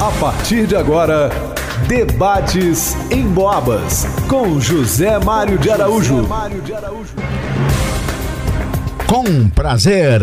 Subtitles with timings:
[0.00, 1.28] A partir de agora,
[1.88, 6.24] debates em Boabas com José Mário de Araújo.
[9.08, 10.20] Com prazer,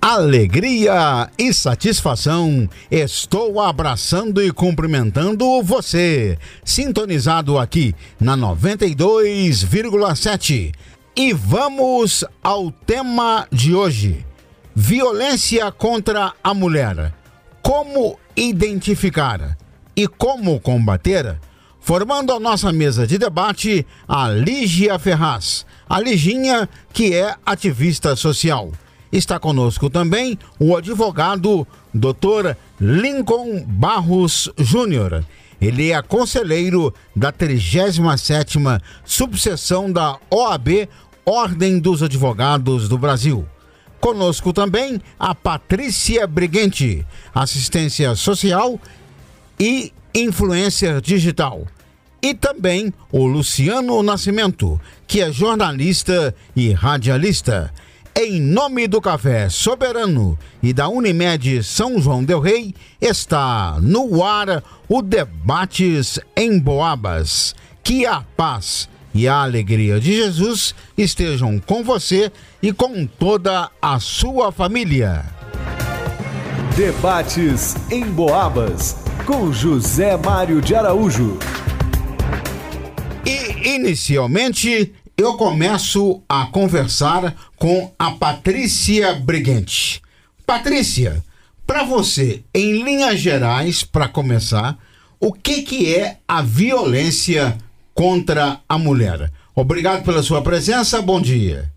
[0.00, 10.72] alegria e satisfação, estou abraçando e cumprimentando você, sintonizado aqui na 92,7.
[11.16, 14.24] E vamos ao tema de hoje:
[14.72, 17.12] violência contra a mulher.
[17.60, 19.56] Como identificar
[19.96, 21.38] e como combater?
[21.80, 28.72] Formando a nossa mesa de debate, a Lígia Ferraz, a Liginha, que é ativista social.
[29.12, 32.56] Está conosco também o advogado Dr.
[32.80, 35.24] Lincoln Barros Júnior.
[35.60, 40.88] Ele é conselheiro da 37ª subseção da OAB,
[41.24, 43.46] Ordem dos Advogados do Brasil.
[44.06, 48.78] Conosco também a Patrícia Briguente, assistência social
[49.58, 51.66] e influencer digital.
[52.22, 57.74] E também o Luciano Nascimento, que é jornalista e radialista.
[58.14, 64.62] Em nome do Café Soberano e da Unimed São João Del Rei, está no ar
[64.88, 67.56] o Debates em Boabas.
[67.82, 72.30] Que a paz e a alegria de Jesus estejam com você
[72.62, 75.24] e com toda a sua família.
[76.76, 81.38] Debates em Boabas com José Mário de Araújo.
[83.24, 90.02] E inicialmente eu começo a conversar com a Patrícia Brigante.
[90.46, 91.24] Patrícia,
[91.66, 94.78] para você, em linhas gerais, para começar,
[95.18, 97.56] o que, que é a violência
[97.96, 99.32] contra a mulher?
[99.54, 101.72] Obrigado pela sua presença, bom dia.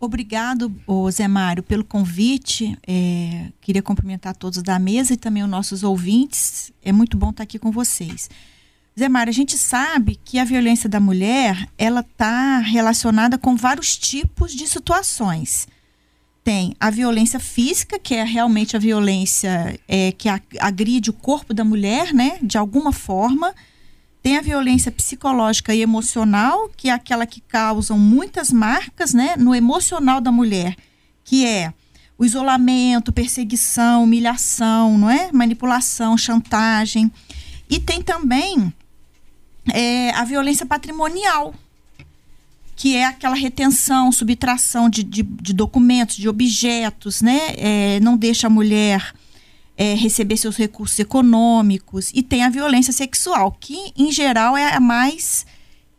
[0.00, 0.72] Obrigado,
[1.10, 2.78] Zé Mário, pelo convite.
[2.86, 6.72] É, queria cumprimentar todos da mesa e também os nossos ouvintes.
[6.82, 8.30] É muito bom estar aqui com vocês.
[8.98, 13.98] Zé Mário, a gente sabe que a violência da mulher ela está relacionada com vários
[13.98, 15.68] tipos de situações.
[16.42, 20.28] Tem a violência física, que é realmente a violência é, que
[20.58, 23.52] agride o corpo da mulher, né, de alguma forma.
[24.22, 29.54] Tem a violência psicológica e emocional, que é aquela que causa muitas marcas né, no
[29.54, 30.76] emocional da mulher,
[31.24, 31.72] que é
[32.18, 35.30] o isolamento, perseguição, humilhação, não é?
[35.32, 37.12] manipulação, chantagem.
[37.70, 38.72] E tem também
[39.72, 41.54] é, a violência patrimonial,
[42.74, 47.54] que é aquela retenção, subtração de, de, de documentos, de objetos, né?
[47.56, 49.14] É, não deixa a mulher
[49.78, 54.80] é, receber seus recursos econômicos e tem a violência sexual, que em geral é a
[54.80, 55.46] mais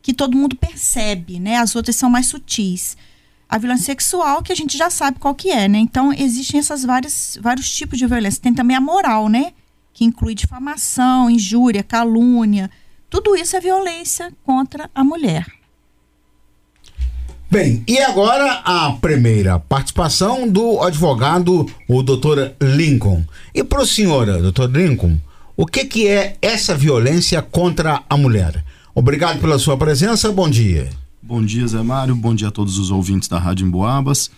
[0.01, 1.55] que todo mundo percebe, né?
[1.55, 2.97] As outras são mais sutis.
[3.47, 5.79] A violência sexual que a gente já sabe qual que é, né?
[5.79, 8.41] Então existem essas várias vários tipos de violência.
[8.41, 9.53] Tem também a moral, né?
[9.93, 12.69] Que inclui difamação, injúria, calúnia.
[13.09, 15.58] Tudo isso é violência contra a mulher.
[17.51, 23.25] Bem, e agora a primeira participação do advogado, o doutor Lincoln.
[23.55, 25.17] E para o senhor, doutor Lincoln,
[25.57, 28.63] o que, que é essa violência contra a mulher?
[28.93, 30.91] Obrigado pela sua presença, bom dia.
[31.23, 34.29] Bom dia, Zé Mário, bom dia a todos os ouvintes da Rádio Emboabas.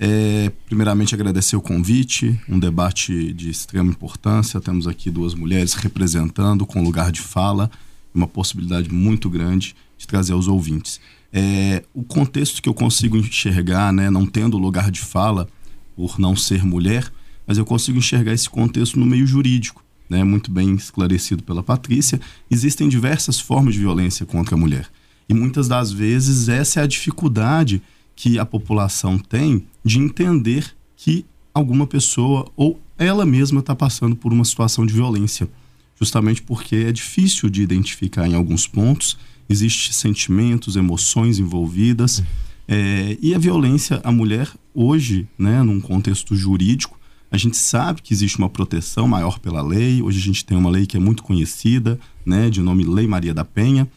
[0.00, 4.60] É, primeiramente, agradecer o convite, um debate de extrema importância.
[4.60, 7.70] Temos aqui duas mulheres representando, com lugar de fala,
[8.12, 11.00] uma possibilidade muito grande de trazer aos ouvintes
[11.38, 15.46] é, o contexto que eu consigo enxergar, né, não tendo lugar de fala
[15.94, 17.12] por não ser mulher,
[17.46, 22.18] mas eu consigo enxergar esse contexto no meio jurídico, né, muito bem esclarecido pela Patrícia.
[22.50, 24.88] Existem diversas formas de violência contra a mulher
[25.28, 27.82] e muitas das vezes essa é a dificuldade
[28.14, 34.32] que a população tem de entender que alguma pessoa ou ela mesma está passando por
[34.32, 35.46] uma situação de violência,
[36.00, 39.18] justamente porque é difícil de identificar em alguns pontos
[39.48, 42.22] Existem sentimentos, emoções envolvidas.
[42.68, 46.98] É, e a violência à mulher, hoje, né, num contexto jurídico,
[47.30, 50.02] a gente sabe que existe uma proteção maior pela lei.
[50.02, 53.34] Hoje a gente tem uma lei que é muito conhecida, né, de nome Lei Maria
[53.34, 53.88] da Penha,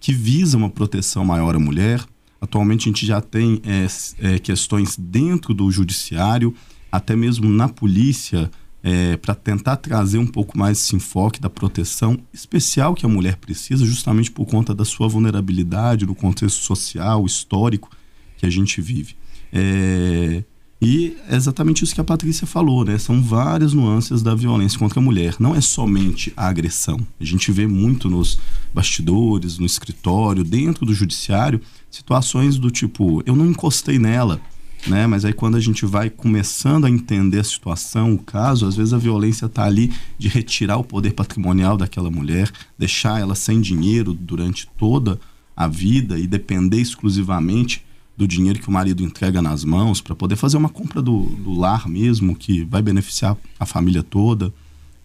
[0.00, 2.04] que visa uma proteção maior à mulher.
[2.40, 3.86] Atualmente a gente já tem é,
[4.18, 6.54] é, questões dentro do judiciário,
[6.90, 8.50] até mesmo na polícia,
[8.82, 13.36] é, para tentar trazer um pouco mais esse enfoque da proteção especial que a mulher
[13.36, 17.90] precisa, justamente por conta da sua vulnerabilidade no contexto social, histórico
[18.36, 19.16] que a gente vive.
[19.52, 20.44] É,
[20.80, 22.96] e é exatamente isso que a Patrícia falou, né?
[22.98, 25.34] São várias nuances da violência contra a mulher.
[25.40, 27.00] Não é somente a agressão.
[27.18, 28.38] A gente vê muito nos
[28.72, 31.60] bastidores, no escritório, dentro do judiciário,
[31.90, 34.40] situações do tipo: eu não encostei nela,
[34.86, 35.06] né?
[35.06, 38.92] Mas aí quando a gente vai começando a entender a situação, o caso, às vezes
[38.92, 44.12] a violência está ali de retirar o poder patrimonial daquela mulher, deixar ela sem dinheiro
[44.12, 45.18] durante toda
[45.56, 47.84] a vida e depender exclusivamente
[48.16, 51.54] do dinheiro que o marido entrega nas mãos para poder fazer uma compra do, do,
[51.56, 54.52] lar mesmo, que vai beneficiar a família toda.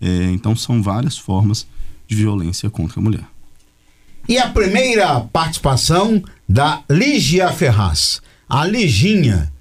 [0.01, 1.67] É, então são várias formas
[2.07, 3.25] de violência contra a mulher.
[4.27, 9.52] E a primeira participação da Ligia Ferraz, a Liginha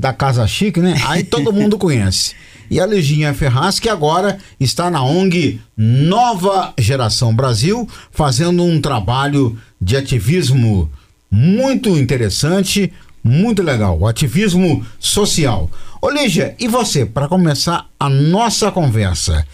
[0.00, 0.98] da Casa Chique, né?
[1.06, 2.34] Aí todo mundo conhece.
[2.70, 9.58] E a Liginha Ferraz, que agora está na ONG Nova Geração Brasil, fazendo um trabalho
[9.80, 10.90] de ativismo
[11.30, 12.92] muito interessante,
[13.22, 15.70] muito legal, ativismo social.
[16.00, 19.46] Ô Lígia, e você, para começar a nossa conversa,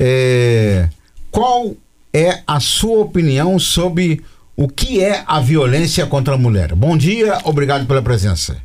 [0.00, 0.88] é...
[1.30, 1.76] qual
[2.12, 4.20] é a sua opinião sobre
[4.56, 6.74] o que é a violência contra a mulher?
[6.74, 8.56] Bom dia, obrigado pela presença.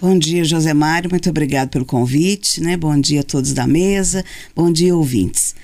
[0.00, 2.76] Bom dia, José Mário, muito obrigado pelo convite, né?
[2.76, 4.24] Bom dia a todos da mesa,
[4.54, 5.56] bom dia, ouvintes.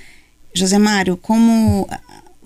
[0.53, 1.89] José Mário, como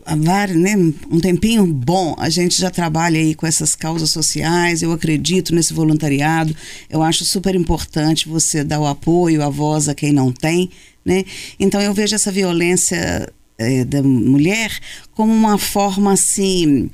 [0.05, 0.77] há vários, né,
[1.11, 5.73] um tempinho bom, a gente já trabalha aí com essas causas sociais, eu acredito nesse
[5.73, 6.55] voluntariado,
[6.91, 10.69] eu acho super importante você dar o apoio, a voz a quem não tem,
[11.03, 11.25] né?
[11.59, 14.79] Então eu vejo essa violência é, da mulher
[15.15, 16.91] como uma forma assim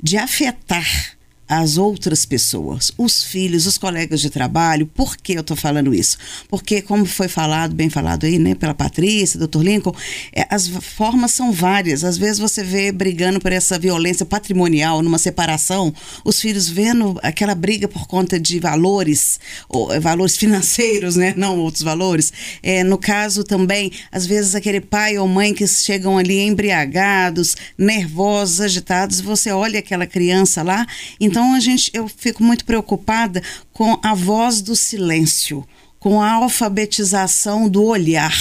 [0.00, 1.17] de afetar
[1.48, 4.86] as outras pessoas, os filhos, os colegas de trabalho.
[4.86, 6.18] Por que eu estou falando isso?
[6.48, 9.94] Porque, como foi falado, bem falado aí, né, pela Patrícia, doutor Lincoln,
[10.32, 12.04] é, as formas são várias.
[12.04, 17.54] Às vezes você vê brigando por essa violência patrimonial, numa separação, os filhos vendo aquela
[17.54, 22.32] briga por conta de valores, ou, é, valores financeiros, né, não outros valores.
[22.62, 28.60] É, no caso também, às vezes aquele pai ou mãe que chegam ali embriagados, nervosos,
[28.60, 30.86] agitados, você olha aquela criança lá,
[31.18, 33.40] então então a gente, eu fico muito preocupada
[33.72, 35.64] com a voz do silêncio
[36.00, 38.32] com a alfabetização do olhar,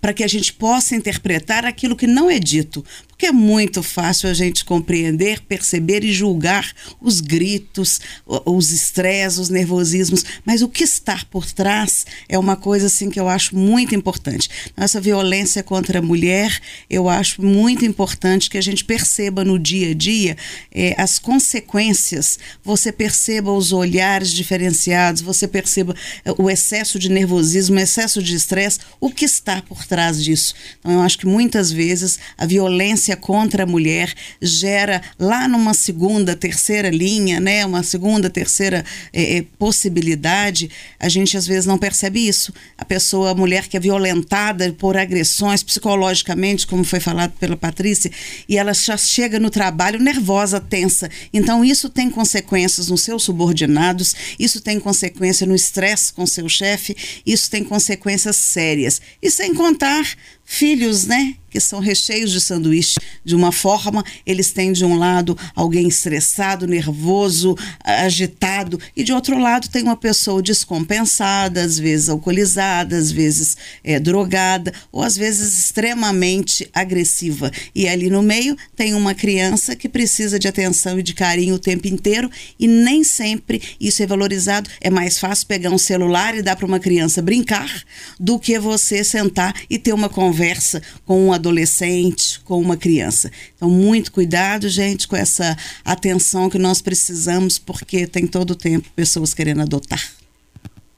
[0.00, 2.84] para que a gente possa interpretar aquilo que não é dito,
[3.20, 6.72] porque é muito fácil a gente compreender, perceber e julgar
[7.02, 8.00] os gritos,
[8.46, 13.20] os estresses, os nervosismos, mas o que está por trás é uma coisa assim que
[13.20, 14.48] eu acho muito importante.
[14.74, 16.58] Essa violência contra a mulher,
[16.88, 20.34] eu acho muito importante que a gente perceba no dia a dia
[20.72, 25.94] eh, as consequências, você perceba os olhares diferenciados, você perceba
[26.24, 30.54] eh, o excesso de nervosismo, o excesso de estresse, o que está por trás disso.
[30.78, 35.74] Então, eu acho que muitas vezes a violência violência contra a mulher gera lá numa
[35.74, 42.26] segunda, terceira linha, né, uma segunda, terceira é, possibilidade, a gente às vezes não percebe
[42.26, 42.52] isso.
[42.76, 48.10] A pessoa, a mulher que é violentada por agressões psicologicamente, como foi falado pela Patrícia,
[48.48, 51.08] e ela já chega no trabalho nervosa, tensa.
[51.32, 56.96] Então isso tem consequências nos seus subordinados, isso tem consequência no estresse com seu chefe,
[57.26, 59.00] isso tem consequências sérias.
[59.22, 60.04] E sem contar
[60.50, 61.36] filhos, né?
[61.48, 62.96] Que são recheios de sanduíche.
[63.24, 69.38] De uma forma, eles têm de um lado alguém estressado, nervoso, agitado, e de outro
[69.38, 75.56] lado tem uma pessoa descompensada, às vezes alcoolizada, às vezes é, drogada, ou às vezes
[75.56, 77.50] extremamente agressiva.
[77.74, 81.60] E ali no meio tem uma criança que precisa de atenção e de carinho o
[81.60, 84.68] tempo inteiro, e nem sempre isso é valorizado.
[84.80, 87.84] É mais fácil pegar um celular e dar para uma criança brincar
[88.18, 93.30] do que você sentar e ter uma conversa conversa com um adolescente, com uma criança.
[93.54, 95.54] Então, muito cuidado, gente, com essa
[95.84, 100.02] atenção que nós precisamos, porque tem todo o tempo pessoas querendo adotar.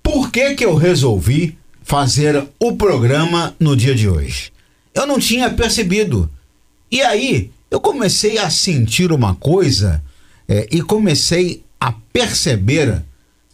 [0.01, 4.53] Por que, que eu resolvi fazer o programa no dia de hoje?
[4.95, 6.31] Eu não tinha percebido.
[6.89, 10.01] E aí, eu comecei a sentir uma coisa
[10.49, 13.03] é, e comecei a perceber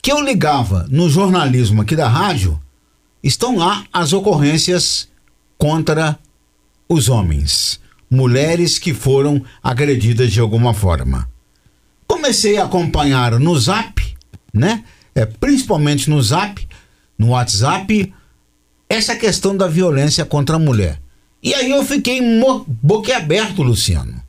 [0.02, 2.60] que eu ligava no jornalismo aqui da rádio,
[3.22, 5.08] estão lá as ocorrências
[5.58, 6.16] contra
[6.88, 11.28] os homens, mulheres que foram agredidas de alguma forma.
[12.06, 14.00] Comecei a acompanhar no Zap,
[14.54, 14.84] né?
[15.14, 16.66] É, principalmente no Zap,
[17.18, 18.14] no WhatsApp,
[18.88, 21.00] essa questão da violência contra a mulher.
[21.42, 22.20] E aí eu fiquei
[22.66, 24.22] boquiaberto, Luciano.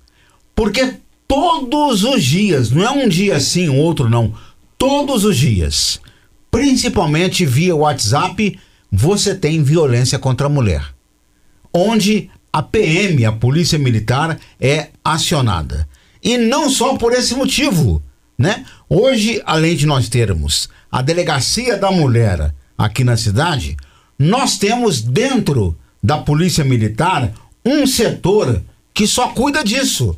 [0.56, 0.96] Porque
[1.28, 4.34] todos os dias, não é um dia assim, outro não,
[4.78, 6.02] todos os dias,
[6.50, 8.60] principalmente via WhatsApp,
[8.92, 10.99] você tem violência contra a mulher
[11.74, 15.88] onde a PM, a Polícia Militar, é acionada.
[16.22, 18.02] E não só por esse motivo,
[18.38, 18.66] né?
[18.90, 23.78] Hoje, além de nós termos a Delegacia da Mulher aqui na cidade,
[24.18, 27.32] nós temos dentro da Polícia Militar
[27.66, 28.62] um setor
[28.94, 30.18] que só cuida disso.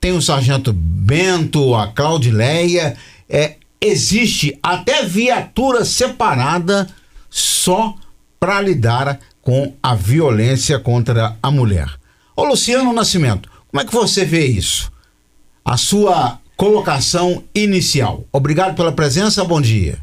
[0.00, 2.96] Tem o Sargento Bento, a Claudileia,
[3.28, 6.88] é, existe até viatura separada
[7.28, 7.94] só
[8.38, 11.88] para lidar com a violência contra a mulher.
[12.34, 14.90] Ô Luciano Nascimento, como é que você vê isso?
[15.64, 18.24] A sua colocação inicial.
[18.32, 19.98] Obrigado pela presença, bom dia.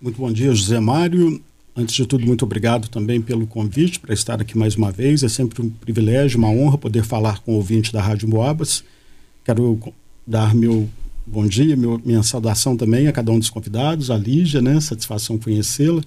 [0.00, 1.40] Muito bom dia, José Mário.
[1.76, 5.22] Antes de tudo, muito obrigado também pelo convite para estar aqui mais uma vez.
[5.22, 8.82] É sempre um privilégio, uma honra poder falar com o ouvinte da Rádio Moabas.
[9.44, 9.78] Quero
[10.26, 10.90] dar meu
[11.24, 14.80] bom dia, meu, minha saudação também a cada um dos convidados, a Lígia, né?
[14.80, 16.02] Satisfação conhecê-la.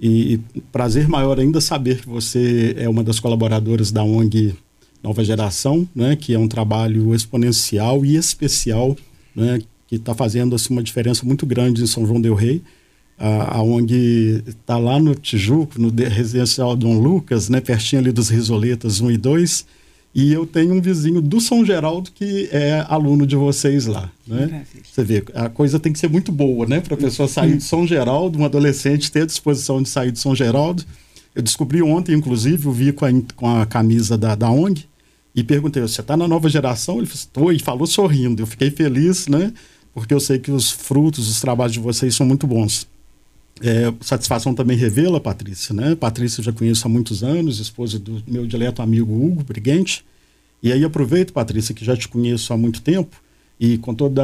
[0.00, 4.54] E, prazer maior ainda saber que você é uma das colaboradoras da ONG
[5.02, 6.16] Nova Geração, né?
[6.16, 8.96] Que é um trabalho exponencial e especial,
[9.34, 9.60] né?
[9.86, 12.62] Que está fazendo assim, uma diferença muito grande em São João del Rei
[13.18, 18.28] a, a ONG está lá no Tijuco, no residencial Dom Lucas, né, pertinho ali dos
[18.28, 19.66] Risoletas 1 e 2,
[20.16, 24.64] e eu tenho um vizinho do São Geraldo que é aluno de vocês lá, né?
[24.82, 27.62] Você vê, a coisa tem que ser muito boa, né, para a pessoa sair de
[27.62, 30.82] São Geraldo, um adolescente ter a disposição de sair de São Geraldo.
[31.34, 34.86] Eu descobri ontem, inclusive, eu vi com a, com a camisa da, da ONG
[35.34, 36.96] e perguntei, você está na nova geração?
[36.96, 38.40] Ele falou, e falou sorrindo.
[38.40, 39.52] Eu fiquei feliz, né,
[39.92, 42.88] porque eu sei que os frutos, os trabalhos de vocês são muito bons.
[43.62, 45.94] É, satisfação também revela, Patrícia, né?
[45.94, 50.04] Patrícia eu já conheço há muitos anos, esposa do meu dileto amigo Hugo Briguente.
[50.62, 53.16] E aí aproveito, Patrícia, que já te conheço há muito tempo
[53.58, 54.20] e com todo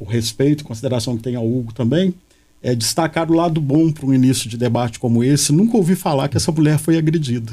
[0.00, 2.14] o respeito e consideração que tem ao Hugo também,
[2.62, 5.52] é destacar o lado bom para um início de debate como esse.
[5.52, 7.52] Nunca ouvi falar que essa mulher foi agredida.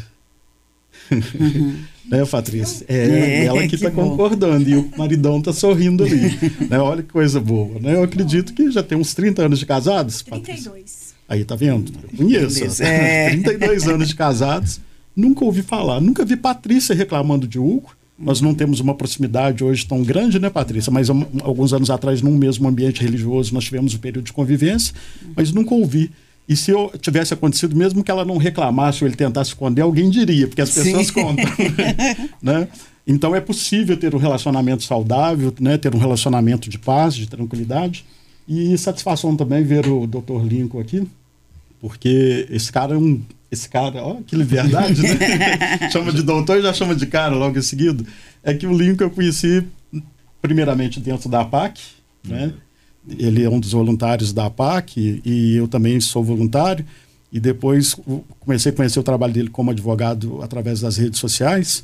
[1.11, 1.77] Uhum.
[2.09, 2.85] né, Patrícia?
[2.87, 6.39] É, é ela que está concordando e o maridão está sorrindo ali.
[6.69, 6.79] né?
[6.79, 7.79] Olha que coisa boa.
[7.79, 7.95] Né?
[7.95, 10.21] Eu acredito que já tem uns 30 anos de casados.
[10.21, 10.65] 32.
[10.71, 11.10] Patrícia.
[11.31, 11.93] Aí, tá vendo?
[12.11, 12.83] Eu conheço.
[12.83, 13.29] É.
[13.39, 14.81] 32 anos de casados.
[15.15, 16.01] Nunca ouvi falar.
[16.01, 17.95] Nunca vi Patrícia reclamando de Hugo.
[18.19, 20.91] Nós não temos uma proximidade hoje tão grande, né, Patrícia?
[20.91, 24.93] Mas um, alguns anos atrás, num mesmo ambiente religioso, nós tivemos um período de convivência,
[25.33, 26.11] mas nunca ouvi.
[26.50, 30.09] E se eu tivesse acontecido, mesmo que ela não reclamasse ou ele tentasse esconder, alguém
[30.09, 31.13] diria, porque as pessoas Sim.
[31.13, 31.45] contam.
[32.43, 32.67] né?
[33.07, 35.77] Então é possível ter um relacionamento saudável, né?
[35.77, 38.03] ter um relacionamento de paz, de tranquilidade.
[38.47, 40.43] E satisfação também ver o Dr.
[40.45, 41.07] Lincoln aqui,
[41.81, 43.19] porque esse cara é um.
[43.51, 45.89] Esse cara, ó, que verdade, né?
[45.91, 48.05] chama de doutor e já chama de cara logo em seguida.
[48.41, 49.65] É que o Lincoln eu conheci
[50.41, 51.81] primeiramente dentro da APAC,
[52.23, 52.53] né?
[53.17, 56.85] Ele é um dos voluntários da APAC e eu também sou voluntário.
[57.31, 57.95] E depois
[58.39, 61.83] comecei a conhecer o trabalho dele como advogado através das redes sociais.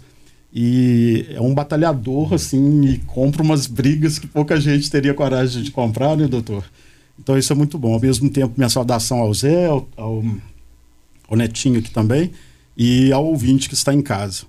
[0.53, 5.71] E é um batalhador, assim, e compra umas brigas que pouca gente teria coragem de
[5.71, 6.63] comprar, né, doutor?
[7.19, 7.93] Então isso é muito bom.
[7.93, 10.23] Ao mesmo tempo, minha saudação ao Zé, ao, ao,
[11.27, 12.31] ao Netinho aqui também,
[12.75, 14.43] e ao ouvinte que está em casa.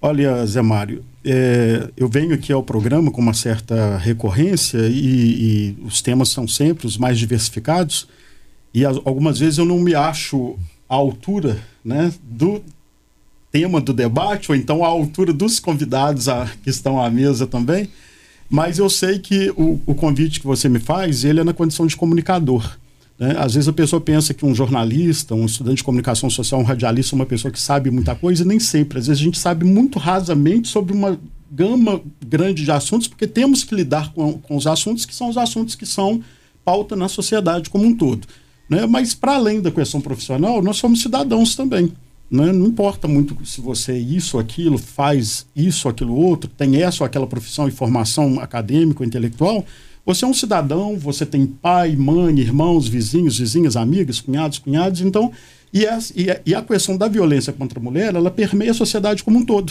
[0.00, 5.76] Olha, Zé Mário, é, eu venho aqui ao programa com uma certa recorrência e, e
[5.84, 8.08] os temas são sempre os mais diversificados
[8.74, 12.60] e as, algumas vezes eu não me acho à altura né, do
[13.52, 17.88] tema do debate ou então à altura dos convidados a, que estão à mesa também.
[18.52, 21.86] Mas eu sei que o, o convite que você me faz, ele é na condição
[21.86, 22.76] de comunicador.
[23.18, 23.34] Né?
[23.38, 27.16] Às vezes a pessoa pensa que um jornalista, um estudante de comunicação social, um radialista,
[27.16, 28.98] uma pessoa que sabe muita coisa, e nem sempre.
[28.98, 31.18] Às vezes a gente sabe muito rasamente sobre uma
[31.50, 35.38] gama grande de assuntos, porque temos que lidar com, com os assuntos que são os
[35.38, 36.22] assuntos que são
[36.62, 38.28] pauta na sociedade como um todo.
[38.68, 38.84] Né?
[38.84, 41.90] Mas, para além da questão profissional, nós somos cidadãos também.
[42.32, 42.50] Né?
[42.50, 47.06] Não importa muito se você é isso, aquilo, faz isso, aquilo outro, tem essa ou
[47.06, 49.66] aquela profissão e formação acadêmica, intelectual.
[50.06, 55.02] Você é um cidadão, você tem pai, mãe, irmãos, vizinhos, vizinhas, amigas, cunhados, cunhados.
[55.02, 55.30] Então,
[55.70, 58.74] e a, e a, e a questão da violência contra a mulher, ela permeia a
[58.74, 59.70] sociedade como um todo.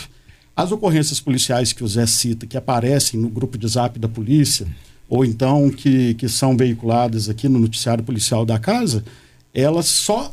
[0.56, 4.68] As ocorrências policiais que o Zé cita, que aparecem no grupo de zap da polícia,
[5.10, 9.04] ou então que, que são veiculadas aqui no noticiário policial da casa,
[9.52, 10.32] elas só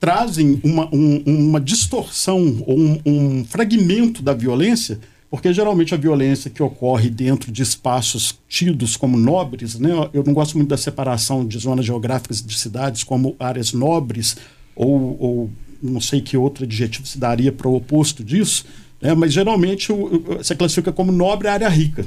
[0.00, 4.98] trazem uma, um, uma distorção ou um, um fragmento da violência,
[5.30, 9.90] porque geralmente a violência que ocorre dentro de espaços tidos como nobres, né?
[10.14, 14.38] eu não gosto muito da separação de zonas geográficas de cidades como áreas nobres,
[14.74, 15.50] ou, ou
[15.82, 18.64] não sei que outro adjetivo se daria para o oposto disso,
[19.02, 19.14] né?
[19.14, 22.06] mas geralmente o, você classifica como nobre a área rica.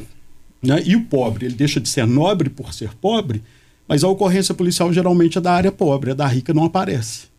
[0.61, 0.81] Né?
[0.83, 3.43] E o pobre, ele deixa de ser nobre por ser pobre,
[3.87, 7.32] mas a ocorrência policial geralmente é da área pobre, a da rica não aparece.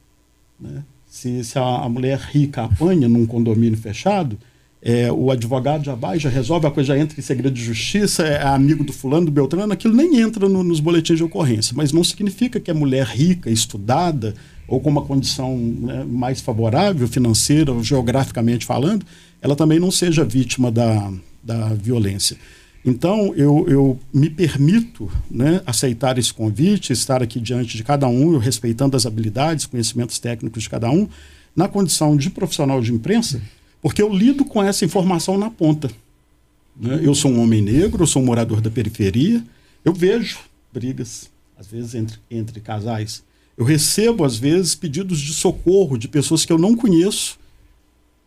[0.61, 0.83] Né?
[1.07, 4.39] Se, se a, mulher rica apanha num condomínio fechado,
[4.83, 8.23] é, o advogado já vai, já resolve, a coisa já entra em segredo de justiça,
[8.23, 11.73] é amigo do fulano, do Beltrano, aquilo nem entra no, nos boletins de ocorrência.
[11.77, 14.35] Mas não significa que a mulher rica, estudada,
[14.67, 19.07] ou com uma condição né, mais favorável, financeira ou geograficamente falando,
[19.41, 22.37] ela também não seja vítima da, da violência.
[22.85, 28.35] Então, eu, eu me permito né, aceitar esse convite, estar aqui diante de cada um,
[28.35, 31.09] eu respeitando as habilidades, conhecimentos técnicos de cada um,
[31.57, 33.41] na condição de profissional de imprensa,
[33.81, 35.91] porque eu lido com essa informação na ponta.
[36.77, 37.01] Né?
[37.03, 39.43] Eu sou um homem negro, eu sou um morador da periferia,
[39.83, 40.41] eu vejo
[40.73, 43.23] brigas, às vezes, entre, entre casais.
[43.57, 47.39] Eu recebo, às vezes, pedidos de socorro de pessoas que eu não conheço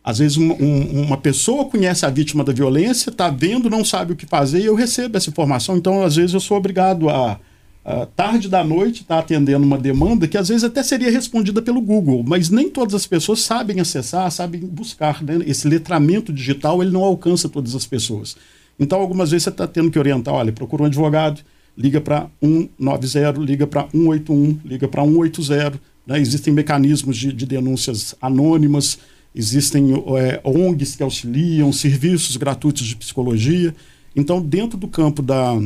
[0.08, 4.14] às vezes uma, um, uma pessoa conhece a vítima da violência, está vendo, não sabe
[4.14, 5.76] o que fazer e eu recebo essa informação.
[5.76, 7.38] Então, às vezes, eu sou obrigado a,
[7.84, 11.60] a tarde da noite estar tá atendendo uma demanda que às vezes até seria respondida
[11.60, 15.22] pelo Google, mas nem todas as pessoas sabem acessar, sabem buscar.
[15.22, 15.40] Né?
[15.46, 18.34] Esse letramento digital ele não alcança todas as pessoas.
[18.80, 21.42] Então, algumas vezes você está tendo que orientar, olha, procura um advogado,
[21.76, 25.78] liga para 190, liga para 181, liga para 180.
[26.06, 26.18] Né?
[26.18, 28.98] Existem mecanismos de, de denúncias anônimas
[29.34, 33.74] existem é, ONGs que auxiliam, serviços gratuitos de psicologia.
[34.14, 35.60] Então, dentro do campo da,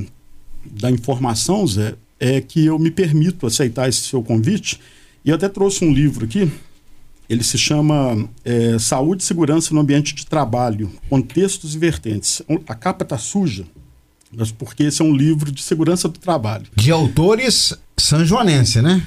[0.64, 4.78] da informação, Zé, é que eu me permito aceitar esse seu convite.
[5.24, 6.50] E até trouxe um livro aqui,
[7.28, 12.42] ele se chama é, Saúde e Segurança no Ambiente de Trabalho, Contextos e Vertentes.
[12.66, 13.64] A capa está suja,
[14.36, 16.66] mas porque esse é um livro de segurança do trabalho.
[16.76, 19.02] De autores sanjoanense, né?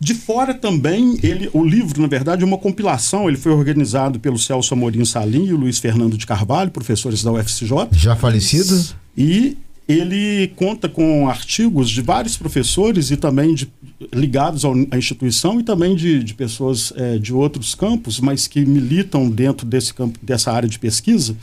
[0.00, 3.28] De fora também, ele, o livro, na verdade, é uma compilação.
[3.28, 7.32] Ele foi organizado pelo Celso Amorim Salim e o Luiz Fernando de Carvalho, professores da
[7.32, 7.88] UFCJ.
[7.92, 8.94] Já falecidos?
[9.16, 9.56] E
[9.88, 13.68] ele conta com artigos de vários professores e também de,
[14.12, 18.64] ligados ao, à instituição e também de, de pessoas é, de outros campos, mas que
[18.64, 21.36] militam dentro desse campo, dessa área de pesquisa.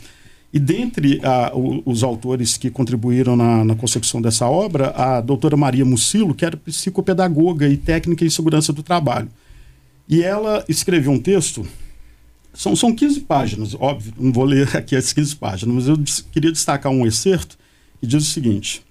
[0.54, 5.56] E dentre a, o, os autores que contribuíram na, na, concepção dessa obra, a doutora
[5.56, 9.30] Maria Mucilo, que era psicopedagoga e técnica em segurança do trabalho.
[10.10, 11.66] E ela escreveu um texto,
[12.54, 15.98] são, são 15 páginas, óbvio, não vou ler aqui as 15 páginas, mas eu
[16.32, 17.58] queria destacar um excerto
[18.02, 18.84] que diz o seguinte.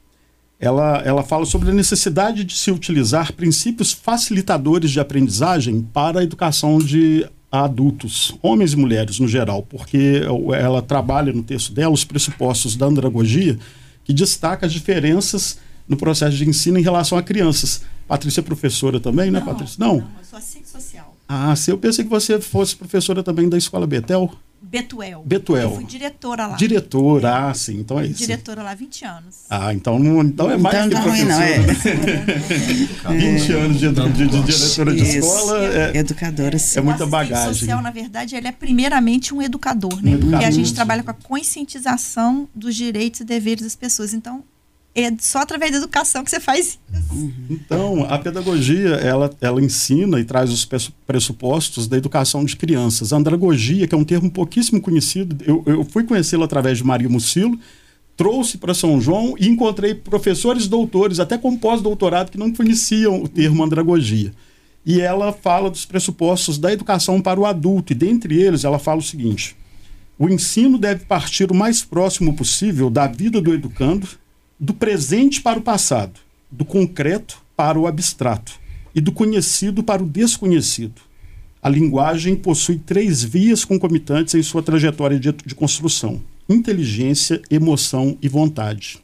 [0.59, 6.23] Ela, ela fala sobre a necessidade de se utilizar princípios facilitadores de aprendizagem para a
[6.23, 10.23] educação de a adultos, homens e mulheres no geral, porque
[10.57, 13.59] ela trabalha no texto dela os pressupostos da andragogia
[14.05, 15.59] que destaca as diferenças
[15.89, 17.83] no processo de ensino em relação a crianças.
[18.07, 19.77] Patrícia é professora também, né, não, Patrícia?
[19.79, 21.17] Não, não, eu sou assistente social.
[21.29, 24.31] Ah, se eu pensei que você fosse professora também da Escola Betel.
[24.63, 25.23] Betuel.
[25.25, 25.71] Betuel.
[25.71, 26.57] Eu fui diretora lá.
[26.57, 28.19] Diretora, ah, sim, então é isso.
[28.19, 29.37] Diretora lá há 20 anos.
[29.49, 31.57] Ah, então, não, então é mais então, que não professora.
[33.05, 33.19] Não, é.
[33.19, 35.59] 20 anos de, de, de, de diretora de escola.
[35.67, 36.79] É, Educadora, sim.
[36.79, 37.51] É muita bagagem.
[37.51, 40.11] O social, na verdade, ele é primeiramente um educador, né?
[40.11, 44.13] Um educador, Porque a gente trabalha com a conscientização dos direitos e deveres das pessoas.
[44.13, 44.45] Então,
[44.95, 47.33] é só através da educação que você faz isso.
[47.49, 50.69] Então, a pedagogia, ela, ela ensina e traz os
[51.07, 53.13] pressupostos da educação de crianças.
[53.13, 57.09] A andragogia, que é um termo pouquíssimo conhecido, eu, eu fui conhecê-lo através de Maria
[57.09, 57.59] Mucilo,
[58.17, 63.29] trouxe para São João e encontrei professores doutores, até com pós-doutorado, que não conheciam o
[63.29, 64.33] termo andragogia.
[64.85, 68.99] E ela fala dos pressupostos da educação para o adulto, e dentre eles ela fala
[68.99, 69.57] o seguinte:
[70.19, 74.09] o ensino deve partir o mais próximo possível da vida do educando
[74.61, 76.21] do presente para o passado,
[76.51, 78.53] do concreto para o abstrato
[78.95, 81.01] e do conhecido para o desconhecido.
[81.63, 88.29] A linguagem possui três vias concomitantes em sua trajetória de, de construção: inteligência, emoção e
[88.29, 88.99] vontade.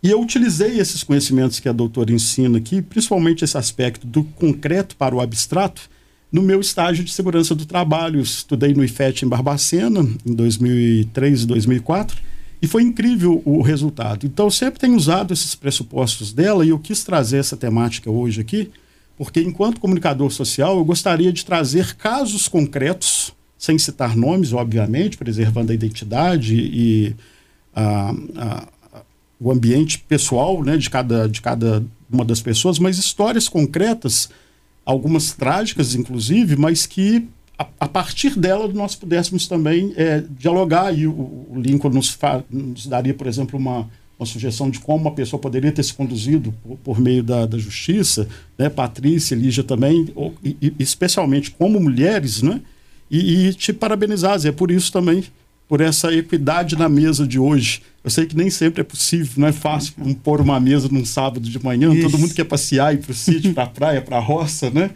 [0.00, 4.94] E eu utilizei esses conhecimentos que a doutora ensina aqui, principalmente esse aspecto do concreto
[4.94, 5.90] para o abstrato,
[6.30, 8.20] no meu estágio de segurança do trabalho.
[8.20, 12.16] Estudei no IFET em Barbacena, em 2003 e 2004,
[12.60, 14.26] e foi incrível o resultado.
[14.26, 18.40] Então, eu sempre tenho usado esses pressupostos dela e eu quis trazer essa temática hoje
[18.40, 18.70] aqui,
[19.16, 25.72] porque, enquanto comunicador social, eu gostaria de trazer casos concretos, sem citar nomes, obviamente, preservando
[25.72, 27.16] a identidade e
[27.74, 28.68] a, a,
[29.40, 34.30] o ambiente pessoal né, de, cada, de cada uma das pessoas, mas histórias concretas,
[34.84, 41.06] algumas trágicas, inclusive, mas que a, a, partir dela nós pudéssemos também é, dialogar e
[41.06, 42.16] o, o Lincoln nos,
[42.48, 46.54] nos, daria, por exemplo, uma, uma sugestão de como uma pessoa poderia ter se conduzido
[46.62, 48.68] por, por meio da, da, justiça, né?
[48.68, 52.60] Patrícia, Lígia também, ou, e, especialmente como mulheres, né?
[53.10, 55.24] E, e te parabenizar, é por isso também,
[55.66, 57.82] por essa equidade na mesa de hoje.
[58.04, 61.48] Eu sei que nem sempre é possível, não é fácil pôr uma mesa num sábado
[61.48, 62.02] de manhã, isso.
[62.02, 64.90] todo mundo quer passear, ir para o sítio, para a praia, para a roça, né?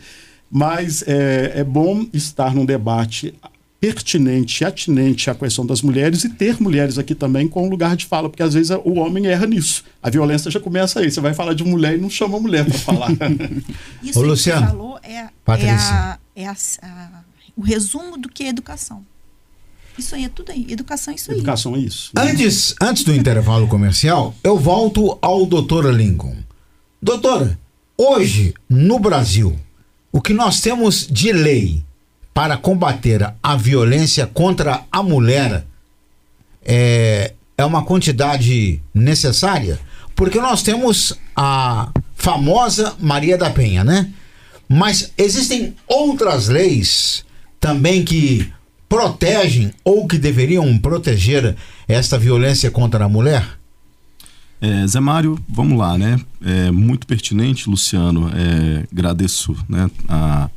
[0.55, 3.35] Mas é, é bom estar num debate
[3.81, 8.29] pertinente, atinente à questão das mulheres e ter mulheres aqui também com lugar de fala,
[8.29, 9.83] porque às vezes o homem erra nisso.
[10.03, 11.11] A violência já começa aí.
[11.11, 13.09] Você vai falar de mulher e não chama a mulher para falar.
[14.03, 17.09] Isso Ô, que você falou é, é, a, é a, a,
[17.57, 19.05] o resumo do que é educação.
[19.99, 20.67] Isso aí é tudo aí.
[20.71, 21.83] Educação é isso Educação aí.
[21.83, 22.35] Educação é isso.
[22.35, 26.37] Antes, antes do intervalo comercial, eu volto ao doutor Lincoln.
[27.01, 27.59] Doutora,
[27.97, 29.59] hoje, no Brasil,
[30.13, 31.83] o que nós temos de lei
[32.35, 35.65] para combater a violência contra a mulher
[36.63, 39.81] é, é uma quantidade necessária?
[40.15, 44.13] Porque nós temos a famosa Maria da Penha, né?
[44.69, 47.25] Mas existem outras leis
[47.59, 48.53] também que
[48.89, 51.57] protegem ou que deveriam proteger
[51.89, 53.62] esta violência contra a mulher?
[54.63, 56.21] É, Zé Mário, vamos lá, né?
[56.41, 58.31] É muito pertinente, Luciano.
[58.33, 60.49] É, agradeço né, a,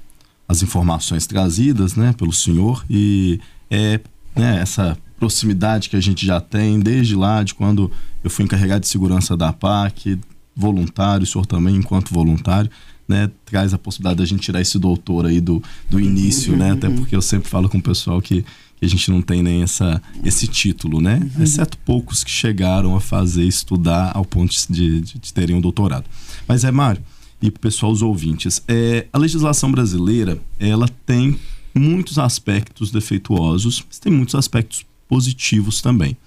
[0.48, 4.00] as informações trazidas né, pelo senhor e é
[4.36, 7.92] né, essa proximidade que a gente já tem desde lá, de quando
[8.24, 10.20] eu fui encarregado de segurança da PAC,
[10.56, 12.70] voluntário, o senhor também, enquanto voluntário,
[13.08, 16.74] né, traz a possibilidade da gente tirar esse doutor aí do, do início, né?
[16.74, 18.46] Até porque eu sempre falo com o pessoal que,
[18.78, 21.30] que a gente não tem nem essa, esse título, né?
[21.36, 21.44] Uhum.
[21.44, 26.06] Exceto poucos que chegaram a fazer, estudar ao ponto de, de, de terem um doutorado.
[26.48, 27.02] Mas é, Mário,
[27.42, 31.40] e pessoal, os ouvintes, é, a legislação brasileira, ela tem
[31.74, 36.18] muitos aspectos defeituosos, mas tem muitos aspectos positivos também.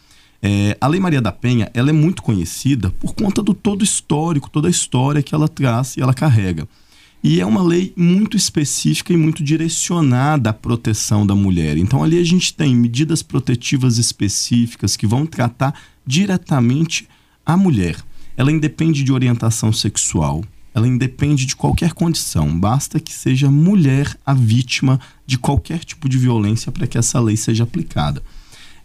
[0.40, 4.48] É, a Lei Maria da Penha ela é muito conhecida por conta do todo histórico,
[4.48, 6.68] toda a história que ela traz e ela carrega.
[7.22, 11.76] E é uma lei muito específica e muito direcionada à proteção da mulher.
[11.76, 15.74] Então, ali a gente tem medidas protetivas específicas que vão tratar
[16.06, 17.08] diretamente
[17.44, 17.96] a mulher.
[18.36, 24.32] Ela independe de orientação sexual, ela independe de qualquer condição, basta que seja mulher a
[24.32, 28.22] vítima de qualquer tipo de violência para que essa lei seja aplicada.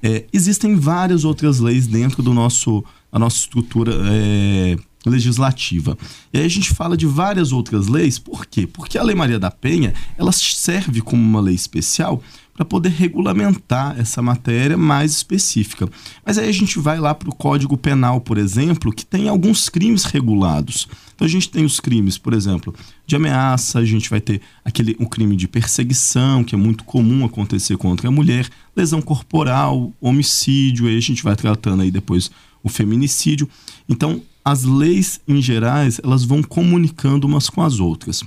[0.01, 4.77] É, existem várias outras leis dentro do nosso, da nossa estrutura é,
[5.09, 5.97] legislativa.
[6.33, 8.67] E aí a gente fala de várias outras leis, por quê?
[8.67, 12.21] Porque a Lei Maria da Penha, ela serve como uma lei especial
[12.53, 15.89] para poder regulamentar essa matéria mais específica.
[16.23, 19.69] Mas aí a gente vai lá para o Código Penal, por exemplo, que tem alguns
[19.69, 20.87] crimes regulados.
[21.15, 22.73] Então a gente tem os crimes, por exemplo,
[23.07, 27.25] de ameaça, a gente vai ter aquele um crime de perseguição, que é muito comum
[27.25, 32.29] acontecer contra a mulher, lesão corporal, homicídio, aí a gente vai tratando aí depois
[32.61, 33.49] o feminicídio.
[33.89, 38.23] Então, as leis em gerais, elas vão comunicando umas com as outras.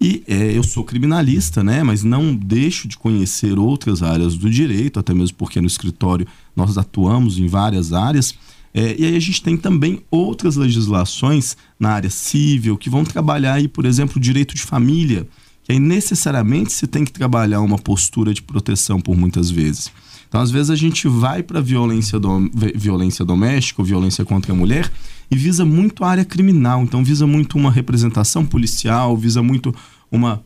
[0.00, 1.82] E é, eu sou criminalista, né?
[1.82, 6.78] Mas não deixo de conhecer outras áreas do direito, até mesmo porque no escritório nós
[6.78, 8.34] atuamos em várias áreas.
[8.72, 13.54] É, e aí a gente tem também outras legislações na área civil que vão trabalhar
[13.54, 15.26] aí, por exemplo, o direito de família,
[15.64, 19.90] que aí necessariamente se tem que trabalhar uma postura de proteção por muitas vezes.
[20.28, 24.54] Então, às vezes, a gente vai para violência, do, violência doméstica ou violência contra a
[24.54, 24.90] mulher
[25.30, 26.82] e visa muito a área criminal.
[26.82, 29.74] Então, visa muito uma representação policial, visa muito
[30.10, 30.42] uma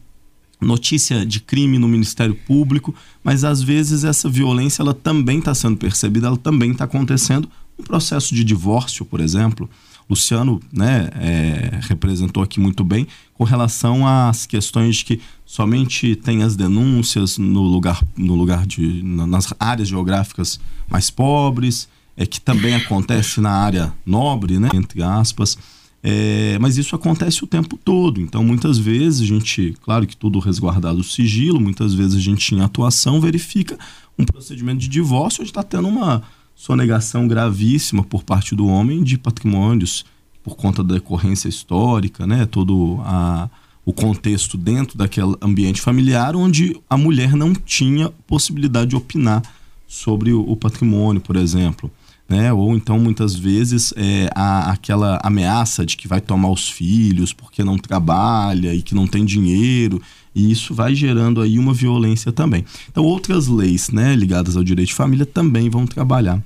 [0.61, 5.77] notícia de crime no Ministério Público, mas às vezes essa violência ela também está sendo
[5.77, 9.69] percebida, ela também está acontecendo no processo de divórcio, por exemplo.
[10.13, 16.43] Luciano né, é, representou aqui muito bem com relação às questões de que somente tem
[16.43, 22.75] as denúncias no lugar, no lugar de, nas áreas geográficas mais pobres, é, que também
[22.75, 25.57] acontece na área nobre, né, entre aspas.
[26.03, 28.21] É, mas isso acontece o tempo todo.
[28.21, 32.55] Então, muitas vezes a gente, claro que tudo resguardado o sigilo, muitas vezes a gente
[32.55, 33.79] em atuação verifica
[34.19, 36.23] um procedimento de divórcio onde está tendo uma
[36.55, 40.05] sonegação gravíssima por parte do homem de patrimônios
[40.43, 42.47] por conta da decorrência histórica, né?
[42.47, 43.49] Todo a,
[43.85, 49.43] o contexto dentro daquele ambiente familiar onde a mulher não tinha possibilidade de opinar
[49.87, 51.91] sobre o, patrimônio, por exemplo.
[52.29, 52.51] Né?
[52.53, 57.77] Ou então, muitas vezes, é, aquela ameaça de que vai tomar os filhos porque não
[57.77, 60.01] trabalha e que não tem dinheiro,
[60.35, 62.65] e isso vai gerando aí uma violência também.
[62.91, 66.43] Então, outras leis né, ligadas ao direito de família também vão trabalhar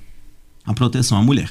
[0.65, 1.49] a proteção à mulher.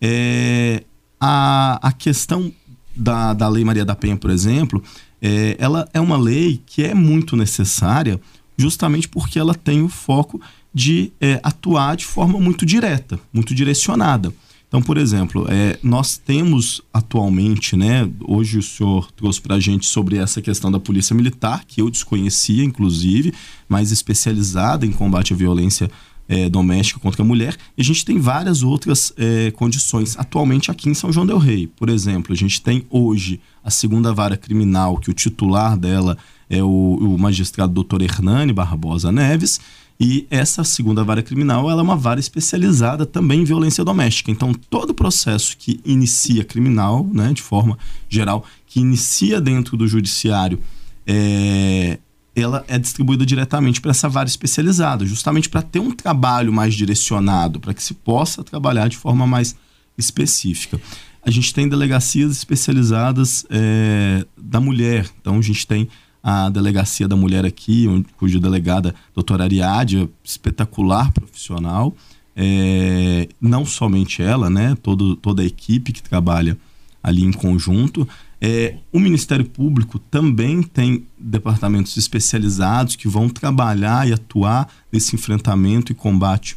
[0.00, 0.82] É,
[1.20, 2.52] a, a questão
[2.96, 4.82] da, da Lei Maria da Penha, por exemplo,
[5.20, 8.20] é, ela é uma lei que é muito necessária
[8.56, 10.40] justamente porque ela tem o foco
[10.72, 14.32] de é, atuar de forma muito direta, muito direcionada.
[14.74, 18.10] Então, por exemplo, é, nós temos atualmente, né?
[18.26, 21.88] Hoje o senhor trouxe para a gente sobre essa questão da polícia militar, que eu
[21.88, 23.32] desconhecia, inclusive,
[23.68, 25.88] mais especializada em combate à violência
[26.28, 27.56] é, doméstica contra a mulher.
[27.78, 30.18] E a gente tem várias outras é, condições.
[30.18, 34.12] Atualmente aqui em São João del Rei, por exemplo, a gente tem hoje a segunda
[34.12, 36.18] vara criminal, que o titular dela
[36.50, 39.60] é o, o magistrado doutor Hernani Barbosa Neves.
[39.98, 44.30] E essa segunda vara criminal ela é uma vara especializada também em violência doméstica.
[44.30, 47.78] Então, todo processo que inicia criminal, né, de forma
[48.08, 50.58] geral, que inicia dentro do judiciário,
[51.06, 51.98] é,
[52.34, 57.60] ela é distribuída diretamente para essa vara especializada, justamente para ter um trabalho mais direcionado,
[57.60, 59.54] para que se possa trabalhar de forma mais
[59.96, 60.80] específica.
[61.22, 65.88] A gente tem delegacias especializadas é, da mulher, então a gente tem
[66.26, 71.94] a delegacia da mulher aqui, onde, cuja delegada, doutora Ariadne, espetacular profissional,
[72.34, 76.56] é, não somente ela, né, todo, toda a equipe que trabalha
[77.02, 78.08] ali em conjunto.
[78.40, 85.92] É, o Ministério Público também tem departamentos especializados que vão trabalhar e atuar nesse enfrentamento
[85.92, 86.56] e combate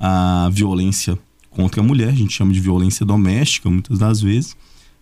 [0.00, 1.18] à violência
[1.50, 4.56] contra a mulher, a gente chama de violência doméstica muitas das vezes,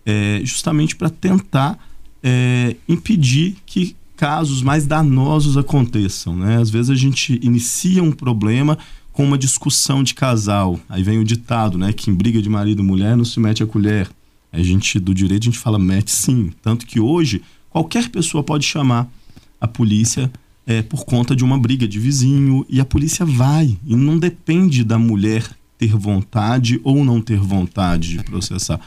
[0.05, 1.79] é, justamente para tentar
[2.21, 6.37] é, impedir que casos mais danosos aconteçam.
[6.37, 6.61] Né?
[6.61, 8.77] Às vezes a gente inicia um problema
[9.11, 12.83] com uma discussão de casal, aí vem o ditado, né, que em briga de marido
[12.83, 14.07] e mulher não se mete a colher.
[14.53, 16.51] A gente, do direito, a gente fala mete sim.
[16.61, 19.11] Tanto que hoje, qualquer pessoa pode chamar
[19.59, 20.31] a polícia
[20.67, 23.75] é, por conta de uma briga de vizinho e a polícia vai.
[23.87, 28.79] E não depende da mulher ter vontade ou não ter vontade de processar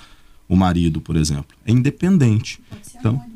[0.49, 1.57] o marido, por exemplo.
[1.66, 2.61] É independente.
[2.97, 3.34] então?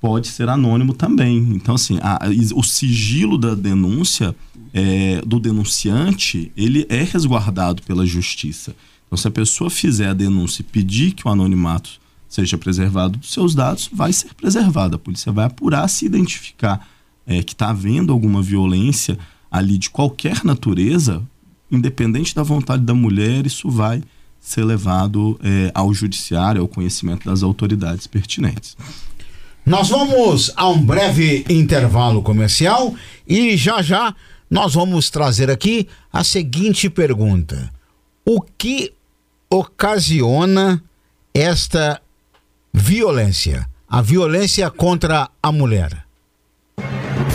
[0.00, 1.36] Pode ser anônimo também.
[1.54, 2.18] Então, assim, a,
[2.54, 4.34] o sigilo da denúncia
[4.72, 8.74] é, do denunciante, ele é resguardado pela justiça.
[9.06, 13.32] Então, se a pessoa fizer a denúncia e pedir que o anonimato seja preservado dos
[13.32, 14.94] seus dados, vai ser preservado.
[14.94, 16.88] A polícia vai apurar se identificar
[17.26, 19.18] é, que está havendo alguma violência
[19.50, 21.22] ali de qualquer natureza,
[21.70, 24.02] independente da vontade da mulher, isso vai
[24.40, 28.76] ser levado é, ao judiciário, ao conhecimento das autoridades pertinentes.
[29.64, 32.94] Nós vamos a um breve intervalo comercial
[33.26, 34.14] e já já
[34.50, 37.70] nós vamos trazer aqui a seguinte pergunta:
[38.24, 38.92] O que
[39.48, 40.82] ocasiona
[41.32, 42.00] esta
[42.72, 46.04] violência, a violência contra a mulher.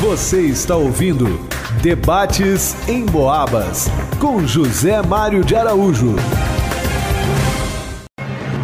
[0.02, 1.48] Você está ouvindo
[1.82, 3.88] Debates em Boabas
[4.20, 6.16] com José Mário de Araújo.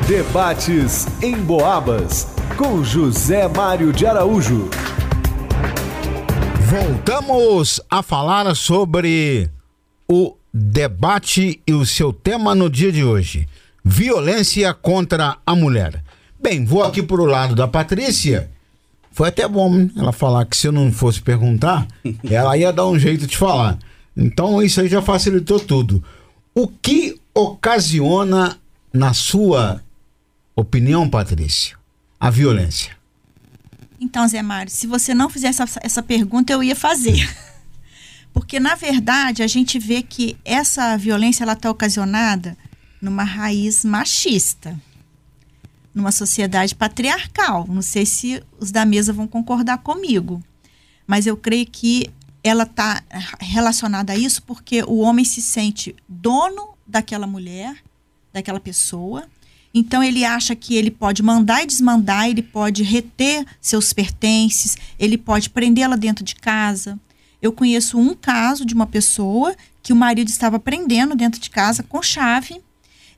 [0.07, 4.69] Debates em Boabas com José Mário de Araújo.
[6.69, 9.49] Voltamos a falar sobre
[10.07, 13.47] o debate e o seu tema no dia de hoje:
[13.83, 16.03] violência contra a mulher.
[16.41, 18.49] Bem, vou aqui para o lado da Patrícia.
[19.11, 21.87] Foi até bom ela falar que se eu não fosse perguntar,
[22.29, 23.77] ela ia dar um jeito de falar.
[24.17, 26.03] Então isso aí já facilitou tudo.
[26.53, 28.57] O que ocasiona,
[28.93, 29.81] na sua
[30.55, 31.77] opinião, Patrícia,
[32.19, 32.97] a violência?
[33.99, 37.29] Então, Zé Mário, se você não fizesse essa, essa pergunta, eu ia fazer.
[38.33, 42.57] Porque, na verdade, a gente vê que essa violência está ocasionada
[43.01, 44.79] numa raiz machista,
[45.93, 47.67] numa sociedade patriarcal.
[47.67, 50.41] Não sei se os da mesa vão concordar comigo,
[51.05, 52.09] mas eu creio que
[52.43, 53.03] ela está
[53.39, 57.75] relacionada a isso porque o homem se sente dono daquela mulher,
[58.33, 59.27] daquela pessoa.
[59.73, 65.17] Então ele acha que ele pode mandar e desmandar, ele pode reter seus pertences, ele
[65.17, 66.99] pode prendê-la dentro de casa,
[67.41, 71.81] eu conheço um caso de uma pessoa que o marido estava prendendo dentro de casa
[71.81, 72.61] com chave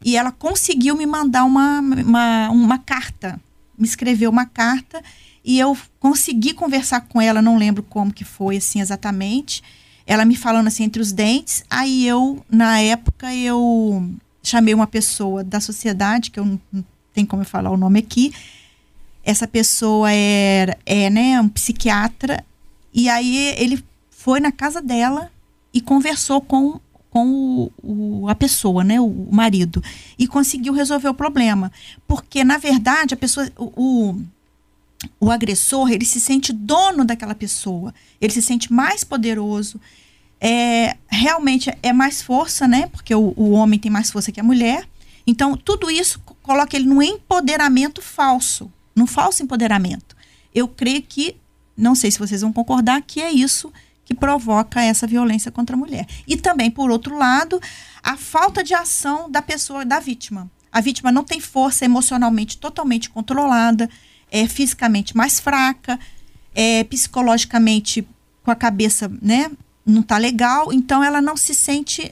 [0.03, 3.39] e ela conseguiu me mandar uma, uma, uma carta,
[3.77, 5.03] me escreveu uma carta
[5.43, 9.61] e eu consegui conversar com ela, não lembro como que foi assim exatamente.
[10.05, 14.09] Ela me falando assim entre os dentes, aí eu, na época, eu
[14.43, 17.99] chamei uma pessoa da sociedade, que eu não, não tem como eu falar o nome
[17.99, 18.33] aqui.
[19.23, 22.43] Essa pessoa era, é, né, um psiquiatra,
[22.93, 25.31] e aí ele foi na casa dela
[25.73, 26.79] e conversou com,
[27.09, 29.81] com o, o, a pessoa, né, o, o, marido,
[30.19, 31.71] e conseguiu resolver o problema.
[32.05, 34.15] Porque, na verdade, a pessoa, o,
[35.19, 39.79] o agressor, ele se sente dono daquela pessoa, ele se sente mais poderoso,
[40.45, 42.87] é, realmente é mais força, né?
[42.87, 44.85] Porque o, o homem tem mais força que a mulher.
[45.25, 50.17] Então, tudo isso coloca ele num empoderamento falso, num falso empoderamento.
[50.53, 51.37] Eu creio que,
[51.77, 53.71] não sei se vocês vão concordar, que é isso
[54.03, 56.05] que provoca essa violência contra a mulher.
[56.27, 57.61] E também, por outro lado,
[58.03, 60.51] a falta de ação da pessoa, da vítima.
[60.69, 63.89] A vítima não tem força emocionalmente totalmente controlada,
[64.29, 65.97] é fisicamente mais fraca,
[66.53, 68.05] é psicologicamente
[68.43, 69.49] com a cabeça, né,
[69.85, 72.09] não tá legal, então ela não se sente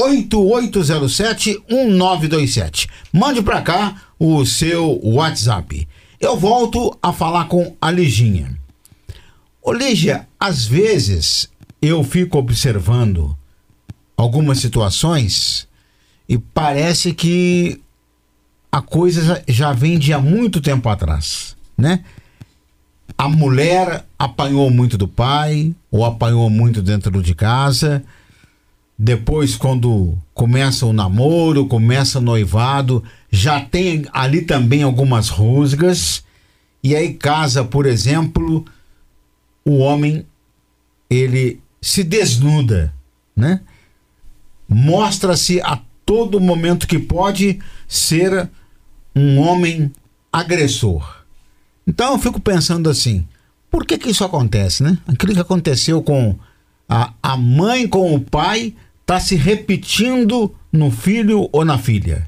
[0.00, 2.88] 988071927.
[3.12, 5.86] Mande para cá o seu WhatsApp.
[6.18, 8.58] Eu volto a falar com a Liginha.
[9.62, 9.72] Ô
[10.38, 11.50] às vezes
[11.82, 13.36] eu fico observando
[14.16, 15.68] algumas situações
[16.28, 17.80] e parece que
[18.72, 22.04] a coisa já vem de há muito tempo atrás, né?
[23.18, 28.02] A mulher apanhou muito do pai, ou apanhou muito dentro de casa.
[29.02, 36.22] Depois, quando começa o namoro, começa o noivado, já tem ali também algumas rusgas.
[36.82, 38.62] E aí casa, por exemplo,
[39.64, 40.26] o homem
[41.08, 42.92] ele se desnuda,
[43.34, 43.62] né?
[44.68, 47.58] Mostra-se a todo momento que pode
[47.88, 48.50] ser
[49.16, 49.90] um homem
[50.30, 51.24] agressor.
[51.86, 53.26] Então eu fico pensando assim,
[53.70, 54.98] por que que isso acontece, né?
[55.08, 56.38] Aquilo que aconteceu com
[56.86, 58.74] a, a mãe com o pai
[59.10, 62.24] está se repetindo no filho ou na filha.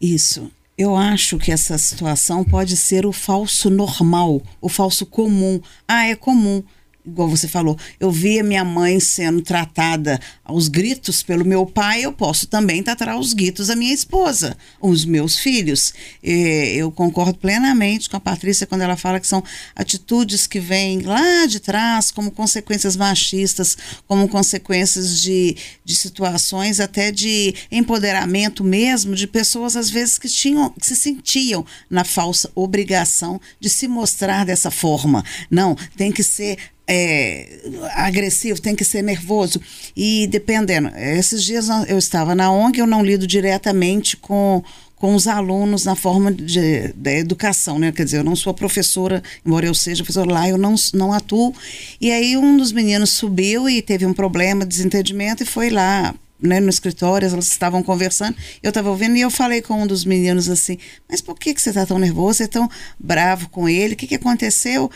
[0.00, 0.50] Isso.
[0.76, 5.60] Eu acho que essa situação pode ser o falso normal, o falso comum.
[5.86, 6.64] Ah, é comum
[7.06, 12.12] igual você falou, eu via minha mãe sendo tratada aos gritos pelo meu pai, eu
[12.12, 15.92] posso também tratar aos gritos a minha esposa, os meus filhos.
[16.22, 19.42] eu concordo plenamente com a Patrícia quando ela fala que são
[19.76, 27.10] atitudes que vêm lá de trás como consequências machistas, como consequências de, de situações até
[27.10, 33.40] de empoderamento mesmo de pessoas às vezes que tinham que se sentiam na falsa obrigação
[33.60, 35.24] de se mostrar dessa forma.
[35.50, 37.60] Não, tem que ser é,
[37.94, 39.60] agressivo, tem que ser nervoso.
[39.96, 44.62] E dependendo, esses dias eu estava na ONG, eu não lido diretamente com,
[44.96, 47.92] com os alunos na forma de, da educação, né?
[47.92, 51.54] Quer dizer, eu não sou professora, embora eu seja professora lá, eu não, não atuo.
[52.00, 56.60] E aí um dos meninos subiu e teve um problema, desentendimento, e foi lá né,
[56.60, 60.48] no escritório, elas estavam conversando, eu estava ouvindo e eu falei com um dos meninos
[60.50, 60.76] assim,
[61.08, 63.96] mas por que, que você está tão nervoso, você é tão bravo com ele, o
[63.96, 64.90] que, que aconteceu?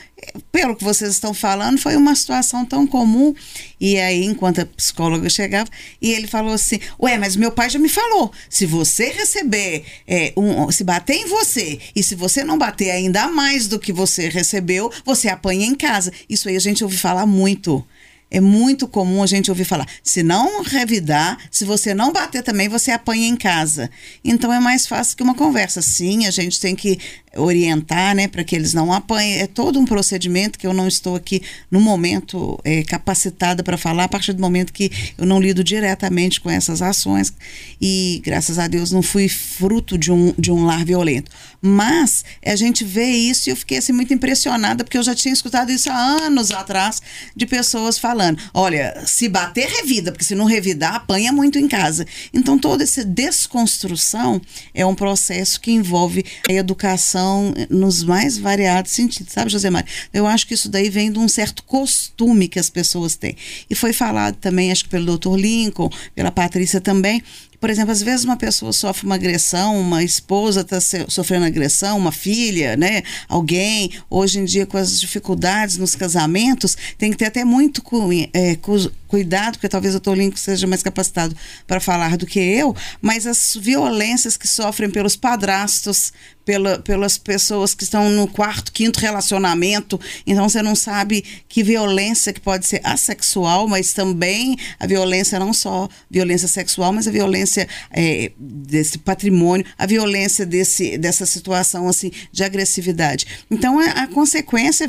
[0.52, 3.34] Pelo que vocês estão falando, foi uma situação tão comum.
[3.80, 5.70] E aí, enquanto a psicóloga chegava,
[6.02, 10.32] e ele falou assim, ué, mas meu pai já me falou, se você receber, é,
[10.36, 14.28] um, se bater em você, e se você não bater ainda mais do que você
[14.28, 16.12] recebeu, você apanha em casa.
[16.28, 17.86] Isso aí a gente ouve falar muito.
[18.30, 22.68] É muito comum a gente ouvir falar: se não revidar, se você não bater também,
[22.68, 23.90] você apanha em casa.
[24.22, 25.80] Então é mais fácil que uma conversa.
[25.80, 26.98] Sim, a gente tem que
[27.38, 29.38] orientar, né, para que eles não apanhem.
[29.38, 34.04] É todo um procedimento que eu não estou aqui no momento é, capacitada para falar,
[34.04, 37.32] a partir do momento que eu não lido diretamente com essas ações
[37.80, 41.30] e, graças a Deus, não fui fruto de um, de um lar violento.
[41.60, 45.32] Mas a gente vê isso e eu fiquei assim muito impressionada, porque eu já tinha
[45.32, 47.00] escutado isso há anos atrás
[47.34, 52.06] de pessoas falando: olha, se bater, revida, porque se não revidar, apanha muito em casa.
[52.32, 54.40] Então, toda essa desconstrução
[54.72, 57.27] é um processo que envolve a educação
[57.70, 59.88] nos mais variados sentidos, sabe, José Mário?
[60.12, 63.36] Eu acho que isso daí vem de um certo costume que as pessoas têm.
[63.68, 67.22] E foi falado também, acho que pelo doutor Lincoln, pela Patrícia também,
[67.60, 72.12] por exemplo, às vezes uma pessoa sofre uma agressão, uma esposa está sofrendo agressão, uma
[72.12, 73.02] filha, né?
[73.28, 78.08] Alguém, hoje em dia, com as dificuldades nos casamentos, tem que ter até muito cu
[78.32, 81.34] é, cu cuidado, porque talvez o Tolinco seja mais capacitado
[81.66, 86.12] para falar do que eu, mas as violências que sofrem pelos padrastos,
[86.44, 92.34] pela, pelas pessoas que estão no quarto, quinto relacionamento, então você não sabe que violência
[92.34, 97.47] que pode ser assexual, mas também a violência não só violência sexual, mas a violência
[97.48, 103.26] violência é, desse patrimônio, a violência desse, dessa situação assim de agressividade.
[103.50, 104.88] Então, a, a consequência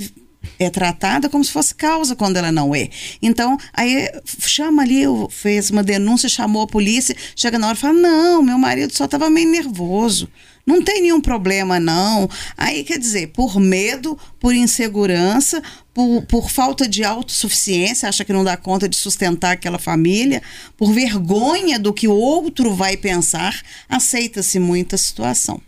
[0.58, 2.90] é tratada como se fosse causa quando ela não é.
[3.22, 7.94] Então, aí chama ali, fez uma denúncia, chamou a polícia, chega na hora e fala:
[7.94, 10.30] Não, meu marido só estava meio nervoso.
[10.70, 12.30] Não tem nenhum problema, não.
[12.56, 18.44] Aí, quer dizer, por medo, por insegurança, por, por falta de autossuficiência, acha que não
[18.44, 20.44] dá conta de sustentar aquela família,
[20.78, 25.60] por vergonha do que o outro vai pensar, aceita-se muita situação.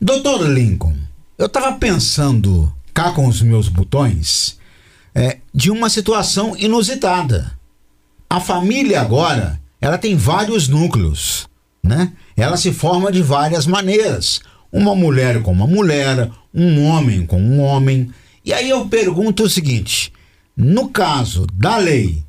[0.00, 0.96] Doutor Lincoln,
[1.36, 4.58] eu estava pensando cá com os meus botões
[5.14, 7.52] é, de uma situação inusitada.
[8.30, 11.49] A família agora, ela tem vários núcleos,
[11.82, 12.12] né?
[12.36, 14.40] Ela se forma de várias maneiras.
[14.72, 18.10] Uma mulher com uma mulher, um homem com um homem.
[18.44, 20.12] E aí eu pergunto o seguinte:
[20.56, 22.22] no caso da lei,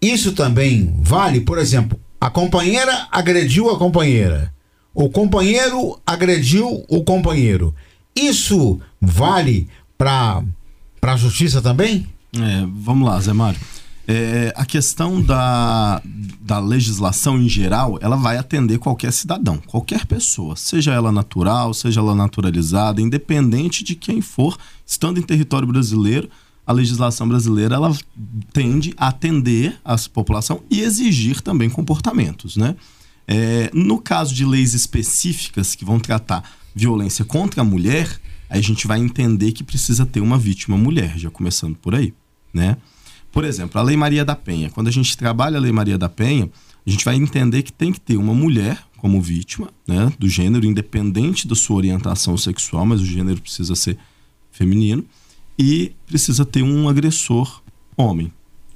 [0.00, 4.52] isso também vale, por exemplo, a companheira agrediu a companheira,
[4.94, 7.74] o companheiro agrediu o companheiro.
[8.14, 10.42] Isso vale para
[11.02, 12.06] a justiça também?
[12.34, 13.60] É, vamos lá, Zé Mário.
[14.08, 16.02] É, a questão da,
[16.40, 22.00] da legislação em geral, ela vai atender qualquer cidadão, qualquer pessoa, seja ela natural, seja
[22.00, 26.28] ela naturalizada, independente de quem for, estando em território brasileiro,
[26.66, 27.96] a legislação brasileira ela
[28.52, 32.76] tende a atender a população e exigir também comportamentos, né?
[33.26, 36.42] É, no caso de leis específicas que vão tratar
[36.74, 41.16] violência contra a mulher, aí a gente vai entender que precisa ter uma vítima mulher,
[41.16, 42.14] já começando por aí,
[42.52, 42.76] né?
[43.32, 44.70] Por exemplo, a Lei Maria da Penha.
[44.70, 46.50] Quando a gente trabalha a Lei Maria da Penha,
[46.86, 50.66] a gente vai entender que tem que ter uma mulher como vítima, né, do gênero,
[50.66, 53.96] independente da sua orientação sexual, mas o gênero precisa ser
[54.52, 55.04] feminino,
[55.58, 57.62] e precisa ter um agressor
[57.96, 58.32] homem.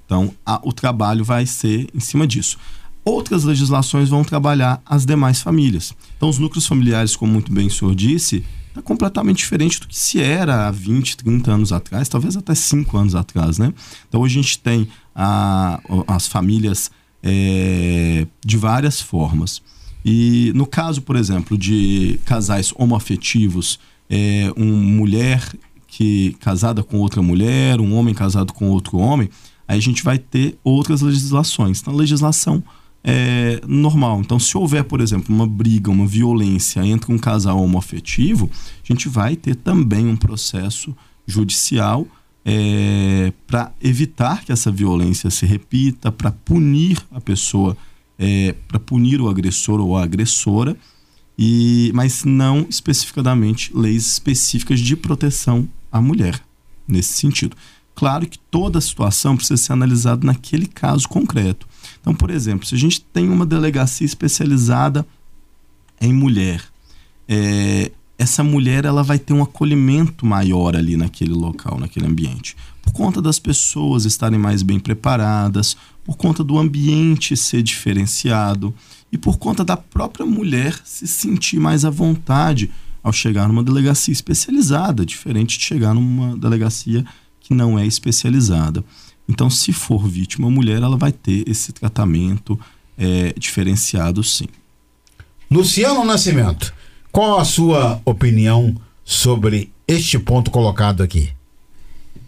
[0.06, 2.58] Então, a, o trabalho vai ser em cima disso.
[3.04, 5.94] Outras legislações vão trabalhar as demais famílias.
[6.16, 8.44] Então, os núcleos familiares, como muito bem o senhor disse,
[8.74, 12.96] está completamente diferente do que se era há 20, 30 anos atrás, talvez até 5
[12.96, 13.72] anos atrás, né?
[14.08, 16.90] Então hoje a gente tem a, as famílias
[17.22, 19.62] é, de várias formas.
[20.04, 23.78] E no caso, por exemplo, de casais homoafetivos,
[24.10, 25.40] é, uma mulher
[25.86, 29.30] que casada com outra mulher, um homem casado com outro homem,
[29.68, 31.80] aí a gente vai ter outras legislações.
[31.80, 32.62] Então, a legislação
[33.04, 34.20] é, normal.
[34.20, 38.50] Então, se houver, por exemplo, uma briga, uma violência entre um casal homoafetivo,
[38.82, 40.96] a gente vai ter também um processo
[41.26, 42.06] judicial
[42.44, 47.76] é, para evitar que essa violência se repita, para punir a pessoa,
[48.18, 50.74] é, para punir o agressor ou a agressora,
[51.38, 56.40] e, mas não especificadamente leis específicas de proteção à mulher,
[56.88, 57.56] nesse sentido.
[57.94, 61.66] Claro que toda a situação precisa ser analisada naquele caso concreto.
[62.04, 65.06] Então, por exemplo, se a gente tem uma delegacia especializada
[65.98, 66.62] em mulher,
[67.26, 72.54] é, essa mulher ela vai ter um acolhimento maior ali naquele local, naquele ambiente.
[72.82, 78.74] Por conta das pessoas estarem mais bem preparadas, por conta do ambiente ser diferenciado
[79.10, 82.70] e por conta da própria mulher se sentir mais à vontade
[83.02, 87.02] ao chegar numa delegacia especializada, diferente de chegar numa delegacia
[87.40, 88.84] que não é especializada.
[89.28, 92.58] Então, se for vítima mulher, ela vai ter esse tratamento
[92.96, 94.46] é, diferenciado, sim.
[95.50, 96.74] Luciano Nascimento,
[97.10, 101.30] qual a sua opinião sobre este ponto colocado aqui?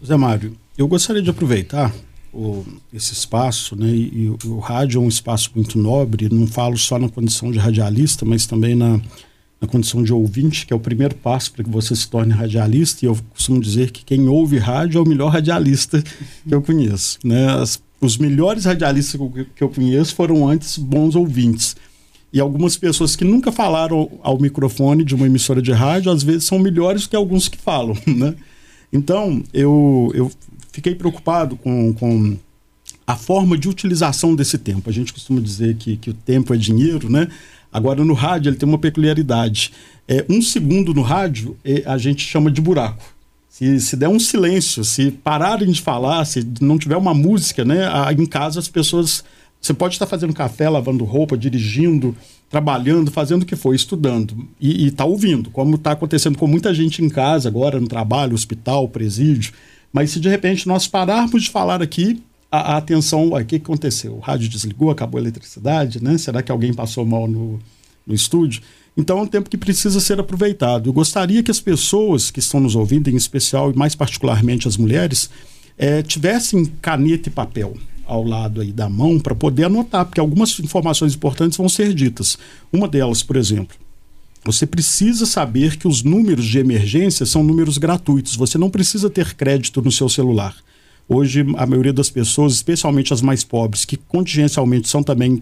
[0.05, 1.93] Zé Mário, eu gostaria de aproveitar
[2.33, 3.87] o, esse espaço, né?
[3.87, 7.51] E, e o, o rádio é um espaço muito nobre, não falo só na condição
[7.51, 8.99] de radialista, mas também na,
[9.59, 13.03] na condição de ouvinte, que é o primeiro passo para que você se torne radialista,
[13.03, 17.17] e eu costumo dizer que quem ouve rádio é o melhor radialista que eu conheço.
[17.23, 17.47] Né?
[17.53, 19.19] As, os melhores radialistas
[19.55, 21.75] que eu conheço foram antes bons ouvintes.
[22.31, 26.43] E algumas pessoas que nunca falaram ao microfone de uma emissora de rádio, às vezes
[26.43, 27.95] são melhores que alguns que falam.
[28.05, 28.35] Né?
[28.93, 30.31] Então, eu, eu
[30.71, 32.37] fiquei preocupado com, com
[33.05, 34.89] a forma de utilização desse tempo.
[34.89, 37.27] A gente costuma dizer que, que o tempo é dinheiro, né?
[37.77, 39.71] Agora, no rádio, ele tem uma peculiaridade.
[40.07, 43.03] É, um segundo no rádio, é, a gente chama de buraco.
[43.47, 47.87] Se, se der um silêncio, se pararem de falar, se não tiver uma música, né?
[48.17, 49.23] Em casa, as pessoas.
[49.61, 52.15] Você pode estar fazendo café, lavando roupa, dirigindo,
[52.49, 54.47] trabalhando, fazendo o que for, estudando.
[54.59, 58.87] E está ouvindo, como está acontecendo com muita gente em casa agora, no trabalho, hospital,
[58.89, 59.53] presídio.
[59.93, 62.21] Mas se de repente nós pararmos de falar aqui,
[62.51, 64.15] a, a atenção, o que aconteceu?
[64.15, 66.17] O rádio desligou, acabou a eletricidade, né?
[66.17, 67.59] Será que alguém passou mal no,
[68.05, 68.61] no estúdio?
[68.95, 70.89] Então é um tempo que precisa ser aproveitado.
[70.89, 74.75] Eu gostaria que as pessoas que estão nos ouvindo, em especial e mais particularmente as
[74.75, 75.29] mulheres,
[75.77, 80.57] é, tivessem caneta e papel ao lado aí da mão para poder anotar, porque algumas
[80.59, 82.37] informações importantes vão ser ditas.
[82.71, 83.75] Uma delas, por exemplo,
[84.43, 88.35] você precisa saber que os números de emergência são números gratuitos.
[88.35, 90.55] Você não precisa ter crédito no seu celular.
[91.09, 95.41] Hoje, a maioria das pessoas, especialmente as mais pobres, que contingencialmente são também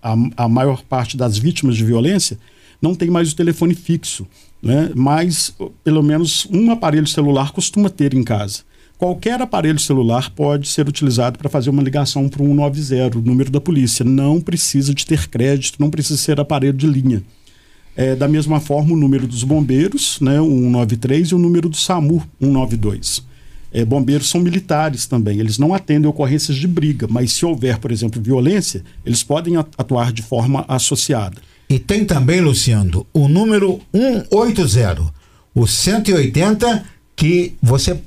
[0.00, 2.38] a, a maior parte das vítimas de violência,
[2.80, 4.26] não tem mais o telefone fixo.
[4.62, 4.90] Né?
[4.94, 8.60] Mas, pelo menos, um aparelho celular costuma ter em casa.
[8.96, 13.50] Qualquer aparelho celular pode ser utilizado para fazer uma ligação para o 190, o número
[13.50, 14.04] da polícia.
[14.04, 17.22] Não precisa de ter crédito, não precisa ser aparelho de linha.
[17.96, 21.76] É, da mesma forma, o número dos bombeiros, né, o 193, e o número do
[21.76, 23.33] SAMU, 192
[23.74, 25.40] é, bombeiros são militares também.
[25.40, 30.12] Eles não atendem ocorrências de briga, mas se houver, por exemplo, violência, eles podem atuar
[30.12, 31.42] de forma associada.
[31.68, 35.12] E tem também, Luciano, o número 180,
[35.52, 36.84] o 180,
[37.16, 37.98] que você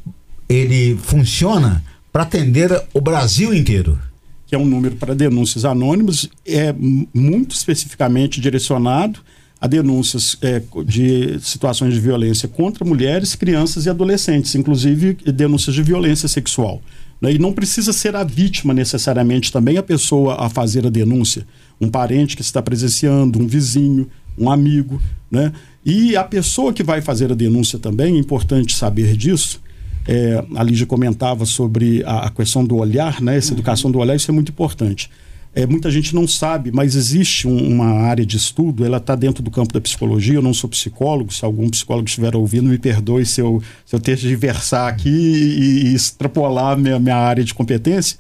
[0.48, 4.00] ele funciona para atender o Brasil inteiro.
[4.46, 6.74] Que é um número para denúncias anônimas, é
[7.14, 9.20] muito especificamente direcionado
[9.60, 15.82] a denúncias é, de situações de violência contra mulheres, crianças e adolescentes, inclusive denúncias de
[15.82, 16.82] violência sexual.
[17.20, 17.34] Né?
[17.34, 21.46] E não precisa ser a vítima necessariamente também a pessoa a fazer a denúncia.
[21.82, 25.02] Um parente que está presenciando, um vizinho, um amigo.
[25.30, 25.52] Né?
[25.84, 29.60] E a pessoa que vai fazer a denúncia também, é importante saber disso.
[30.08, 33.38] É, a Lígia comentava sobre a, a questão do olhar, né?
[33.38, 35.10] essa educação do olhar, isso é muito importante.
[35.58, 39.42] É, muita gente não sabe, mas existe um, uma área de estudo, ela está dentro
[39.42, 40.36] do campo da psicologia.
[40.36, 44.00] Eu não sou psicólogo, se algum psicólogo estiver ouvindo, me perdoe se eu, se eu
[44.00, 48.20] ter de versar aqui e, e extrapolar minha, minha área de competência.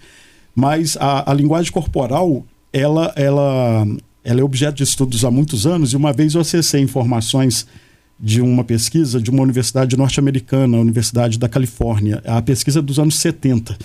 [0.55, 3.85] Mas a, a linguagem corporal, ela, ela,
[4.23, 7.67] ela é objeto de estudos há muitos anos, e uma vez eu acessei informações
[8.19, 13.19] de uma pesquisa de uma universidade norte-americana, a Universidade da Califórnia, a pesquisa dos anos
[13.19, 13.77] 70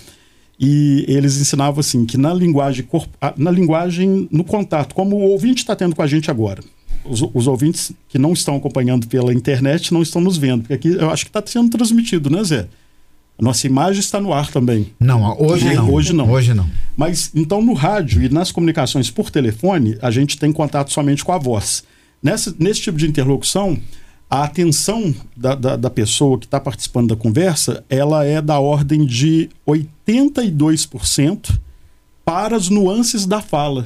[0.65, 2.89] e eles ensinavam assim que na linguagem
[3.37, 6.63] na linguagem no contato como o ouvinte está tendo com a gente agora
[7.05, 10.89] os, os, ouvintes que não estão acompanhando pela internet não estão nos vendo porque aqui
[10.89, 12.69] eu acho que está sendo transmitido né Zé?
[13.39, 14.93] A nossa imagem está no ar também.
[15.01, 15.91] Não hoje não.
[15.91, 16.31] hoje não.
[16.31, 16.71] Hoje não.
[16.97, 21.33] Mas então no rádio e nas comunicações por telefone a gente tem contato somente com
[21.33, 21.83] a voz.
[22.23, 23.77] Nessa, nesse tipo de interlocução
[24.33, 29.05] a atenção da, da, da pessoa que está participando da conversa ela é da ordem
[29.05, 31.61] de 82%
[32.25, 33.85] para as nuances da fala.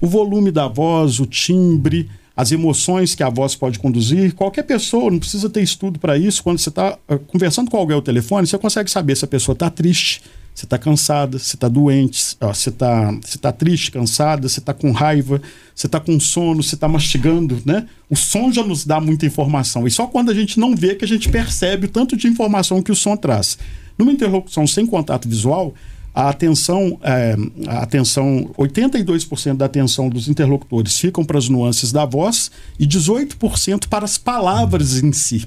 [0.00, 4.36] O volume da voz, o timbre, as emoções que a voz pode conduzir.
[4.36, 6.44] Qualquer pessoa, não precisa ter estudo para isso.
[6.44, 9.54] Quando você está uh, conversando com alguém ao telefone, você consegue saber se a pessoa
[9.54, 10.22] está triste,
[10.58, 14.90] se está cansada, se está doente, se está se tá triste, cansada, se está com
[14.90, 15.40] raiva,
[15.72, 17.86] se está com sono, se está mastigando, né?
[18.10, 19.86] O som já nos dá muita informação.
[19.86, 22.82] E só quando a gente não vê que a gente percebe o tanto de informação
[22.82, 23.56] que o som traz.
[23.96, 25.72] Numa interlocução sem contato visual,
[26.12, 27.36] a atenção, é,
[27.68, 32.50] a atenção 82% da atenção dos interlocutores ficam para as nuances da voz
[32.80, 35.46] e 18% para as palavras em si.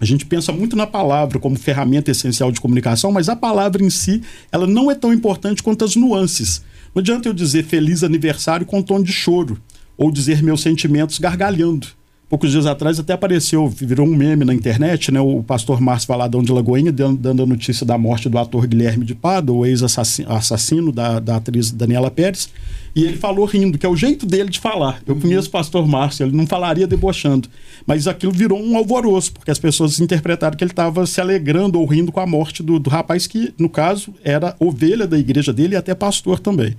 [0.00, 3.90] A gente pensa muito na palavra como ferramenta essencial de comunicação, mas a palavra em
[3.90, 4.22] si,
[4.52, 6.62] ela não é tão importante quanto as nuances.
[6.94, 9.60] Não adianta eu dizer feliz aniversário com tom de choro,
[9.96, 11.97] ou dizer meus sentimentos gargalhando
[12.28, 15.20] poucos dias atrás até apareceu, virou um meme na internet, né?
[15.20, 19.14] O pastor Márcio Valadão de Lagoinha dando a notícia da morte do ator Guilherme de
[19.14, 22.50] Pado, o ex-assassino da, da atriz Daniela Pérez.
[22.94, 25.00] E ele falou rindo, que é o jeito dele de falar.
[25.06, 25.20] Eu uhum.
[25.20, 27.48] conheço o pastor Márcio, ele não falaria debochando.
[27.86, 31.86] Mas aquilo virou um alvoroço, porque as pessoas interpretaram que ele estava se alegrando ou
[31.86, 35.74] rindo com a morte do, do rapaz, que, no caso, era ovelha da igreja dele
[35.74, 36.74] e até pastor também.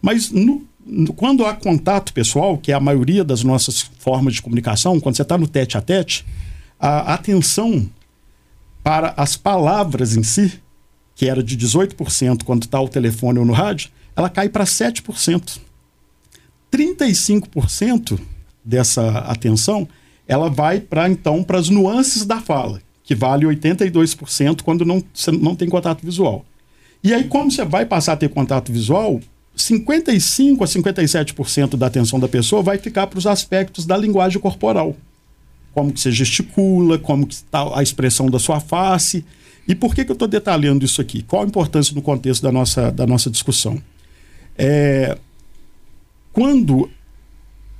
[0.00, 0.62] Mas no
[1.16, 5.22] quando há contato pessoal, que é a maioria das nossas formas de comunicação, quando você
[5.22, 6.24] está no tete a tete,
[6.78, 7.88] a atenção
[8.82, 10.60] para as palavras em si,
[11.14, 15.60] que era de 18% quando está o telefone ou no rádio, ela cai para 7%.
[16.72, 18.18] 35%
[18.64, 19.86] dessa atenção,
[20.26, 25.30] ela vai para então para as nuances da fala, que vale 82% quando não, você
[25.30, 26.44] não tem contato visual.
[27.04, 29.20] E aí, como você vai passar a ter contato visual,
[29.54, 34.96] 55 a 57% da atenção da pessoa vai ficar para os aspectos da linguagem corporal.
[35.72, 39.24] Como que você gesticula, como que está a expressão da sua face.
[39.66, 41.22] E por que, que eu estou detalhando isso aqui?
[41.22, 43.80] Qual a importância no contexto da nossa, da nossa discussão?
[44.56, 45.16] É,
[46.32, 46.90] quando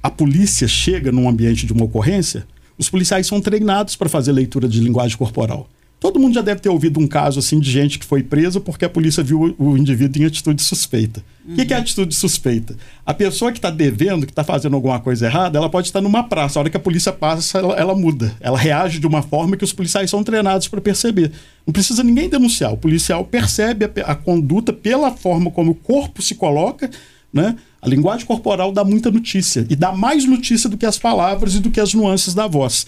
[0.03, 2.47] a polícia chega num ambiente de uma ocorrência,
[2.79, 5.68] os policiais são treinados para fazer leitura de linguagem corporal.
[6.03, 8.84] Todo mundo já deve ter ouvido um caso assim de gente que foi presa porque
[8.84, 11.22] a polícia viu o indivíduo em atitude suspeita.
[11.46, 11.55] O uhum.
[11.55, 12.76] que, que, é atitude suspeita?
[13.07, 16.24] A pessoa que está devendo, que está fazendo alguma coisa errada, ela pode estar numa
[16.24, 16.59] praça.
[16.59, 18.34] A hora que a polícia passa, ela, ela muda.
[18.40, 21.30] Ela reage de uma forma que os policiais são treinados para perceber.
[21.64, 22.72] Não precisa ninguém denunciar.
[22.72, 26.90] O policial percebe a, a conduta pela forma como o corpo se coloca.
[27.32, 27.55] Né?
[27.80, 29.64] A linguagem corporal dá muita notícia.
[29.70, 32.86] E dá mais notícia do que as palavras e do que as nuances da voz.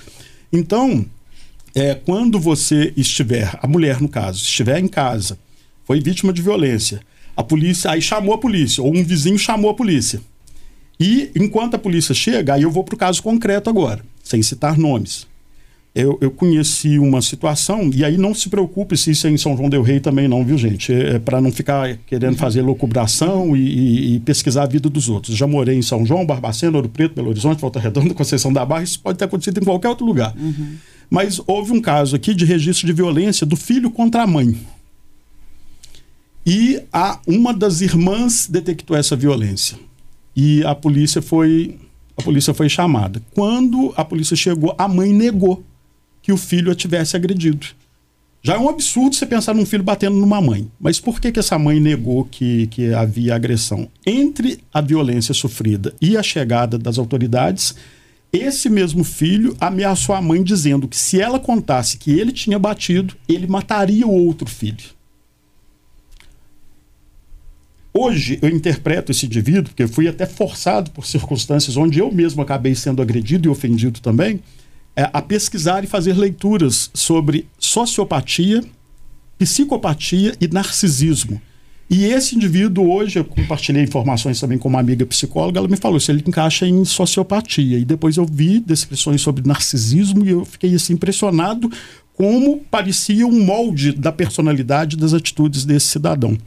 [0.53, 1.07] Então,
[1.75, 5.39] é, quando você estiver, a mulher no caso, estiver em casa,
[5.85, 7.01] foi vítima de violência,
[7.37, 10.21] a polícia aí chamou a polícia, ou um vizinho chamou a polícia.
[10.99, 14.79] E enquanto a polícia chega, aí eu vou para o caso concreto agora, sem citar
[14.79, 15.27] nomes.
[15.93, 19.57] Eu, eu, conheci uma situação, e aí não se preocupe se isso é em São
[19.57, 20.93] João Del Rei também, não, viu, gente?
[20.93, 25.09] É, é para não ficar querendo fazer locubração e, e, e, pesquisar a vida dos
[25.09, 25.37] outros.
[25.37, 28.83] Já morei em São João, Barbacena, Ouro Preto, Belo Horizonte, Volta Redonda, Conceição da Barra,
[28.83, 30.35] isso pode ter acontecido em qualquer outro lugar.
[30.37, 30.75] Uhum.
[31.11, 34.59] Mas houve um caso aqui de registro de violência do filho contra a mãe.
[36.47, 39.79] E a, uma das irmãs detectou essa violência.
[40.37, 41.79] E a polícia foi
[42.17, 43.21] a polícia foi chamada.
[43.35, 45.65] Quando a polícia chegou, a mãe negou
[46.23, 47.67] que o filho a tivesse agredido.
[48.43, 50.71] Já é um absurdo você pensar num filho batendo numa mãe.
[50.79, 53.89] Mas por que, que essa mãe negou que, que havia agressão?
[54.07, 57.75] Entre a violência sofrida e a chegada das autoridades,
[58.37, 63.15] esse mesmo filho ameaçou a mãe dizendo que se ela contasse que ele tinha batido,
[63.29, 64.95] ele mataria o outro filho.
[67.97, 72.43] Hoje eu interpreto esse indivíduo, porque eu fui até forçado por circunstâncias onde eu mesmo
[72.43, 74.41] acabei sendo agredido e ofendido também,
[74.97, 78.65] é, a pesquisar e fazer leituras sobre sociopatia,
[79.39, 81.41] psicopatia e narcisismo.
[81.89, 86.01] E esse indivíduo, hoje, eu compartilhei informações também com uma amiga psicóloga, ela me falou
[86.01, 87.79] se ele encaixa em sociopatia.
[87.79, 91.71] E depois eu vi descrições sobre narcisismo e eu fiquei assim, impressionado
[92.15, 96.39] como parecia um molde da personalidade das atitudes desse cidadão.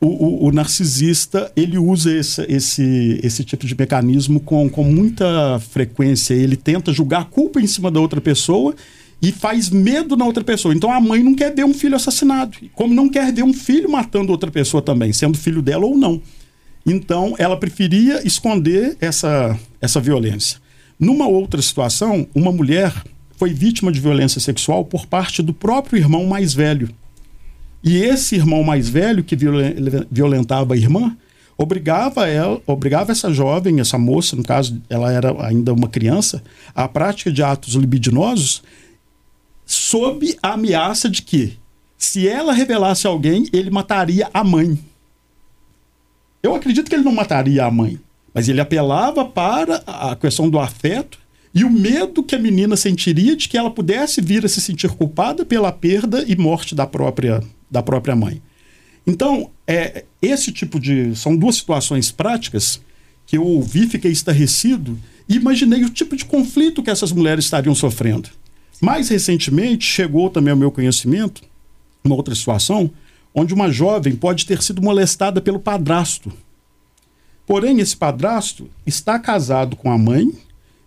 [0.00, 5.60] O, o, o, narcisista ele usa esse, esse, esse tipo de mecanismo com, com muita
[5.60, 6.32] frequência.
[6.32, 8.74] Ele tenta julgar a culpa em cima da outra pessoa
[9.22, 10.74] e faz medo na outra pessoa.
[10.74, 13.90] Então a mãe não quer ver um filho assassinado, como não quer ver um filho
[13.90, 16.20] matando outra pessoa também, sendo filho dela ou não.
[16.86, 20.58] Então ela preferia esconder essa, essa violência.
[20.98, 22.92] Numa outra situação, uma mulher
[23.36, 26.90] foi vítima de violência sexual por parte do próprio irmão mais velho.
[27.82, 29.36] E esse irmão mais velho que
[30.10, 31.16] violentava a irmã
[31.56, 36.42] obrigava ela, obrigava essa jovem, essa moça, no caso, ela era ainda uma criança,
[36.74, 38.62] à prática de atos libidinosos
[39.70, 41.56] sob a ameaça de que,
[41.96, 44.76] se ela revelasse alguém, ele mataria a mãe.
[46.42, 48.00] Eu acredito que ele não mataria a mãe,
[48.34, 51.20] mas ele apelava para a questão do afeto
[51.54, 54.90] e o medo que a menina sentiria de que ela pudesse vir a se sentir
[54.90, 57.40] culpada pela perda e morte da própria,
[57.70, 58.42] da própria mãe.
[59.06, 61.14] Então, é, esse tipo de.
[61.14, 62.80] São duas situações práticas
[63.24, 64.98] que eu ouvi, fiquei estarrecido
[65.28, 68.28] e imaginei o tipo de conflito que essas mulheres estariam sofrendo.
[68.80, 71.42] Mais recentemente, chegou também ao meu conhecimento
[72.02, 72.90] uma outra situação
[73.34, 76.32] onde uma jovem pode ter sido molestada pelo padrasto.
[77.46, 80.32] Porém, esse padrasto está casado com a mãe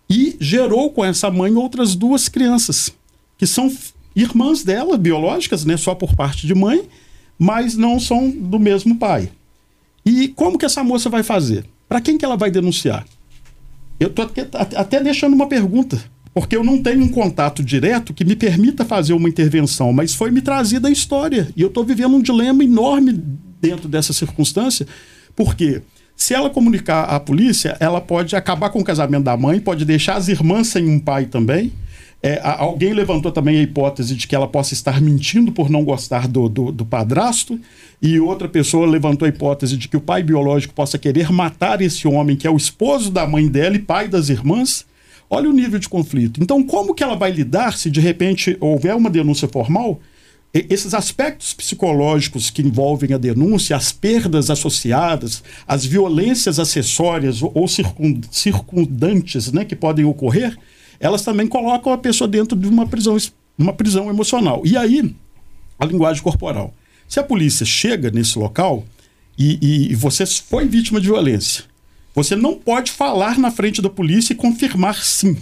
[0.10, 2.92] e gerou com essa mãe outras duas crianças,
[3.38, 3.72] que são
[4.16, 6.88] irmãs dela, biológicas, né, só por parte de mãe,
[7.38, 9.32] mas não são do mesmo pai.
[10.06, 11.66] E como que essa moça vai fazer?
[11.88, 13.06] Para quem que ela vai denunciar?
[14.00, 14.30] Eu estou
[14.76, 16.04] até deixando uma pergunta
[16.34, 20.32] porque eu não tenho um contato direto que me permita fazer uma intervenção, mas foi
[20.32, 21.50] me trazida a história.
[21.56, 23.14] E eu estou vivendo um dilema enorme
[23.62, 24.88] dentro dessa circunstância,
[25.36, 25.82] porque
[26.16, 30.16] se ela comunicar à polícia, ela pode acabar com o casamento da mãe, pode deixar
[30.16, 31.72] as irmãs sem um pai também.
[32.26, 36.26] É, alguém levantou também a hipótese de que ela possa estar mentindo por não gostar
[36.26, 37.60] do, do, do, padrasto,
[38.02, 42.08] e outra pessoa levantou a hipótese de que o pai biológico possa querer matar esse
[42.08, 44.86] homem que é o esposo da mãe dela e pai das irmãs.
[45.34, 46.40] Olha o nível de conflito.
[46.44, 50.00] Então, como que ela vai lidar se de repente houver uma denúncia formal?
[50.54, 57.68] esses aspectos psicológicos que envolvem a denúncia, as perdas associadas, as violências acessórias ou
[58.30, 60.56] circundantes né, que podem ocorrer,
[61.00, 63.18] elas também colocam a pessoa dentro de uma prisão,
[63.58, 64.62] uma prisão emocional.
[64.64, 65.16] E aí,
[65.80, 66.72] a linguagem corporal.
[67.08, 68.86] Se a polícia chega nesse local
[69.36, 71.64] e, e você foi vítima de violência,
[72.14, 75.36] você não pode falar na frente da polícia e confirmar sim.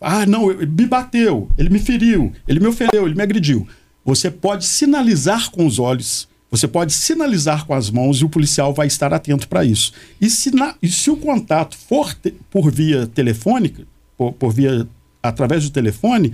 [0.00, 3.66] Ah, não, ele me bateu, ele me feriu, ele me ofendeu, ele me agrediu.
[4.04, 8.72] Você pode sinalizar com os olhos, você pode sinalizar com as mãos e o policial
[8.72, 9.92] vai estar atento para isso.
[10.20, 13.86] E se, na, e se o contato for te, por via telefônica,
[14.16, 14.88] por, por, via
[15.22, 16.32] através do telefone,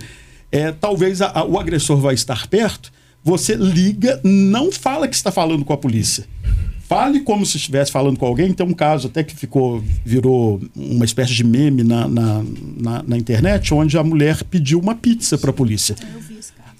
[0.51, 2.93] é, talvez a, a, o agressor vai estar perto.
[3.23, 6.25] Você liga, não fala que está falando com a polícia
[6.87, 8.53] fale como se estivesse falando com alguém.
[8.53, 12.43] Tem um caso até que ficou, virou uma espécie de meme na, na,
[12.77, 15.95] na, na internet, onde a mulher pediu uma pizza para a polícia.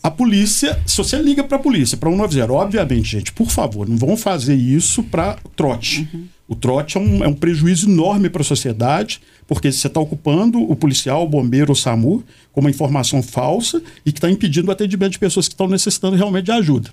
[0.01, 3.97] A polícia, se você liga para a polícia, para 190, obviamente, gente, por favor, não
[3.97, 6.07] vão fazer isso para trote.
[6.13, 6.25] Uhum.
[6.47, 10.61] O trote é um, é um prejuízo enorme para a sociedade, porque você está ocupando
[10.61, 14.71] o policial, o bombeiro, o SAMU com uma informação falsa e que está impedindo o
[14.71, 16.91] atendimento de pessoas que estão necessitando realmente de ajuda.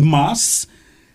[0.00, 0.66] Mas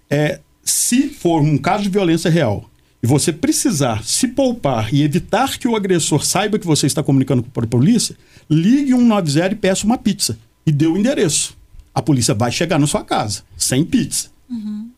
[0.08, 2.70] é, se for um caso de violência real
[3.02, 7.44] e você precisar se poupar e evitar que o agressor saiba que você está comunicando
[7.44, 8.16] com a polícia,
[8.50, 11.58] ligue 190 e peça uma pizza e dê o endereço.
[11.94, 14.30] A polícia vai chegar na sua casa, sem pizza.
[14.50, 14.90] Uhum.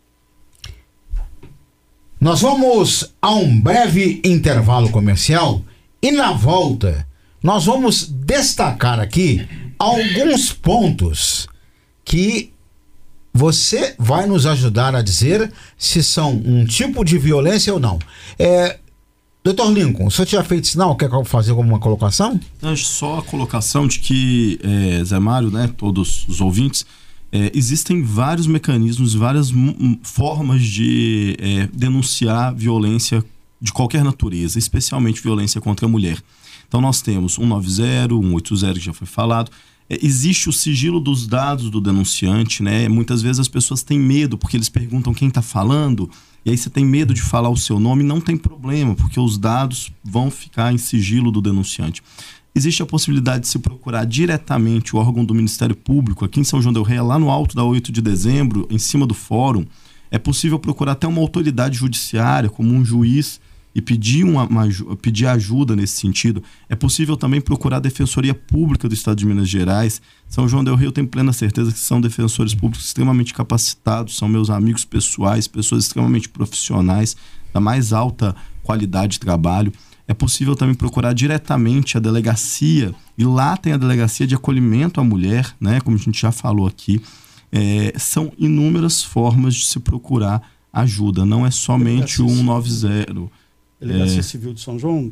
[2.21, 5.61] Nós vamos a um breve intervalo comercial
[6.01, 7.07] e na volta
[7.43, 9.47] nós vamos destacar aqui
[9.77, 11.47] alguns pontos
[12.03, 12.53] que
[13.35, 17.99] você vai nos ajudar a dizer se são um tipo de violência ou não.
[18.39, 18.79] É,
[19.43, 20.95] Doutor Lincoln, o senhor tinha feito sinal?
[20.95, 22.39] Quer fazer alguma colocação?
[22.77, 26.85] Só a colocação de que, é, Zé Mário, né, todos os ouvintes,
[27.29, 29.51] é, existem vários mecanismos, várias
[30.01, 33.21] formas de é, denunciar violência
[33.59, 36.17] de qualquer natureza, especialmente violência contra a mulher.
[36.67, 39.51] Então nós temos 190, 180, que já foi falado.
[39.89, 42.87] É, existe o sigilo dos dados do denunciante, né?
[42.87, 46.09] Muitas vezes as pessoas têm medo porque eles perguntam quem está falando
[46.45, 49.35] e aí você tem medo de falar o seu nome, não tem problema, porque os
[49.35, 52.03] dados vão ficar em sigilo do denunciante.
[52.53, 56.61] Existe a possibilidade de se procurar diretamente o órgão do Ministério Público, aqui em São
[56.61, 59.65] João del Rei, lá no alto da 8 de dezembro, em cima do fórum.
[60.11, 63.41] É possível procurar até uma autoridade judiciária, como um juiz,
[63.75, 64.65] e pedir, uma, uma,
[65.01, 66.41] pedir ajuda nesse sentido.
[66.69, 70.01] É possível também procurar a Defensoria Pública do Estado de Minas Gerais.
[70.29, 74.29] São João del Rio, eu tenho plena certeza que são defensores públicos extremamente capacitados, são
[74.29, 77.17] meus amigos pessoais, pessoas extremamente profissionais,
[77.53, 79.73] da mais alta qualidade de trabalho.
[80.07, 85.03] É possível também procurar diretamente a delegacia, e lá tem a delegacia de acolhimento à
[85.03, 87.01] mulher, né, como a gente já falou aqui.
[87.51, 93.44] É, são inúmeras formas de se procurar ajuda, não é somente o 190
[93.85, 94.23] Delegacia é.
[94.23, 95.11] Civil de São João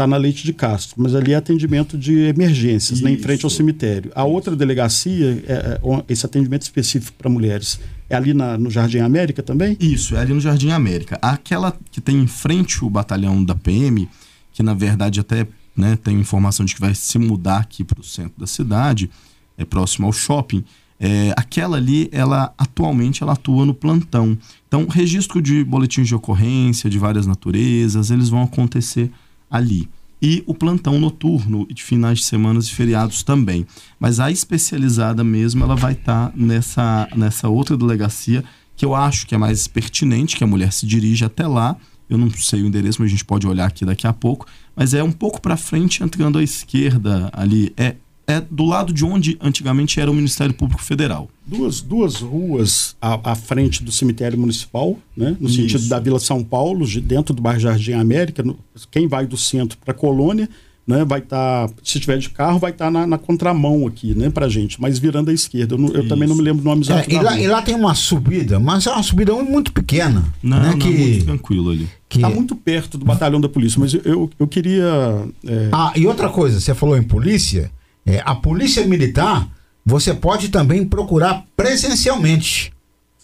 [0.00, 3.50] está na Leite de Castro, mas ali é atendimento de emergências, né, em frente ao
[3.50, 4.10] cemitério.
[4.14, 9.00] A outra delegacia, é, é, esse atendimento específico para mulheres, é ali na, no Jardim
[9.00, 9.76] América também?
[9.78, 11.18] Isso, é ali no Jardim América.
[11.20, 14.08] Aquela que tem em frente o batalhão da PM,
[14.52, 15.46] que na verdade até
[15.76, 19.10] né, tem informação de que vai se mudar aqui para o centro da cidade,
[19.58, 20.64] é próximo ao shopping.
[20.98, 24.36] É, aquela ali, ela atualmente ela atua no plantão.
[24.70, 29.10] Então, registro de boletins de ocorrência de várias naturezas, eles vão acontecer
[29.50, 29.88] ali.
[30.22, 33.66] E o plantão noturno de finais de semanas e feriados também.
[33.98, 38.44] Mas a especializada mesmo, ela vai estar tá nessa, nessa outra delegacia,
[38.76, 41.76] que eu acho que é mais pertinente, que a mulher se dirige até lá.
[42.08, 44.46] Eu não sei o endereço, mas a gente pode olhar aqui daqui a pouco.
[44.76, 47.72] Mas é um pouco para frente, entrando à esquerda ali.
[47.76, 47.96] É
[48.30, 51.28] é do lado de onde antigamente era o Ministério Público Federal.
[51.50, 55.36] Duas, duas ruas à, à frente do cemitério municipal, né?
[55.40, 55.56] no Isso.
[55.56, 58.42] sentido da Vila São Paulo, dentro do bairro Jardim América.
[58.42, 58.56] No,
[58.90, 60.48] quem vai do centro para a colônia
[60.86, 64.14] né, vai estar, tá, se tiver de carro, vai estar tá na, na, contramão aqui,
[64.14, 65.76] né, pra gente, mas virando à esquerda.
[65.76, 67.08] Eu, eu também não me lembro o nome exato.
[67.08, 70.24] É, e, lá, e, lá, tem uma subida, mas é uma subida muito pequena.
[70.42, 71.88] Não, né, não que, muito tranquilo ali.
[72.08, 72.18] Que...
[72.18, 75.24] Tá muito perto do batalhão da polícia, mas eu, eu, eu queria.
[75.46, 75.68] É...
[75.70, 77.70] Ah, e outra coisa, você falou em polícia.
[78.04, 79.46] É, a polícia militar,
[79.90, 82.72] você pode também procurar presencialmente.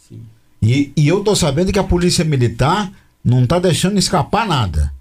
[0.08, 0.20] Sim.
[0.60, 2.92] E, e eu tô sabendo que a polícia militar
[3.24, 4.92] não está deixando escapar nada.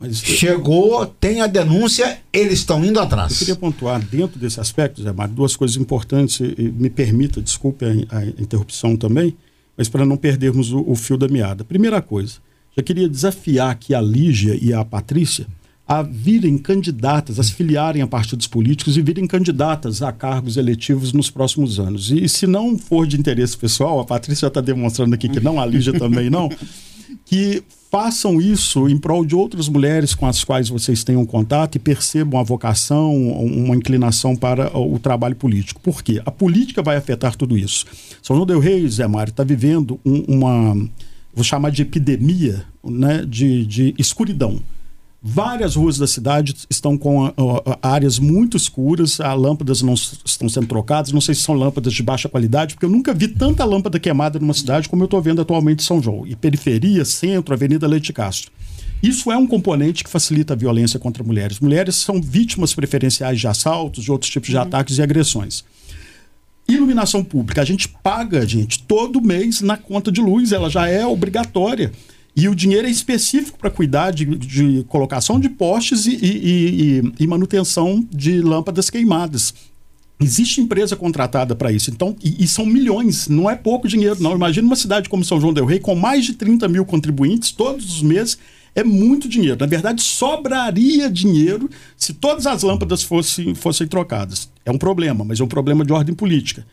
[0.00, 3.32] Mas Chegou, tem a denúncia, eles estão indo atrás.
[3.32, 7.84] Eu queria pontuar dentro desse aspecto, Zé Mário, duas coisas importantes, e me permita, desculpe
[7.84, 9.36] a, a interrupção também,
[9.76, 11.64] mas para não perdermos o, o, fio da meada.
[11.64, 12.34] Primeira coisa,
[12.76, 15.46] já queria desafiar aqui a Lígia e a Patrícia
[15.88, 21.12] a virem candidatas, a se filiarem a partidos políticos e virem candidatas a cargos eletivos
[21.12, 22.10] nos próximos anos.
[22.10, 25.60] E, se não for de interesse pessoal, a Patrícia já está demonstrando aqui que não,
[25.60, 26.50] a Lígia também não,
[27.24, 31.78] que façam isso em prol de outras mulheres com as quais vocês tenham contato e
[31.78, 35.80] percebam a vocação, uma inclinação para o trabalho político.
[35.80, 36.20] Por quê?
[36.26, 37.86] A política vai afetar tudo isso.
[38.20, 40.74] São João del Rei, Zé Mário, está vivendo um, uma,
[41.32, 44.60] vou chamar de epidemia né, de, de escuridão
[45.28, 47.32] Várias ruas da cidade estão com
[47.82, 51.10] áreas muito escuras, as lâmpadas não estão sendo trocadas.
[51.10, 54.38] Não sei se são lâmpadas de baixa qualidade, porque eu nunca vi tanta lâmpada queimada
[54.38, 56.24] numa cidade como eu estou vendo atualmente em São João.
[56.24, 58.52] E periferia, centro, Avenida Leite Castro.
[59.02, 61.58] Isso é um componente que facilita a violência contra mulheres.
[61.58, 64.62] Mulheres são vítimas preferenciais de assaltos, de outros tipos de uhum.
[64.62, 65.64] ataques e agressões.
[66.68, 71.04] Iluminação pública, a gente paga, gente, todo mês na conta de luz, ela já é
[71.04, 71.90] obrigatória.
[72.36, 77.12] E o dinheiro é específico para cuidar de, de, colocação de postes e, e, e,
[77.20, 79.54] e, manutenção de lâmpadas queimadas.
[80.20, 81.90] Existe empresa contratada para isso.
[81.90, 84.34] Então, e, são milhões, não é pouco dinheiro, não.
[84.34, 87.86] Imagina uma cidade como São João Del Rei, com mais de 30 mil contribuintes todos
[87.86, 88.36] os meses.
[88.74, 89.56] É muito dinheiro.
[89.58, 94.50] Na verdade, sobraria dinheiro se todas as lâmpadas fossem, fossem trocadas.
[94.62, 96.66] É um problema, mas é um problema de ordem política.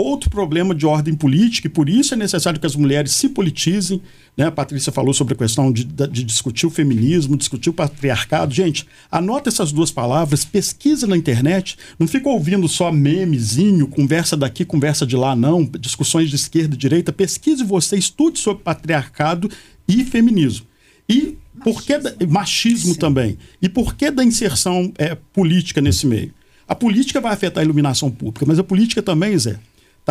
[0.00, 4.00] Outro problema de ordem política, e por isso é necessário que as mulheres se politizem.
[4.36, 4.46] Né?
[4.46, 8.54] A Patrícia falou sobre a questão de, de discutir o feminismo, discutir o patriarcado.
[8.54, 14.64] Gente, anota essas duas palavras, pesquisa na internet, não fica ouvindo só memezinho, conversa daqui,
[14.64, 17.12] conversa de lá, não, discussões de esquerda e direita.
[17.12, 19.50] Pesquise você, estude sobre patriarcado
[19.88, 20.64] e feminismo.
[21.08, 23.36] E por que da, machismo também?
[23.60, 26.32] E por que da inserção é, política nesse meio?
[26.68, 29.58] A política vai afetar a iluminação pública, mas a política também, Zé,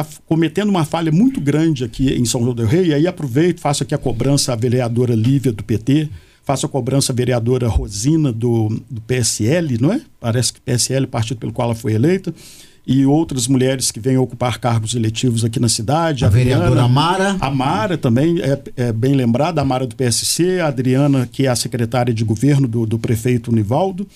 [0.01, 3.59] está cometendo uma falha muito grande aqui em São João del Rei, e aí aproveito,
[3.59, 6.09] faço aqui a cobrança à vereadora Lívia do PT,
[6.43, 10.01] faço a cobrança à vereadora Rosina do, do PSL, não é?
[10.19, 12.33] Parece que PSL, partido pelo qual ela foi eleita,
[12.85, 16.23] e outras mulheres que vêm ocupar cargos eletivos aqui na cidade.
[16.23, 17.35] A, a vereadora Amara.
[17.41, 21.49] A Mara também é, é, bem lembrada, a Mara do PSC, a Adriana, que é
[21.49, 24.07] a secretária de governo do, do prefeito Nivaldo.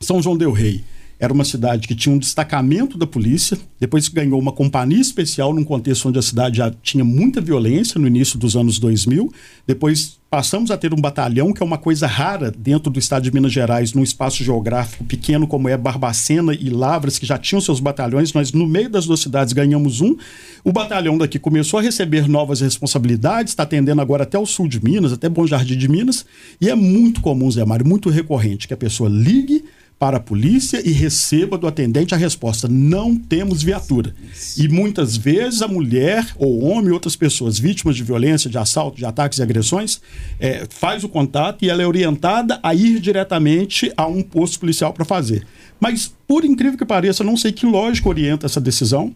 [0.00, 0.82] São João del Rei
[1.22, 5.62] era uma cidade que tinha um destacamento da polícia, depois ganhou uma companhia especial num
[5.62, 9.32] contexto onde a cidade já tinha muita violência no início dos anos 2000.
[9.64, 13.32] Depois passamos a ter um batalhão, que é uma coisa rara dentro do estado de
[13.32, 17.78] Minas Gerais, num espaço geográfico pequeno como é Barbacena e Lavras, que já tinham seus
[17.78, 18.32] batalhões.
[18.32, 20.16] Nós, no meio das duas cidades, ganhamos um.
[20.64, 24.82] O batalhão daqui começou a receber novas responsabilidades, está atendendo agora até o sul de
[24.82, 26.26] Minas, até Bom Jardim de Minas.
[26.60, 29.62] E é muito comum, Zé Mário, muito recorrente, que a pessoa ligue
[29.98, 34.14] para a polícia e receba do atendente a resposta: não temos viatura.
[34.56, 39.04] E muitas vezes a mulher ou homem, outras pessoas vítimas de violência, de assalto, de
[39.04, 40.00] ataques e agressões,
[40.40, 44.92] é, faz o contato e ela é orientada a ir diretamente a um posto policial
[44.92, 45.46] para fazer.
[45.78, 49.14] Mas, por incrível que pareça, não sei que lógica orienta essa decisão.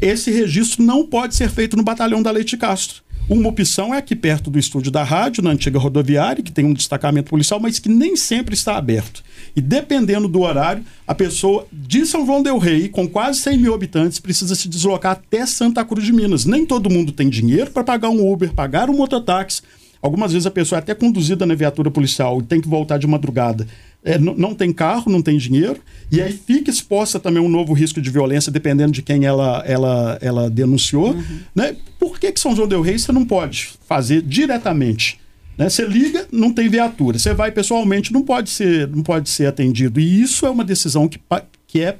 [0.00, 3.02] Esse registro não pode ser feito no batalhão da Leite Castro.
[3.28, 6.72] Uma opção é aqui perto do estúdio da rádio, na antiga rodoviária, que tem um
[6.72, 9.22] destacamento policial, mas que nem sempre está aberto.
[9.54, 13.74] E dependendo do horário, a pessoa de São João Del Rei, com quase 100 mil
[13.74, 16.46] habitantes, precisa se deslocar até Santa Cruz de Minas.
[16.46, 19.60] Nem todo mundo tem dinheiro para pagar um Uber, pagar um mototáxi.
[20.00, 23.06] Algumas vezes a pessoa é até conduzida na viatura policial e tem que voltar de
[23.06, 23.66] madrugada.
[24.04, 25.80] É, não tem carro, não tem dinheiro,
[26.10, 30.18] e aí fica exposta também um novo risco de violência, dependendo de quem ela, ela,
[30.22, 31.10] ela denunciou.
[31.10, 31.40] Uhum.
[31.54, 31.76] Né?
[31.98, 35.18] Por que, que São João Del Rei você não pode fazer diretamente?
[35.58, 35.68] Né?
[35.68, 37.18] Você liga, não tem viatura.
[37.18, 39.98] Você vai pessoalmente, não pode ser, não pode ser atendido.
[39.98, 41.18] E isso é uma decisão que,
[41.66, 41.96] que é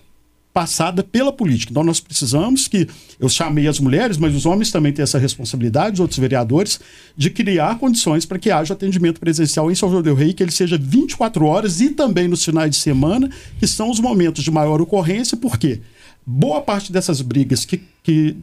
[0.59, 1.70] passada pela política.
[1.70, 2.88] Então nós precisamos que
[3.20, 6.80] eu chamei as mulheres, mas os homens também têm essa responsabilidade, os outros vereadores,
[7.16, 10.50] de criar condições para que haja atendimento presencial em São João del Rei, que ele
[10.50, 13.30] seja 24 horas e também nos finais de semana,
[13.61, 15.80] que são os momentos de maior ocorrência, porque
[16.26, 18.34] boa parte dessas brigas que, que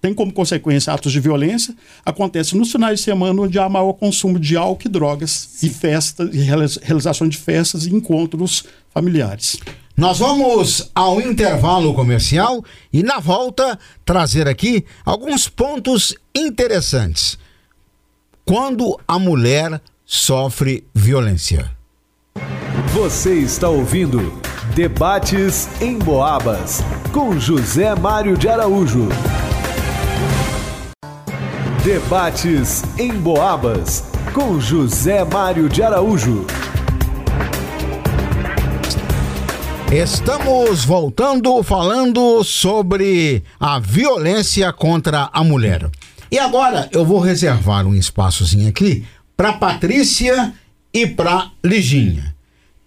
[0.00, 1.74] tem como consequência atos de violência,
[2.06, 5.66] acontece nos finais de semana onde há maior consumo de álcool e drogas Sim.
[5.66, 9.58] e festas, e realização de festas e encontros familiares.
[9.96, 17.38] Nós vamos ao intervalo comercial e na volta trazer aqui alguns pontos interessantes.
[18.44, 21.70] Quando a mulher sofre violência.
[22.92, 24.38] Você está ouvindo
[24.74, 29.08] Debates em Boabas com José Mário de Araújo.
[31.82, 36.44] Debates em Boabas com José Mário de Araújo.
[39.92, 45.88] Estamos voltando falando sobre a violência contra a mulher.
[46.30, 49.04] E agora eu vou reservar um espaçozinho aqui
[49.36, 50.52] para Patrícia
[50.92, 52.34] e para Liginha.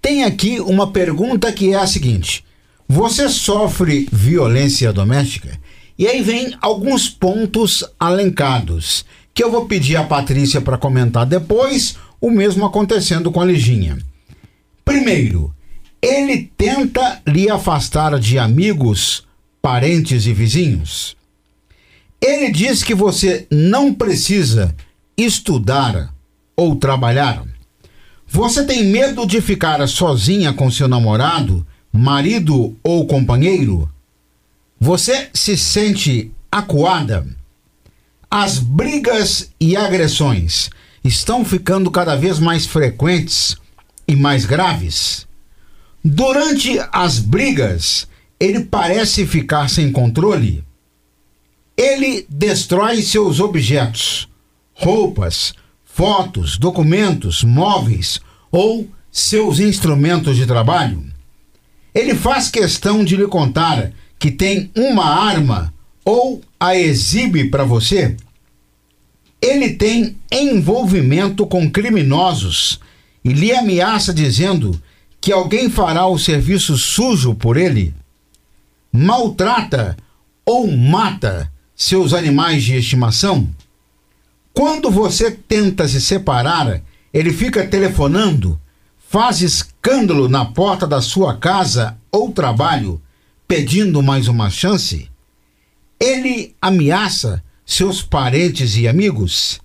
[0.02, 2.44] Tem aqui uma pergunta que é a seguinte:
[2.88, 5.58] Você sofre violência doméstica?
[5.98, 11.96] E aí vem alguns pontos alencados, que eu vou pedir a Patrícia para comentar depois,
[12.20, 13.98] o mesmo acontecendo com a Liginha.
[14.84, 15.54] Primeiro,
[16.02, 19.24] ele tenta lhe afastar de amigos,
[19.62, 21.16] parentes e vizinhos.
[22.22, 24.76] Ele diz que você não precisa
[25.18, 26.14] estudar
[26.56, 27.44] ou trabalhar.
[28.28, 33.90] Você tem medo de ficar sozinha com seu namorado, marido ou companheiro?
[34.80, 37.26] Você se sente acuada?
[38.30, 40.70] As brigas e agressões
[41.04, 43.58] estão ficando cada vez mais frequentes
[44.08, 45.29] e mais graves.
[46.04, 48.08] Durante as brigas,
[48.40, 50.64] ele parece ficar sem controle.
[51.76, 54.30] Ele destrói seus objetos,
[54.74, 58.20] roupas, fotos, documentos, móveis
[58.52, 61.04] ou seus instrumentos de trabalho.
[61.94, 65.74] Ele faz questão de lhe contar que tem uma arma
[66.06, 68.16] ou a exibe para você,
[69.42, 72.80] ele tem envolvimento com criminosos
[73.24, 74.82] e lhe ameaça dizendo
[75.22, 77.94] que alguém fará o serviço sujo por ele,
[78.92, 79.98] maltrata
[80.46, 83.48] ou mata seus animais de estimação.
[84.54, 86.82] Quando você tenta se separar,
[87.14, 88.60] ele fica telefonando,
[89.10, 93.02] faz escândalo na porta da sua casa ou trabalho
[93.48, 95.10] pedindo mais uma chance?
[96.00, 99.60] Ele ameaça seus parentes e amigos?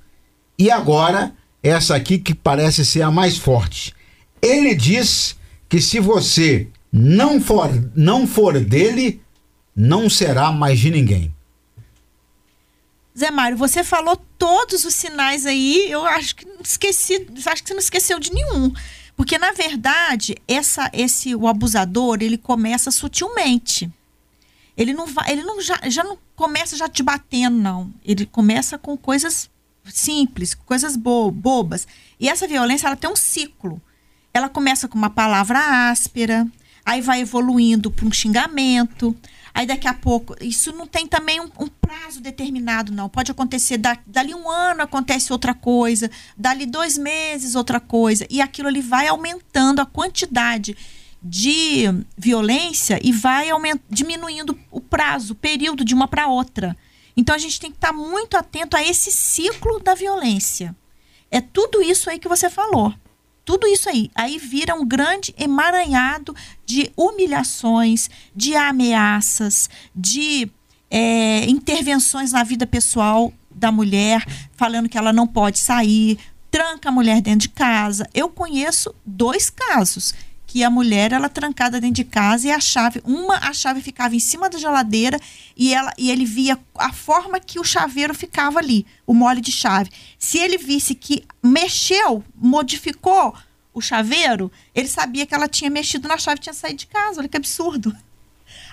[0.59, 1.33] E agora,
[1.63, 3.95] essa aqui que parece ser a mais forte.
[4.41, 5.37] Ele diz
[5.75, 9.21] que se você não for, não for dele,
[9.75, 11.35] não será mais de ninguém.
[13.19, 17.75] Zé Mário, você falou todos os sinais aí, eu acho que esqueci, acho que você
[17.75, 18.73] não esqueceu de nenhum.
[19.17, 23.91] Porque, na verdade, essa, esse, o abusador, ele começa sutilmente.
[24.77, 27.93] Ele não vai, ele não já, já não começa já te batendo, não.
[28.05, 29.51] Ele começa com coisas
[29.87, 31.85] simples, coisas bo bobas.
[32.21, 33.83] E essa violência, ela tem um ciclo.
[34.35, 36.45] Ela começa com uma palavra áspera,
[36.85, 39.17] aí vai evoluindo para um xingamento,
[39.55, 40.35] aí daqui a pouco.
[40.41, 43.09] Isso não tem também um, um prazo determinado, não.
[43.09, 48.41] Pode acontecer, da, dali um ano acontece outra coisa, dali dois meses outra coisa, e
[48.41, 50.77] aquilo ali vai aumentando a quantidade
[51.23, 51.85] de
[52.19, 56.77] violência e vai aument, diminuindo o prazo, o período de uma para outra.
[57.17, 60.75] Então a gente tem que estar muito atento a esse ciclo da violência.
[61.31, 62.93] É tudo isso aí que você falou.
[63.45, 64.11] Tudo isso aí.
[64.15, 66.35] Aí vira um grande emaranhado
[66.65, 70.51] de humilhações, de ameaças, de
[70.91, 76.19] é, intervenções na vida pessoal da mulher, falando que ela não pode sair,
[76.51, 78.09] tranca a mulher dentro de casa.
[78.15, 80.15] Eu conheço dois casos
[80.55, 84.15] que a mulher ela trancada dentro de casa e a chave, uma a chave ficava
[84.15, 85.19] em cima da geladeira
[85.57, 89.51] e ela e ele via a forma que o chaveiro ficava ali, o mole de
[89.51, 89.91] chave.
[90.17, 93.35] Se ele visse que mexeu, modificou
[93.73, 97.19] o chaveiro, ele sabia que ela tinha mexido na chave, tinha saído de casa.
[97.19, 97.93] Olha que absurdo.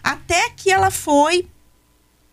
[0.03, 1.47] Até que ela foi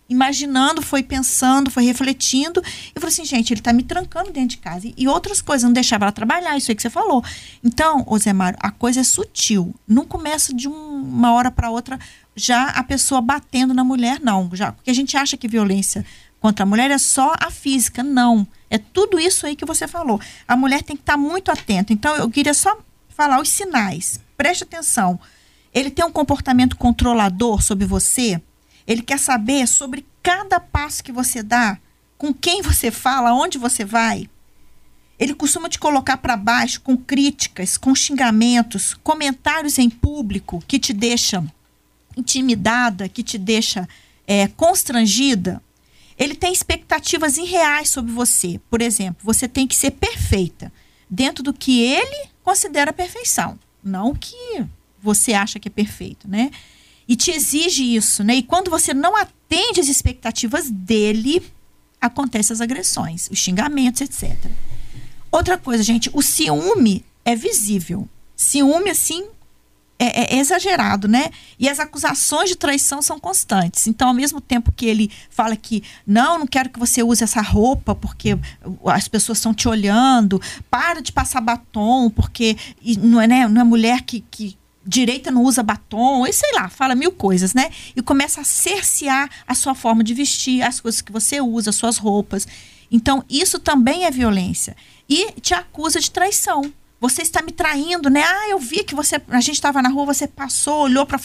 [0.08, 2.62] imaginando, foi pensando, foi refletindo.
[2.64, 4.90] E falou assim, gente, ele está me trancando dentro de casa.
[4.96, 7.22] E, outras coisas, não deixava ela trabalhar, isso aí que você falou.
[7.62, 9.74] Então, ô Zé Mário, a coisa é sutil.
[9.86, 11.98] Não começa de um, uma hora para outra
[12.34, 14.48] já a pessoa batendo na mulher, não.
[14.54, 16.06] Já, porque a gente acha que violência
[16.40, 18.02] contra a mulher é só a física.
[18.02, 18.46] Não.
[18.70, 20.20] É tudo isso aí que você falou.
[20.46, 21.92] A mulher tem que estar tá muito atenta.
[21.92, 22.78] Então, eu queria só
[23.08, 24.20] falar os sinais.
[24.36, 25.20] Preste atenção.
[25.74, 28.40] Ele tem um comportamento controlador sobre você
[28.88, 31.78] ele quer saber sobre cada passo que você dá,
[32.16, 34.28] com quem você fala, onde você vai.
[35.18, 40.94] Ele costuma te colocar para baixo com críticas, com xingamentos, comentários em público que te
[40.94, 41.50] deixam
[42.16, 43.86] intimidada, que te deixa
[44.26, 45.62] é, constrangida.
[46.16, 48.58] Ele tem expectativas irreais sobre você.
[48.70, 50.72] Por exemplo, você tem que ser perfeita
[51.10, 54.64] dentro do que ele considera perfeição, não o que
[55.00, 56.50] você acha que é perfeito, né?
[57.08, 58.34] E te exige isso, né?
[58.34, 61.42] E quando você não atende as expectativas dele,
[61.98, 64.36] acontecem as agressões, os xingamentos, etc.
[65.32, 68.06] Outra coisa, gente, o ciúme é visível.
[68.36, 69.26] Ciúme, assim,
[69.98, 71.30] é, é, exagerado, né?
[71.58, 73.86] E as acusações de traição são constantes.
[73.86, 77.40] Então, ao mesmo tempo que ele fala que não, não quero que você use essa
[77.40, 78.38] roupa porque
[78.86, 80.40] as pessoas estão te olhando,
[80.70, 82.56] para de passar batom porque
[82.98, 84.56] não é, né, não é mulher que, que
[84.88, 87.70] direita não usa batom, e sei lá, fala mil coisas, né?
[87.94, 91.76] E começa a cercear a sua forma de vestir, as coisas que você usa, as
[91.76, 92.48] suas roupas.
[92.90, 94.74] Então, isso também é violência.
[95.06, 96.72] E te acusa de traição.
[96.98, 98.22] Você está me traindo, né?
[98.22, 101.20] Ah, eu vi que você, a gente estava na rua, você passou, olhou para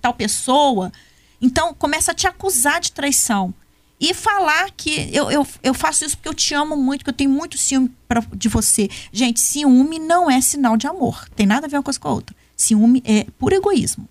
[0.00, 0.90] tal pessoa.
[1.38, 3.52] Então, começa a te acusar de traição.
[4.00, 7.14] E falar que eu, eu, eu faço isso porque eu te amo muito, que eu
[7.14, 8.88] tenho muito ciúme pra, de você.
[9.12, 11.28] Gente, ciúme não é sinal de amor.
[11.36, 12.39] Tem nada a ver uma coisa com a outra.
[12.60, 14.06] Ciúme é puro egoísmo.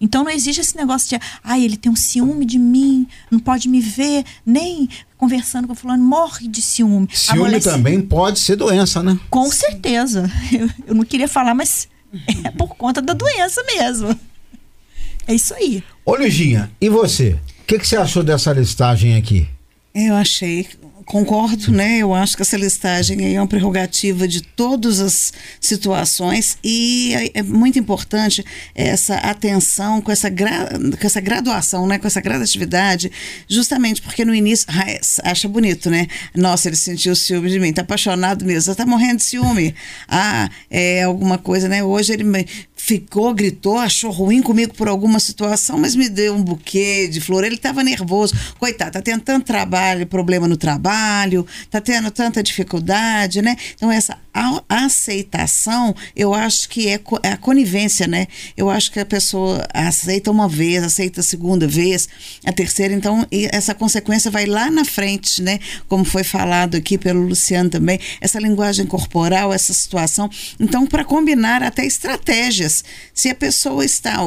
[0.00, 3.68] Então não existe esse negócio de, ah, ele tem um ciúme de mim, não pode
[3.68, 7.08] me ver, nem conversando com fulano, morre de ciúme.
[7.12, 9.18] Ciúme também pode ser doença, né?
[9.30, 10.30] Com certeza.
[10.52, 11.88] Eu, eu não queria falar, mas
[12.42, 14.18] é por conta da doença mesmo.
[15.26, 15.82] É isso aí.
[16.04, 17.38] Ô, Liginha, e você?
[17.62, 19.48] O que, que você achou dessa listagem aqui?
[19.94, 20.68] Eu achei
[21.04, 21.98] concordo, né?
[21.98, 27.42] Eu acho que essa listagem é uma prerrogativa de todas as situações e é, é
[27.42, 28.44] muito importante
[28.74, 30.68] essa atenção com essa, gra,
[31.00, 31.98] com essa graduação, né?
[31.98, 33.10] Com essa gradatividade,
[33.48, 34.66] justamente porque no início
[35.22, 36.06] acha bonito, né?
[36.34, 39.74] Nossa, ele sentiu ciúme de mim, tá apaixonado mesmo, tá morrendo de ciúme.
[40.08, 41.82] Ah, é alguma coisa, né?
[41.82, 42.24] Hoje ele
[42.84, 47.42] ficou, gritou, achou ruim comigo por alguma situação, mas me deu um buquê de flor.
[47.42, 48.34] Ele estava nervoso.
[48.58, 50.93] Coitado, tá tendo tanto trabalho, problema no trabalho,
[51.70, 53.56] tá tendo tanta dificuldade, né?
[53.74, 54.18] Então, essa
[54.68, 58.26] aceitação, eu acho que é, é a conivência, né?
[58.56, 62.08] Eu acho que a pessoa aceita uma vez, aceita a segunda vez,
[62.44, 65.60] a terceira, então essa consequência vai lá na frente, né?
[65.88, 70.28] Como foi falado aqui pelo Luciano também, essa linguagem corporal, essa situação.
[70.58, 74.18] Então, para combinar até estratégias, se a pessoa está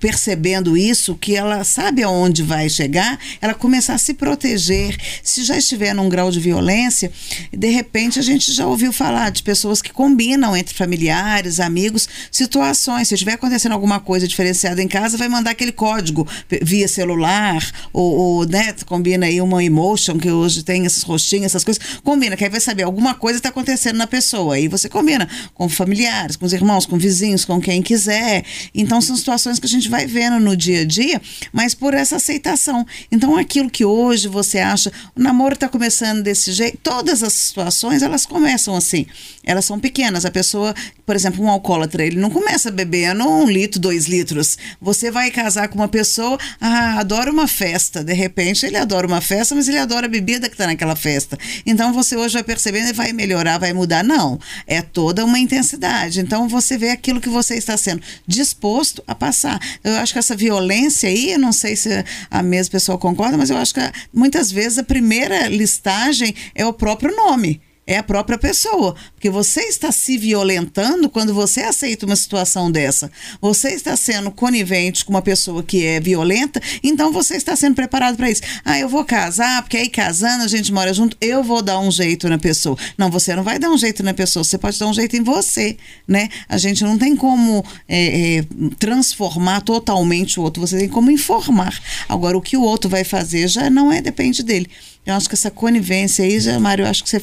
[0.00, 4.96] percebendo isso, que ela sabe aonde vai chegar, ela começar a se proteger.
[5.22, 7.12] Se já estiver num grau de violência,
[7.52, 13.08] de repente a gente já ouviu falar de pessoas que combinam entre familiares, amigos, situações.
[13.08, 16.26] Se estiver acontecendo alguma coisa diferenciada em casa, vai mandar aquele código
[16.62, 21.62] via celular, ou, ou né, combina aí uma emotion, que hoje tem esses rostinhos, essas
[21.62, 21.82] coisas.
[22.02, 24.54] Combina, que aí vai saber, alguma coisa está acontecendo na pessoa.
[24.54, 28.44] Aí você combina com familiares, com os irmãos, com vizinhos, com quem quiser.
[28.74, 31.20] Então são situações que a gente vai vendo no dia a dia,
[31.52, 32.86] mas por essa aceitação.
[33.12, 38.02] Então aquilo que hoje você acha, o namoro está começando desse jeito, todas as situações
[38.02, 39.06] elas começam assim.
[39.44, 40.24] Elas são pequenas.
[40.24, 40.74] A pessoa,
[41.04, 44.58] por exemplo, um alcoólatra, ele não começa bebendo um litro, dois litros.
[44.80, 48.02] Você vai casar com uma pessoa, ah, adora uma festa.
[48.02, 51.38] De repente, ele adora uma festa, mas ele adora a bebida que está naquela festa.
[51.66, 54.02] Então, você hoje vai percebendo e vai melhorar, vai mudar.
[54.02, 56.20] Não, é toda uma intensidade.
[56.20, 59.60] Então, você vê aquilo que você está sendo disposto a passar.
[59.82, 63.50] Eu acho que essa violência aí, eu não sei se a mesma pessoa concorda, mas
[63.50, 63.80] eu acho que
[64.12, 68.94] muitas vezes a primeira listagem é o próprio nome é a própria pessoa.
[69.14, 73.10] Porque você está se violentando quando você aceita uma situação dessa.
[73.40, 78.16] Você está sendo conivente com uma pessoa que é violenta, então você está sendo preparado
[78.16, 78.42] para isso.
[78.64, 81.90] Ah, eu vou casar, porque aí casando a gente mora junto, eu vou dar um
[81.90, 82.76] jeito na pessoa.
[82.96, 85.22] Não, você não vai dar um jeito na pessoa, você pode dar um jeito em
[85.22, 85.76] você,
[86.06, 86.28] né?
[86.48, 88.44] A gente não tem como é, é,
[88.78, 91.78] transformar totalmente o outro, você tem como informar.
[92.08, 94.68] Agora, o que o outro vai fazer já não é, depende dele.
[95.06, 97.20] Eu acho que essa conivência aí, já, Mário, eu acho que você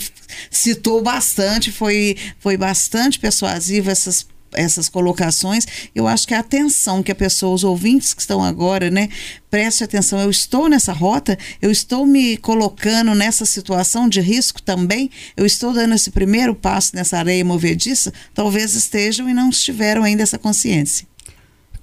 [0.49, 5.65] citou bastante, foi, foi bastante persuasiva essas essas colocações,
[5.95, 9.09] eu acho que a atenção que a pessoa, os ouvintes que estão agora, né,
[9.49, 15.09] preste atenção, eu estou nessa rota, eu estou me colocando nessa situação de risco também,
[15.35, 20.23] eu estou dando esse primeiro passo nessa areia movediça, talvez estejam e não estiveram ainda
[20.23, 21.07] essa consciência.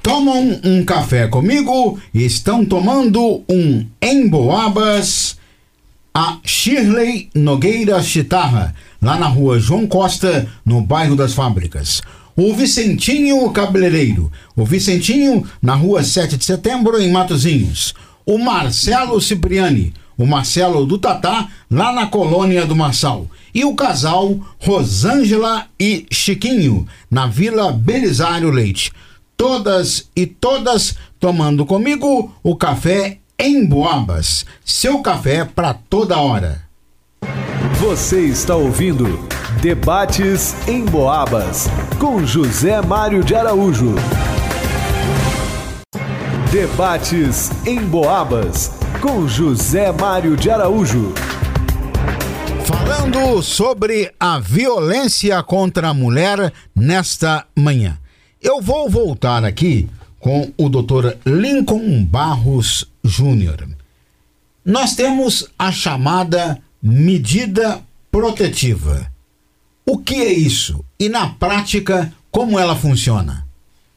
[0.02, 5.37] Tomam um café comigo, estão tomando um Emboabas
[6.20, 12.02] a Shirley Nogueira Chitarra, lá na rua João Costa, no bairro das Fábricas.
[12.34, 17.94] O Vicentinho Cabeleireiro, o Vicentinho na rua 7 de setembro, em Matozinhos.
[18.26, 23.28] O Marcelo Cipriani, o Marcelo do Tatá, lá na colônia do Marçal.
[23.54, 28.90] E o casal Rosângela e Chiquinho, na Vila Belisário Leite.
[29.36, 36.60] Todas e todas tomando comigo o café em Boabas, seu café para toda hora.
[37.78, 39.28] Você está ouvindo
[39.62, 41.68] Debates em Boabas
[42.00, 43.94] com José Mário de Araújo.
[46.50, 51.14] Debates em Boabas com José Mário de Araújo.
[52.64, 57.96] Falando sobre a violência contra a mulher nesta manhã.
[58.42, 61.14] Eu vou voltar aqui com o Dr.
[61.24, 63.68] Lincoln Barros Júnior.
[64.64, 69.10] Nós temos a chamada medida protetiva.
[69.84, 70.84] O que é isso?
[71.00, 73.46] E na prática, como ela funciona?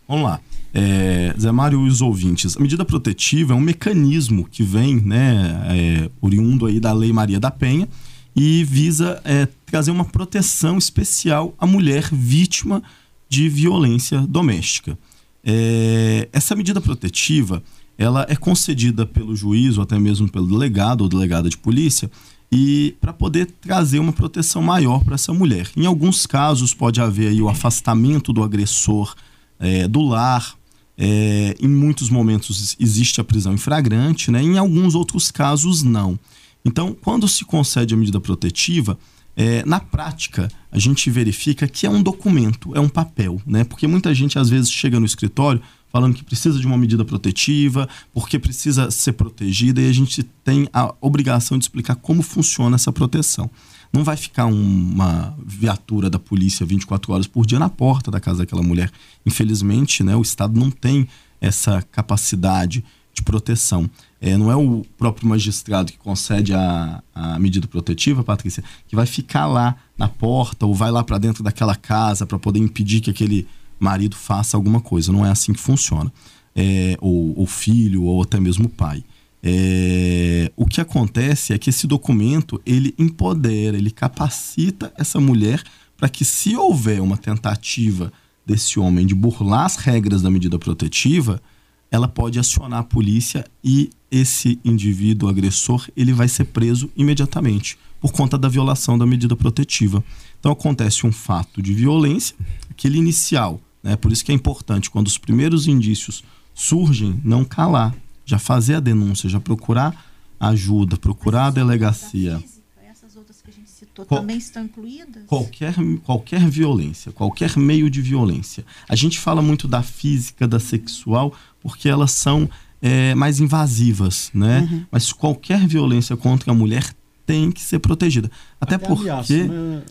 [0.07, 0.39] Vamos lá.
[0.73, 5.61] É, Zé Mário e os ouvintes, a medida protetiva é um mecanismo que vem, né,
[5.69, 7.89] é, oriundo aí da Lei Maria da Penha
[8.33, 12.81] e visa é, trazer uma proteção especial à mulher vítima
[13.27, 14.97] de violência doméstica.
[15.43, 17.61] É, essa medida protetiva
[18.01, 22.09] ela é concedida pelo juiz ou até mesmo pelo delegado ou delegada de polícia
[22.51, 25.69] e para poder trazer uma proteção maior para essa mulher.
[25.77, 29.13] Em alguns casos pode haver aí o afastamento do agressor
[29.59, 30.55] é, do lar.
[30.97, 34.41] É, em muitos momentos existe a prisão em flagrante, né?
[34.41, 36.19] Em alguns outros casos não.
[36.65, 38.97] Então, quando se concede a medida protetiva,
[39.35, 43.63] é, na prática, a gente verifica que é um documento, é um papel, né?
[43.63, 47.87] Porque muita gente às vezes chega no escritório falando que precisa de uma medida protetiva,
[48.13, 52.91] porque precisa ser protegida, e a gente tem a obrigação de explicar como funciona essa
[52.91, 53.49] proteção.
[53.91, 58.39] Não vai ficar uma viatura da polícia 24 horas por dia na porta da casa
[58.39, 58.89] daquela mulher.
[59.25, 61.07] Infelizmente, né, o Estado não tem
[61.41, 63.89] essa capacidade de proteção.
[64.21, 69.05] É, não é o próprio magistrado que concede a, a medida protetiva, Patrícia, que vai
[69.05, 73.09] ficar lá na porta ou vai lá para dentro daquela casa para poder impedir que
[73.09, 73.45] aquele
[73.81, 75.11] marido faça alguma coisa.
[75.11, 76.11] Não é assim que funciona.
[76.55, 79.03] É, ou, filho, ou até mesmo pai.
[79.43, 85.63] É, o que acontece é que esse documento ele empodera, ele capacita essa mulher
[85.97, 88.11] para que, se houver uma tentativa
[88.45, 91.41] desse homem de burlar as regras da medida protetiva,
[91.89, 98.11] ela pode acionar a polícia e esse indivíduo agressor ele vai ser preso imediatamente por
[98.11, 100.03] conta da violação da medida protetiva.
[100.39, 102.35] Então acontece um fato de violência,
[102.69, 103.95] aquele inicial né?
[103.95, 107.95] Por isso que é importante, quando os primeiros indícios surgem, não calar,
[108.25, 112.43] já fazer a denúncia, já procurar ajuda, procurar a delegacia.
[112.83, 115.23] Essas outras que a gente citou Qual, também estão incluídas?
[115.27, 118.65] Qualquer, qualquer violência, qualquer meio de violência.
[118.89, 122.49] A gente fala muito da física, da sexual, porque elas são
[122.81, 124.67] é, mais invasivas, né?
[124.71, 124.85] Uhum.
[124.91, 126.91] Mas qualquer violência contra a mulher
[127.25, 128.31] tem que ser protegida.
[128.59, 129.09] Até, Até porque.
[129.09, 129.83] Ameaça, né?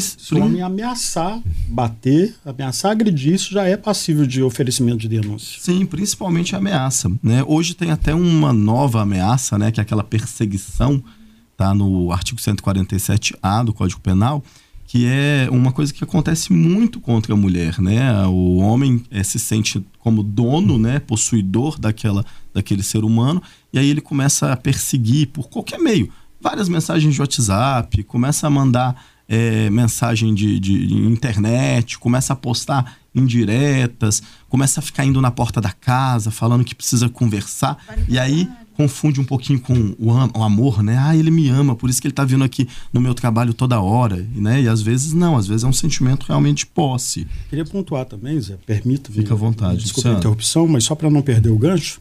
[0.00, 5.60] Se o homem ameaçar, bater, ameaçar agredir, isso já é passível de oferecimento de denúncia.
[5.60, 7.10] Sim, principalmente ameaça.
[7.22, 7.44] Né?
[7.46, 9.70] Hoje tem até uma nova ameaça, né?
[9.70, 11.02] que é aquela perseguição,
[11.56, 14.42] tá no artigo 147A do Código Penal,
[14.86, 18.26] que é uma coisa que acontece muito contra a mulher, né?
[18.26, 23.42] O homem é, se sente como dono, né, possuidor daquela, daquele ser humano,
[23.72, 28.50] e aí ele começa a perseguir por qualquer meio, várias mensagens de WhatsApp, começa a
[28.50, 35.20] mandar é, mensagem de, de, de, internet, começa a postar indiretas, começa a ficar indo
[35.20, 37.78] na porta da casa, falando que precisa conversar,
[38.08, 40.98] e aí confunde um pouquinho com o, o, amor, né?
[40.98, 43.80] Ah, ele me ama, por isso que ele tá vindo aqui no meu trabalho toda
[43.80, 44.62] hora, né?
[44.62, 47.26] E às vezes não, às vezes é um sentimento realmente de posse.
[47.48, 49.12] Queria pontuar também, Zé, permito.
[49.12, 49.82] Fica à vontade.
[49.82, 52.00] Desculpa a interrupção, mas só para não perder o gancho,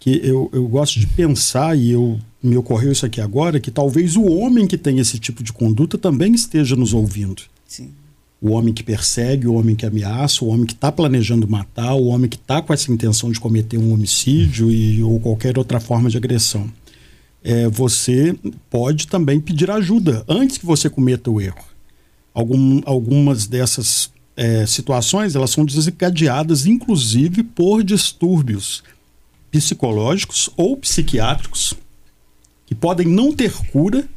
[0.00, 4.16] que eu, eu gosto de pensar, e eu me ocorreu isso aqui agora, que talvez
[4.16, 7.42] o homem que tem esse tipo de conduta também esteja nos ouvindo.
[7.68, 7.90] Sim
[8.40, 12.06] o homem que persegue, o homem que ameaça, o homem que está planejando matar, o
[12.06, 16.08] homem que está com essa intenção de cometer um homicídio e, ou qualquer outra forma
[16.08, 16.72] de agressão.
[17.44, 18.34] É, você
[18.70, 21.64] pode também pedir ajuda antes que você cometa o erro.
[22.32, 28.82] Algum, algumas dessas é, situações elas são desencadeadas, inclusive, por distúrbios
[29.50, 31.74] psicológicos ou psiquiátricos
[32.66, 34.08] que podem não ter cura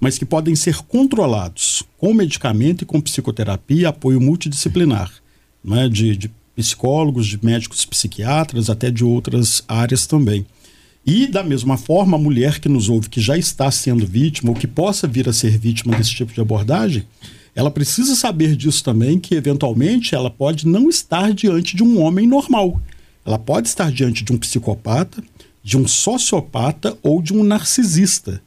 [0.00, 5.10] mas que podem ser controlados com medicamento e com psicoterapia apoio multidisciplinar,
[5.64, 10.46] né, de, de psicólogos, de médicos psiquiatras, até de outras áreas também.
[11.04, 14.56] E, da mesma forma, a mulher que nos ouve, que já está sendo vítima ou
[14.56, 17.04] que possa vir a ser vítima desse tipo de abordagem,
[17.54, 22.26] ela precisa saber disso também, que eventualmente ela pode não estar diante de um homem
[22.26, 22.80] normal.
[23.26, 25.22] Ela pode estar diante de um psicopata,
[25.62, 28.40] de um sociopata ou de um narcisista.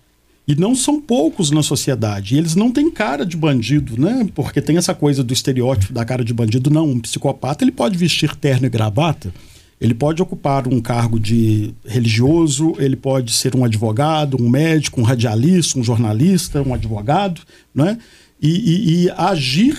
[0.48, 2.34] E não são poucos na sociedade.
[2.34, 4.28] E eles não têm cara de bandido, né?
[4.34, 6.72] Porque tem essa coisa do estereótipo da cara de bandido.
[6.72, 9.32] Não, um psicopata ele pode vestir terno e gravata,
[9.80, 15.04] ele pode ocupar um cargo de religioso, ele pode ser um advogado, um médico, um
[15.04, 17.42] radialista, um jornalista, um advogado,
[17.76, 17.98] né?
[18.42, 19.78] E, e, e agir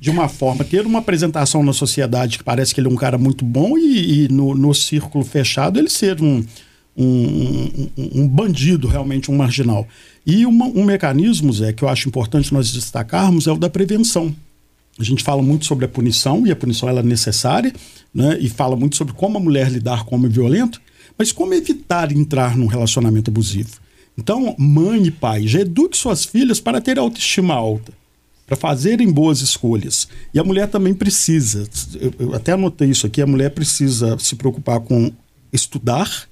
[0.00, 3.18] de uma forma, ter uma apresentação na sociedade que parece que ele é um cara
[3.18, 6.42] muito bom e, e no, no círculo fechado ele ser um,
[6.96, 9.86] um, um, um, bandido, realmente um marginal.
[10.26, 14.34] E uma, um mecanismo, Zé, que eu acho importante nós destacarmos é o da prevenção.
[14.98, 17.72] A gente fala muito sobre a punição, e a punição ela é necessária,
[18.12, 18.38] né?
[18.40, 20.80] e fala muito sobre como a mulher lidar com o homem violento,
[21.16, 23.78] mas como evitar entrar num relacionamento abusivo.
[24.16, 27.92] Então, mãe e pai, já eduque suas filhas para ter autoestima alta,
[28.50, 30.08] para fazerem boas escolhas.
[30.34, 31.68] E a mulher também precisa,
[32.00, 35.12] eu, eu até anotei isso aqui, a mulher precisa se preocupar com
[35.52, 36.24] estudar,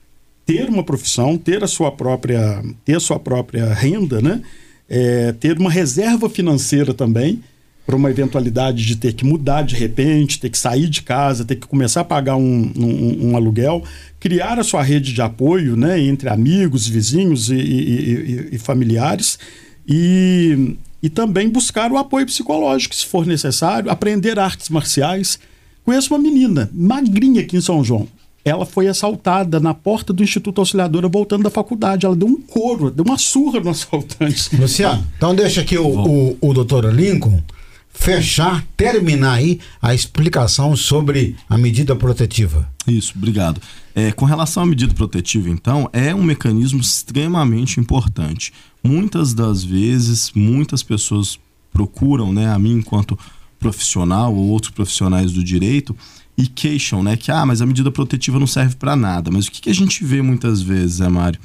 [0.44, 4.42] ter uma profissão, ter a sua própria, ter a sua própria renda, né?
[4.88, 7.40] É, ter uma reserva financeira também
[7.86, 11.54] para uma eventualidade de ter que mudar de repente, ter que sair de casa, ter
[11.54, 13.84] que começar a pagar um, um, um aluguel,
[14.18, 19.38] criar a sua rede de apoio, né, entre amigos, vizinhos e, e, e, e familiares
[19.86, 25.38] e, e também buscar o apoio psicológico, se for necessário, aprender artes marciais.
[25.84, 28.08] Conheço uma menina magrinha aqui em São João
[28.48, 32.06] ela foi assaltada na porta do Instituto Auxiliadora voltando da faculdade.
[32.06, 34.48] Ela deu um couro, deu uma surra no assaltante.
[34.56, 37.42] Luciano, então deixa aqui o, o, o doutor Lincoln
[37.90, 42.68] fechar, terminar aí a explicação sobre a medida protetiva.
[42.86, 43.60] Isso, obrigado.
[43.94, 48.52] É, com relação à medida protetiva, então, é um mecanismo extremamente importante.
[48.82, 51.38] Muitas das vezes, muitas pessoas
[51.72, 53.18] procuram, né, a mim enquanto
[53.58, 55.96] profissional ou outros profissionais do direito,
[56.36, 57.16] e queixam, né?
[57.16, 59.28] Que, ah, mas a medida protetiva não serve para nada.
[59.28, 61.40] Mas o que, que, a gente vê muitas vezes, é, Mário?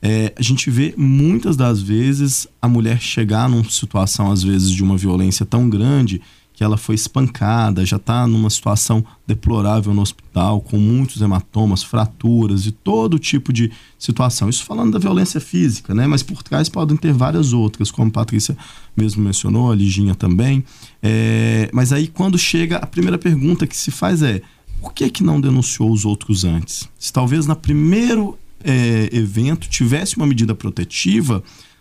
[0.00, 4.82] É, a gente vê muitas das vezes a mulher chegar numa situação, às vezes, de
[4.82, 6.22] uma violência tão grande
[6.58, 12.66] que ela foi espancada, já está numa situação deplorável no hospital, com muitos hematomas, fraturas
[12.66, 14.48] e todo tipo de situação.
[14.48, 16.08] Isso falando da violência física, né?
[16.08, 18.56] Mas por trás podem ter várias outras, como a Patrícia
[18.96, 20.64] mesmo mencionou, a Liginha também.
[21.00, 24.42] É, mas aí quando chega, a primeira pergunta que se faz é
[24.80, 26.88] por que, que não denunciou os outros antes?
[26.98, 31.40] Se talvez na primeiro é, evento tivesse uma medida protetiva,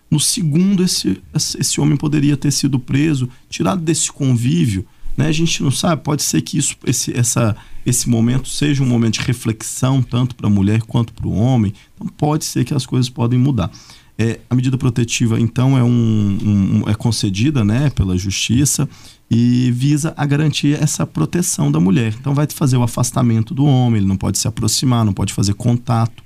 [0.09, 4.85] no segundo, esse, esse homem poderia ter sido preso, tirado desse convívio.
[5.17, 5.27] Né?
[5.27, 7.55] A gente não sabe, pode ser que isso, esse, essa,
[7.85, 11.73] esse momento seja um momento de reflexão, tanto para a mulher quanto para o homem.
[11.95, 13.71] Então, pode ser que as coisas podem mudar.
[14.19, 16.37] É, a medida protetiva, então, é, um,
[16.83, 18.89] um, é concedida né, pela justiça
[19.29, 22.15] e visa a garantir essa proteção da mulher.
[22.19, 25.53] Então, vai fazer o afastamento do homem, ele não pode se aproximar, não pode fazer
[25.53, 26.23] contato.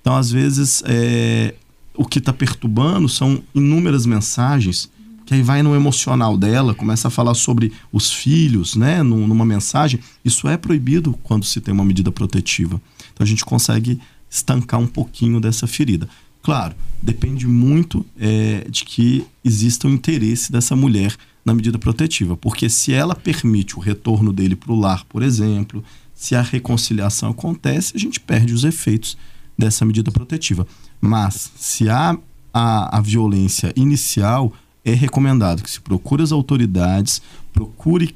[0.00, 1.54] Então, às vezes, é,
[1.94, 4.90] o que está perturbando são inúmeras mensagens
[5.24, 10.00] que aí vai no emocional dela, começa a falar sobre os filhos, né, numa mensagem.
[10.24, 12.80] Isso é proibido quando se tem uma medida protetiva.
[13.12, 16.08] Então a gente consegue estancar um pouquinho dessa ferida.
[16.42, 22.68] Claro, depende muito é, de que exista o interesse dessa mulher na medida protetiva, porque
[22.68, 27.92] se ela permite o retorno dele para o lar, por exemplo, se a reconciliação acontece,
[27.96, 29.16] a gente perde os efeitos
[29.56, 30.66] dessa medida protetiva.
[31.04, 32.16] Mas se há
[32.54, 34.52] a, a violência inicial,
[34.84, 37.20] é recomendado que se procure as autoridades,
[37.52, 38.14] procure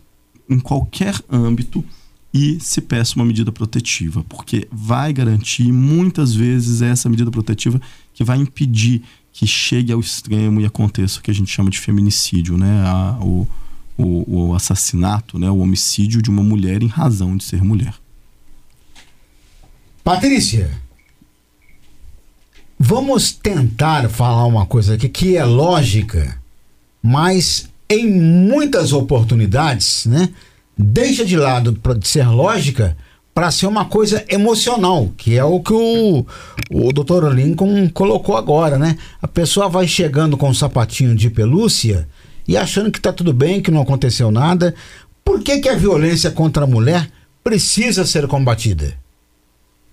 [0.49, 1.85] em qualquer âmbito
[2.33, 7.81] e se peça uma medida protetiva, porque vai garantir muitas vezes essa medida protetiva
[8.15, 9.03] que vai impedir
[9.33, 12.83] que chegue ao extremo e aconteça o que a gente chama de feminicídio, né?
[12.87, 13.47] A, o,
[13.99, 15.51] o, o assassinato, né?
[15.51, 17.95] o homicídio de uma mulher em razão de ser mulher.
[20.05, 20.71] Patrícia,
[22.78, 26.39] vamos tentar falar uma coisa aqui que é lógica,
[27.03, 30.31] mas em muitas oportunidades, né?
[30.77, 32.97] deixa de lado de ser lógica
[33.32, 36.27] para ser uma coisa emocional, que é o que o,
[36.70, 37.32] o Dr.
[37.35, 38.97] Lincoln colocou agora, né?
[39.20, 42.09] A pessoa vai chegando com um sapatinho de pelúcia
[42.48, 44.74] e achando que está tudo bem, que não aconteceu nada.
[45.23, 47.11] Por que, que a violência contra a mulher
[47.44, 48.94] precisa ser combatida?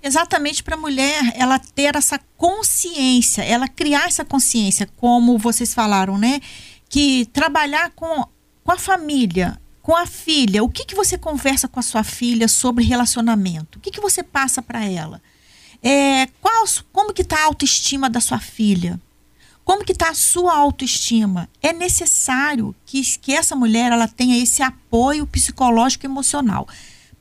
[0.03, 6.17] Exatamente para a mulher ela ter essa consciência, ela criar essa consciência, como vocês falaram,
[6.17, 6.41] né?
[6.89, 8.27] Que trabalhar com,
[8.65, 12.49] com a família, com a filha, o que, que você conversa com a sua filha
[12.49, 13.77] sobre relacionamento?
[13.77, 15.21] O que, que você passa para ela?
[15.81, 18.99] É, qual, como que está a autoestima da sua filha?
[19.63, 21.49] Como que está a sua autoestima?
[21.61, 26.67] É necessário que, que essa mulher ela tenha esse apoio psicológico e emocional.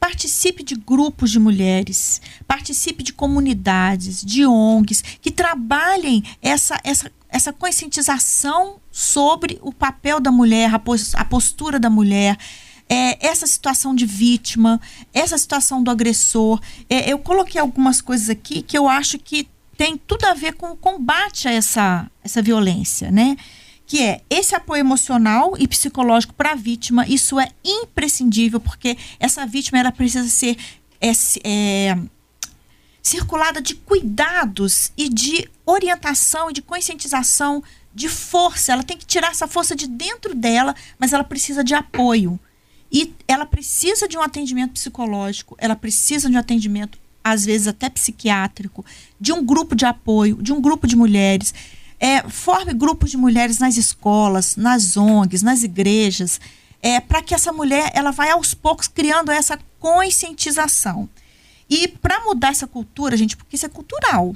[0.02, 7.52] Participe de grupos de mulheres, participe de comunidades, de ONGs, que trabalhem essa, essa, essa
[7.52, 12.36] conscientização sobre o papel da mulher, a postura da mulher,
[12.88, 14.80] é, essa situação de vítima,
[15.14, 16.60] essa situação do agressor.
[16.90, 20.72] É, eu coloquei algumas coisas aqui que eu acho que tem tudo a ver com
[20.72, 23.36] o combate a essa, essa violência, né?
[23.92, 29.44] Que é esse apoio emocional e psicológico para a vítima, isso é imprescindível, porque essa
[29.44, 30.56] vítima ela precisa ser
[30.98, 31.12] é,
[31.44, 31.98] é,
[33.02, 37.62] circulada de cuidados e de orientação e de conscientização
[37.94, 38.72] de força.
[38.72, 42.40] Ela tem que tirar essa força de dentro dela, mas ela precisa de apoio.
[42.90, 47.90] E ela precisa de um atendimento psicológico, ela precisa de um atendimento, às vezes até
[47.90, 48.86] psiquiátrico,
[49.20, 51.52] de um grupo de apoio, de um grupo de mulheres.
[52.04, 56.40] É, forme grupos de mulheres nas escolas, nas ONGs, nas igrejas,
[56.82, 61.08] é, para que essa mulher ela vai aos poucos criando essa conscientização.
[61.70, 64.34] E para mudar essa cultura, gente, porque isso é cultural,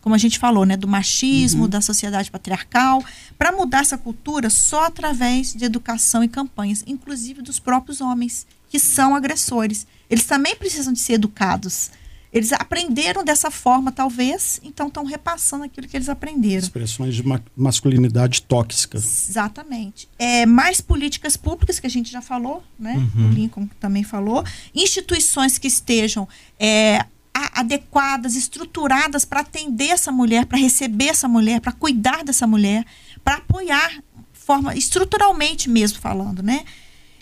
[0.00, 1.68] como a gente falou, né, do machismo, uhum.
[1.68, 3.04] da sociedade patriarcal,
[3.36, 8.78] para mudar essa cultura só através de educação e campanhas, inclusive dos próprios homens que
[8.78, 9.86] são agressores.
[10.08, 11.90] Eles também precisam de ser educados.
[12.32, 16.58] Eles aprenderam dessa forma, talvez, então estão repassando aquilo que eles aprenderam.
[16.58, 18.98] Expressões de ma masculinidade tóxica.
[18.98, 20.08] Exatamente.
[20.18, 22.94] É, mais políticas públicas, que a gente já falou, né?
[23.14, 23.28] Uhum.
[23.28, 24.44] O Lincoln também falou.
[24.74, 26.28] Instituições que estejam
[26.60, 32.84] é, adequadas, estruturadas para atender essa mulher, para receber essa mulher, para cuidar dessa mulher,
[33.24, 34.02] para apoiar,
[34.32, 36.64] forma estruturalmente mesmo falando, né?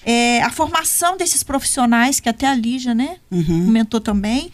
[0.04, 3.66] É, a formação desses profissionais, que até a Lígia, né, uhum.
[3.66, 4.52] comentou também,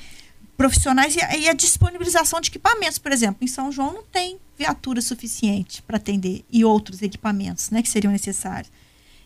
[0.56, 4.38] profissionais e a, e a, disponibilização de equipamentos, por exemplo, em São João não tem
[4.56, 8.70] viatura suficiente para atender e outros equipamentos, né, que seriam necessários.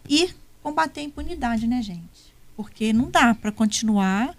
[0.09, 0.31] E
[0.63, 2.35] combater a impunidade, né, gente?
[2.57, 4.35] Porque não dá para continuar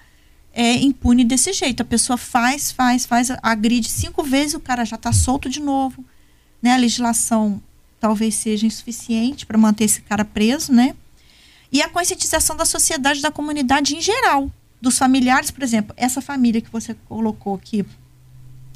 [0.58, 1.82] é impune desse jeito.
[1.82, 6.04] A pessoa faz, faz, faz, agride cinco vezes, o cara já está solto de novo.
[6.60, 6.74] Né?
[6.74, 7.62] A legislação
[8.00, 10.96] talvez seja insuficiente para manter esse cara preso, né?
[11.72, 14.52] E a conscientização da sociedade, da comunidade em geral,
[14.82, 17.86] dos familiares, por exemplo, essa família que você colocou aqui,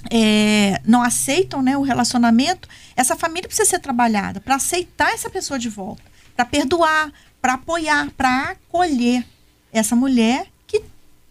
[0.10, 5.60] é, não aceitam né, o relacionamento, essa família precisa ser trabalhada para aceitar essa pessoa
[5.60, 6.04] de volta,
[6.36, 7.12] para perdoar,
[7.42, 9.26] para apoiar, para acolher
[9.72, 10.48] essa mulher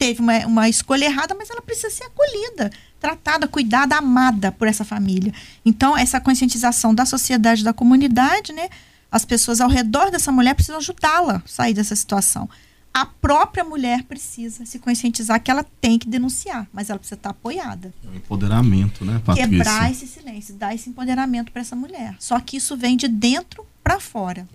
[0.01, 4.83] teve uma, uma escolha errada, mas ela precisa ser acolhida, tratada, cuidada, amada por essa
[4.83, 5.31] família.
[5.63, 8.71] Então, essa conscientização da sociedade, da comunidade, né?
[9.13, 12.49] As pessoas ao redor dessa mulher precisam ajudá-la a sair dessa situação.
[12.93, 17.31] A própria mulher precisa se conscientizar que ela tem que denunciar, mas ela precisa estar
[17.31, 17.95] apoiada.
[18.05, 19.49] É um empoderamento, né, Patrícia?
[19.49, 22.17] Quebrar esse silêncio, dar esse empoderamento para essa mulher.
[22.19, 24.47] Só que isso vem de dentro para fora.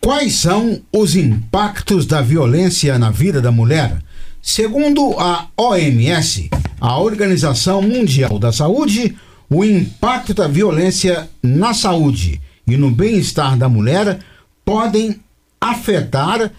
[0.00, 4.02] Quais são os impactos da violência na vida da mulher?
[4.40, 6.50] Segundo a OMS,
[6.80, 9.16] a Organização Mundial da Saúde,
[9.48, 14.18] o impacto da violência na saúde e no bem-estar da mulher
[14.64, 15.20] podem
[15.60, 16.50] afetar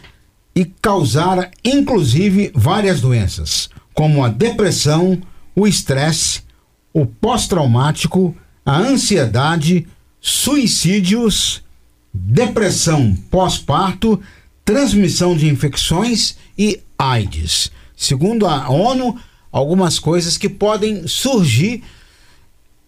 [0.55, 5.21] e causar, inclusive, várias doenças, como a depressão,
[5.55, 6.41] o estresse,
[6.93, 8.35] o pós-traumático,
[8.65, 9.87] a ansiedade,
[10.21, 11.63] suicídios
[12.13, 14.21] depressão pós-parto,
[14.63, 17.71] transmissão de infecções e AIDS.
[17.95, 19.17] Segundo a ONU,
[19.51, 21.83] algumas coisas que podem surgir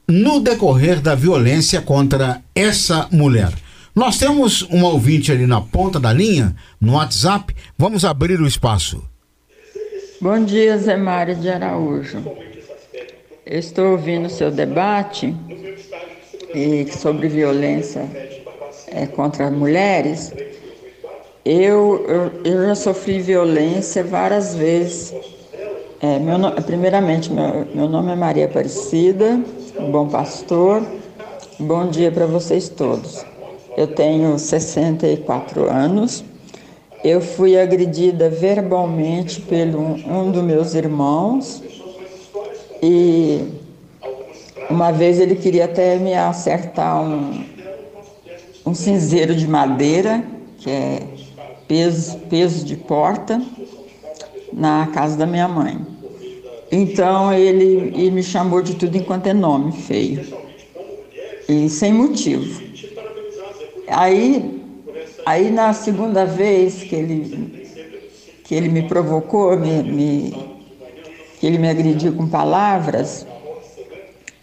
[0.08, 3.52] no decorrer da violência contra essa mulher.
[3.96, 7.56] Nós temos um ouvinte ali na ponta da linha, no WhatsApp.
[7.78, 9.02] Vamos abrir o espaço.
[10.20, 12.22] Bom dia, Zé Mário de Araújo.
[13.46, 15.34] Estou ouvindo o seu debate
[17.00, 18.06] sobre violência
[18.88, 20.34] é, contra mulheres.
[21.46, 25.14] Eu, eu, eu, já sofri violência várias vezes.
[26.02, 29.40] É, meu, primeiramente, meu, meu nome é Maria Aparecida,
[29.90, 30.86] bom pastor.
[31.58, 33.24] Bom dia para vocês todos.
[33.76, 36.24] Eu tenho 64 anos.
[37.04, 41.62] Eu fui agredida verbalmente pelo um dos meus irmãos
[42.82, 43.44] e
[44.70, 47.44] uma vez ele queria até me acertar um,
[48.66, 50.24] um cinzeiro de madeira,
[50.58, 51.04] que é
[51.68, 53.42] peso, peso de porta,
[54.52, 55.86] na casa da minha mãe.
[56.72, 60.26] Então ele, ele me chamou de tudo enquanto é nome feio.
[61.48, 62.65] E sem motivo.
[63.88, 64.64] Aí,
[65.26, 67.70] aí na segunda vez que ele,
[68.44, 70.32] que ele me provocou, me, me,
[71.40, 73.26] que ele me agrediu com palavras,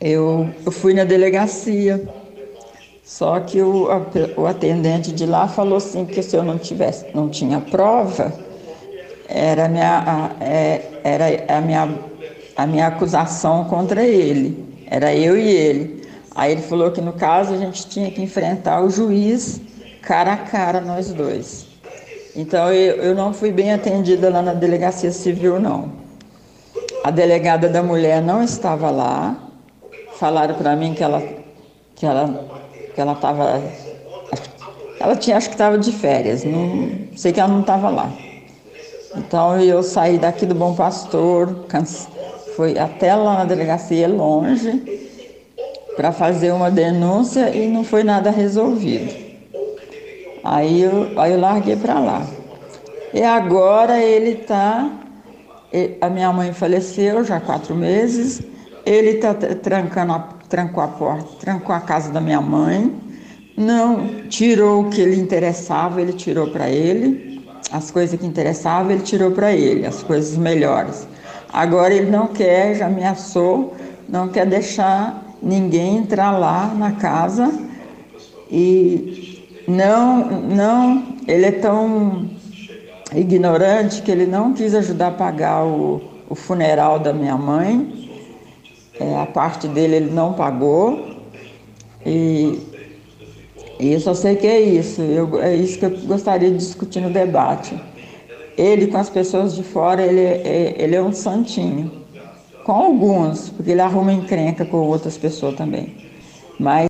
[0.00, 2.02] eu, eu fui na delegacia.
[3.04, 3.88] Só que o,
[4.36, 8.32] o atendente de lá falou assim que se eu não tivesse, não tinha prova,
[9.28, 11.98] era minha, é, era a minha,
[12.56, 14.64] a minha acusação contra ele.
[14.86, 16.01] Era eu e ele.
[16.34, 19.60] Aí ele falou que no caso a gente tinha que enfrentar o juiz
[20.02, 21.66] cara a cara, nós dois.
[22.34, 25.92] Então eu, eu não fui bem atendida lá na delegacia civil, não.
[27.04, 29.36] A delegada da mulher não estava lá.
[30.18, 31.22] Falaram para mim que ela
[31.94, 32.48] que ela
[32.94, 33.62] que ela estava
[34.98, 38.10] ela tinha acho que estava de férias, não sei que ela não estava lá.
[39.16, 42.08] Então eu saí daqui do Bom Pastor, canse,
[42.56, 45.01] fui até lá na delegacia longe
[45.96, 49.12] para fazer uma denúncia e não foi nada resolvido.
[50.44, 52.26] Aí eu, aí eu larguei para lá.
[53.12, 54.90] E agora ele está.
[56.00, 58.42] A minha mãe faleceu já há quatro meses.
[58.84, 62.92] Ele está trancando, a, trancou a porta, trancou a casa da minha mãe.
[63.56, 67.46] Não tirou o que ele interessava, ele tirou para ele.
[67.70, 71.06] As coisas que interessavam, ele tirou para ele, as coisas melhores.
[71.52, 73.74] Agora ele não quer, já ameaçou,
[74.08, 77.52] não quer deixar ninguém entrar lá na casa
[78.50, 82.30] e não, não, ele é tão
[83.14, 88.10] ignorante que ele não quis ajudar a pagar o, o funeral da minha mãe.
[89.00, 91.16] É, a parte dele ele não pagou.
[92.04, 92.60] E,
[93.78, 95.00] e eu só sei que é isso.
[95.00, 97.78] Eu, é isso que eu gostaria de discutir no debate.
[98.56, 102.01] Ele com as pessoas de fora, ele, é, ele é um santinho.
[102.64, 105.96] Com alguns, porque ele arruma encrenca com outras pessoas também.
[106.58, 106.88] Mas.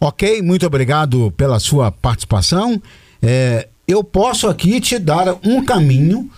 [0.00, 2.80] Ok, muito obrigado pela sua participação.
[3.22, 6.30] É, eu posso aqui te dar um caminho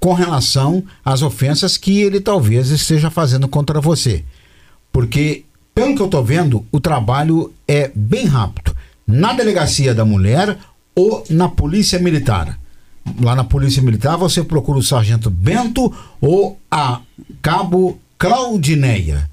[0.00, 4.24] com relação às ofensas que ele talvez esteja fazendo contra você.
[4.92, 5.44] Porque,
[5.74, 8.76] pelo que eu estou vendo, o trabalho é bem rápido.
[9.06, 10.58] Na delegacia da mulher
[10.94, 12.58] ou na polícia militar
[13.20, 17.00] lá na Polícia Militar, você procura o Sargento Bento ou a
[17.40, 19.30] Cabo Claudineia.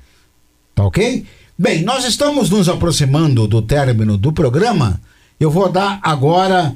[0.74, 1.26] Tá ok?
[1.58, 5.00] Bem, nós estamos nos aproximando do término do programa.
[5.40, 6.76] Eu vou dar agora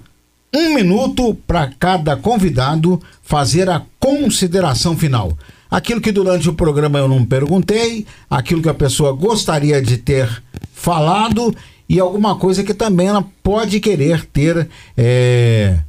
[0.55, 5.37] um minuto para cada convidado fazer a consideração final.
[5.69, 10.43] Aquilo que durante o programa eu não perguntei, aquilo que a pessoa gostaria de ter
[10.73, 11.53] falado
[11.87, 14.67] e alguma coisa que também ela pode querer ter.
[14.97, 15.79] É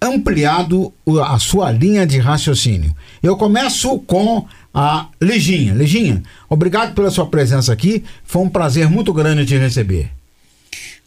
[0.00, 0.92] ampliado
[1.26, 2.94] a sua linha de raciocínio.
[3.22, 5.74] Eu começo com a Leginha.
[5.74, 8.04] Leginha, obrigado pela sua presença aqui.
[8.24, 10.10] Foi um prazer muito grande te receber.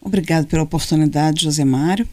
[0.02, 2.08] Obrigado pela oportunidade, José Mário.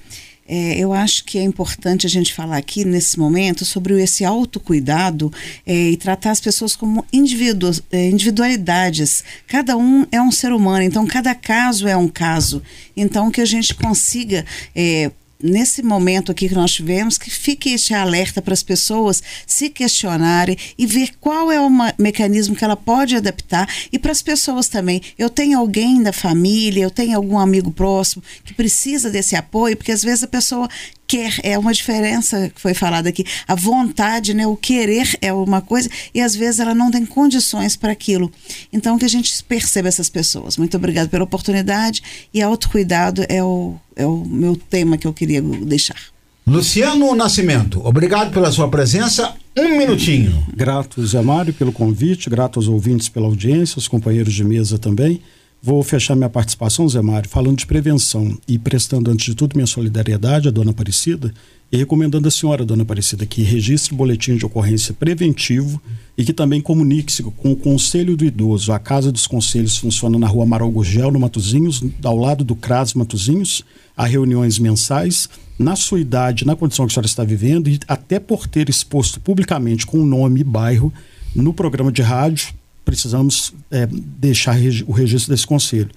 [0.50, 5.30] É, eu acho que é importante a gente falar aqui nesse momento sobre esse autocuidado
[5.66, 9.22] é, e tratar as pessoas como individu é, individualidades.
[9.46, 12.62] Cada um é um ser humano, então cada caso é um caso.
[12.96, 14.42] Então que a gente consiga
[14.74, 15.10] é,
[15.42, 20.56] nesse momento aqui que nós tivemos, que fique este alerta para as pessoas se questionarem
[20.76, 25.00] e ver qual é o mecanismo que ela pode adaptar e para as pessoas também.
[25.16, 29.92] Eu tenho alguém da família, eu tenho algum amigo próximo que precisa desse apoio, porque
[29.92, 30.68] às vezes a pessoa
[31.08, 33.24] quer, é uma diferença que foi falada aqui.
[33.48, 37.76] A vontade, né, o querer é uma coisa e às vezes ela não tem condições
[37.76, 38.30] para aquilo.
[38.70, 40.58] Então que a gente perceba essas pessoas.
[40.58, 42.02] Muito obrigada pela oportunidade
[42.32, 46.00] e autocuidado é o, é o meu tema que eu queria deixar.
[46.46, 49.34] Luciano Nascimento, obrigado pela sua presença.
[49.54, 50.46] Um minutinho.
[50.56, 55.20] Grato, Zé Mário, pelo convite, grato aos ouvintes pela audiência, os companheiros de mesa também.
[55.60, 59.66] Vou fechar minha participação, Zé Mário, falando de prevenção e prestando, antes de tudo, minha
[59.66, 61.34] solidariedade à dona Aparecida
[61.70, 65.80] e recomendando à senhora, dona Aparecida, que registre boletim de ocorrência preventivo
[66.16, 68.72] e que também comunique-se com o Conselho do Idoso.
[68.72, 72.94] A Casa dos Conselhos funciona na rua Amaral Gurgel, no Matozinhos, ao lado do CRAS
[72.94, 73.62] Matozinhos.
[73.94, 75.28] Há reuniões mensais.
[75.58, 79.20] Na sua idade, na condição que a senhora está vivendo, e até por ter exposto
[79.20, 80.92] publicamente com o nome e bairro
[81.34, 82.54] no programa de rádio,
[82.84, 85.90] precisamos é, deixar o registro desse conselho.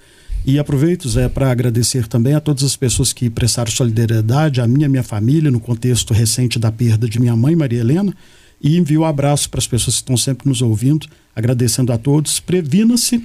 [0.44, 4.88] E aproveito, Zé, para agradecer também a todas as pessoas que prestaram solidariedade, a minha,
[4.88, 8.12] minha família, no contexto recente da perda de minha mãe, Maria Helena,
[8.60, 12.40] e envio um abraço para as pessoas que estão sempre nos ouvindo, agradecendo a todos.
[12.40, 13.24] Previna-se,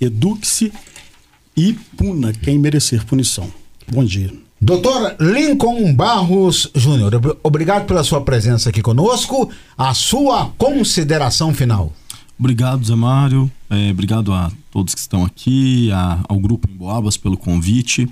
[0.00, 0.72] eduque-se
[1.56, 3.48] e puna quem merecer punição.
[3.90, 4.32] Bom dia.
[4.60, 7.12] Doutor Lincoln Barros Júnior,
[7.42, 9.50] obrigado pela sua presença aqui conosco.
[9.76, 11.92] A sua consideração final.
[12.38, 13.50] Obrigado, Zé Mário.
[13.74, 18.06] É, obrigado a todos que estão aqui, a, ao Grupo Emboabas pelo convite.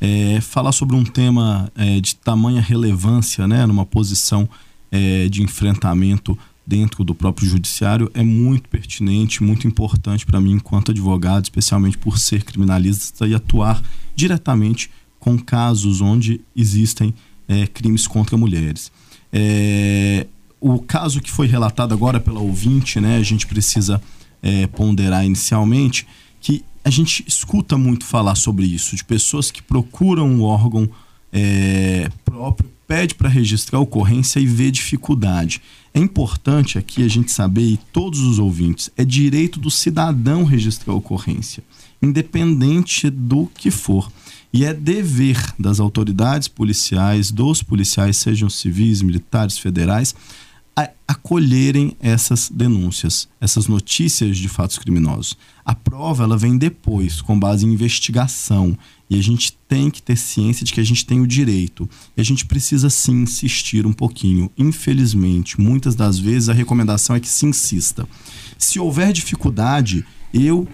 [0.00, 4.48] É, falar sobre um tema é, de tamanha relevância, né, numa posição
[4.90, 6.36] é, de enfrentamento
[6.66, 12.16] dentro do próprio judiciário é muito pertinente, muito importante para mim enquanto advogado, especialmente por
[12.16, 13.82] ser criminalista e atuar
[14.16, 14.90] diretamente
[15.20, 17.12] com casos onde existem
[17.46, 18.90] é, crimes contra mulheres.
[19.30, 20.26] É,
[20.58, 24.00] o caso que foi relatado agora pela ouvinte, né, a gente precisa
[24.42, 26.06] é, ponderar inicialmente
[26.40, 30.90] que a gente escuta muito falar sobre isso, de pessoas que procuram um órgão
[31.32, 35.62] é, próprio, pede para registrar a ocorrência e vê dificuldade.
[35.94, 40.92] É importante aqui a gente saber, e todos os ouvintes, é direito do cidadão registrar
[40.92, 41.62] a ocorrência,
[42.02, 44.10] independente do que for.
[44.52, 50.14] E é dever das autoridades policiais, dos policiais, sejam civis, militares, federais,
[51.06, 55.36] acolherem essas denúncias, essas notícias de fatos criminosos.
[55.64, 58.76] A prova ela vem depois, com base em investigação,
[59.08, 61.88] e a gente tem que ter ciência de que a gente tem o direito.
[62.16, 64.50] E a gente precisa sim insistir um pouquinho.
[64.56, 68.08] Infelizmente, muitas das vezes a recomendação é que se insista.
[68.56, 70.66] Se houver dificuldade, eu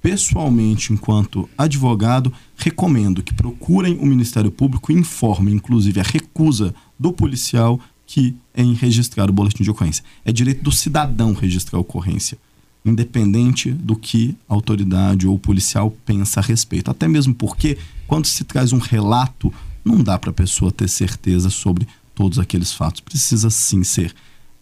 [0.00, 7.12] pessoalmente, enquanto advogado, recomendo que procurem o Ministério Público e informem, inclusive, a recusa do
[7.12, 7.78] policial
[8.10, 10.02] que em registrar o boletim de ocorrência.
[10.24, 12.36] É direito do cidadão registrar a ocorrência,
[12.84, 16.90] independente do que a autoridade ou o policial pensa a respeito.
[16.90, 17.78] Até mesmo porque,
[18.08, 19.54] quando se traz um relato,
[19.84, 23.00] não dá para a pessoa ter certeza sobre todos aqueles fatos.
[23.00, 24.12] Precisa sim ser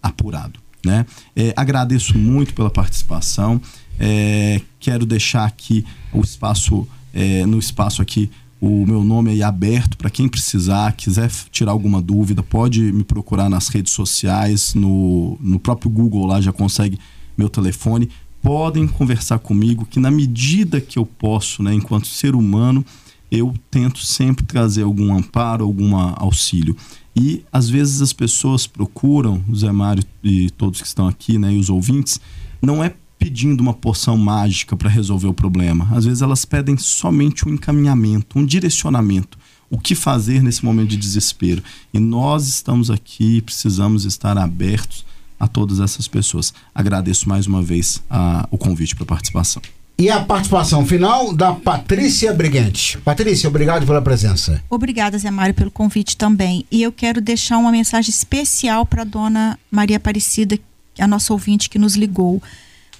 [0.02, 0.60] apurado.
[0.84, 1.06] Né?
[1.34, 3.62] É, agradeço muito pela participação.
[3.98, 8.30] É, quero deixar aqui o espaço, é, no espaço aqui,
[8.60, 13.04] o meu nome aí é aberto para quem precisar, quiser tirar alguma dúvida, pode me
[13.04, 16.98] procurar nas redes sociais, no, no próprio Google lá já consegue
[17.36, 18.08] meu telefone.
[18.42, 22.84] Podem conversar comigo, que na medida que eu posso, né, enquanto ser humano,
[23.30, 26.76] eu tento sempre trazer algum amparo, algum auxílio.
[27.14, 31.52] E às vezes as pessoas procuram, o Zé Mário e todos que estão aqui, né,
[31.52, 32.20] e os ouvintes,
[32.60, 35.88] não é pedindo uma poção mágica para resolver o problema.
[35.92, 39.38] Às vezes elas pedem somente um encaminhamento, um direcionamento.
[39.70, 41.62] O que fazer nesse momento de desespero?
[41.92, 45.04] E nós estamos aqui, precisamos estar abertos
[45.38, 46.54] a todas essas pessoas.
[46.74, 49.60] Agradeço mais uma vez a, o convite para participação.
[50.00, 52.96] E a participação final da Patrícia Brigante.
[52.98, 54.62] Patrícia, obrigado pela presença.
[54.70, 56.64] Obrigada, Zé Mário, pelo convite também.
[56.70, 60.56] E eu quero deixar uma mensagem especial para a dona Maria Aparecida,
[61.00, 62.40] a nossa ouvinte que nos ligou.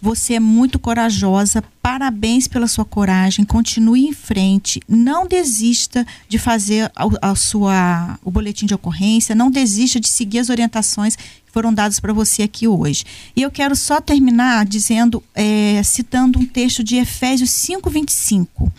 [0.01, 1.63] Você é muito corajosa.
[1.83, 3.45] Parabéns pela sua coragem.
[3.45, 4.81] Continue em frente.
[4.89, 9.35] Não desista de fazer a, a sua, o boletim de ocorrência.
[9.35, 13.05] Não desista de seguir as orientações que foram dadas para você aqui hoje.
[13.35, 18.71] E eu quero só terminar dizendo, é, citando um texto de Efésios 5:25.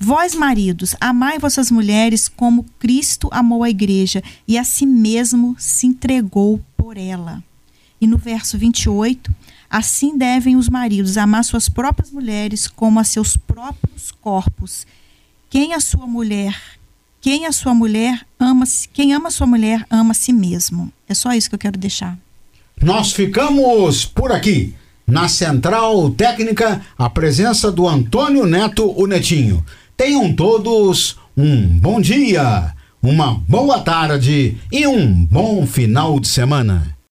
[0.00, 5.88] Vós, maridos, amai vossas mulheres como Cristo amou a igreja e a si mesmo se
[5.88, 7.42] entregou por ela.
[8.00, 9.34] E no verso 28,
[9.70, 14.86] Assim devem os maridos amar suas próprias mulheres como a seus próprios corpos.
[15.50, 16.78] Quem a sua mulher
[17.20, 20.92] quem a sua mulher ama, quem ama sua mulher ama a si mesmo.
[21.08, 22.16] É só isso que eu quero deixar.
[22.80, 24.74] Nós ficamos por aqui.
[25.06, 29.64] Na central técnica, a presença do Antônio Neto, o Netinho.
[29.96, 36.97] Tenham todos um bom dia, uma boa tarde e um bom final de semana.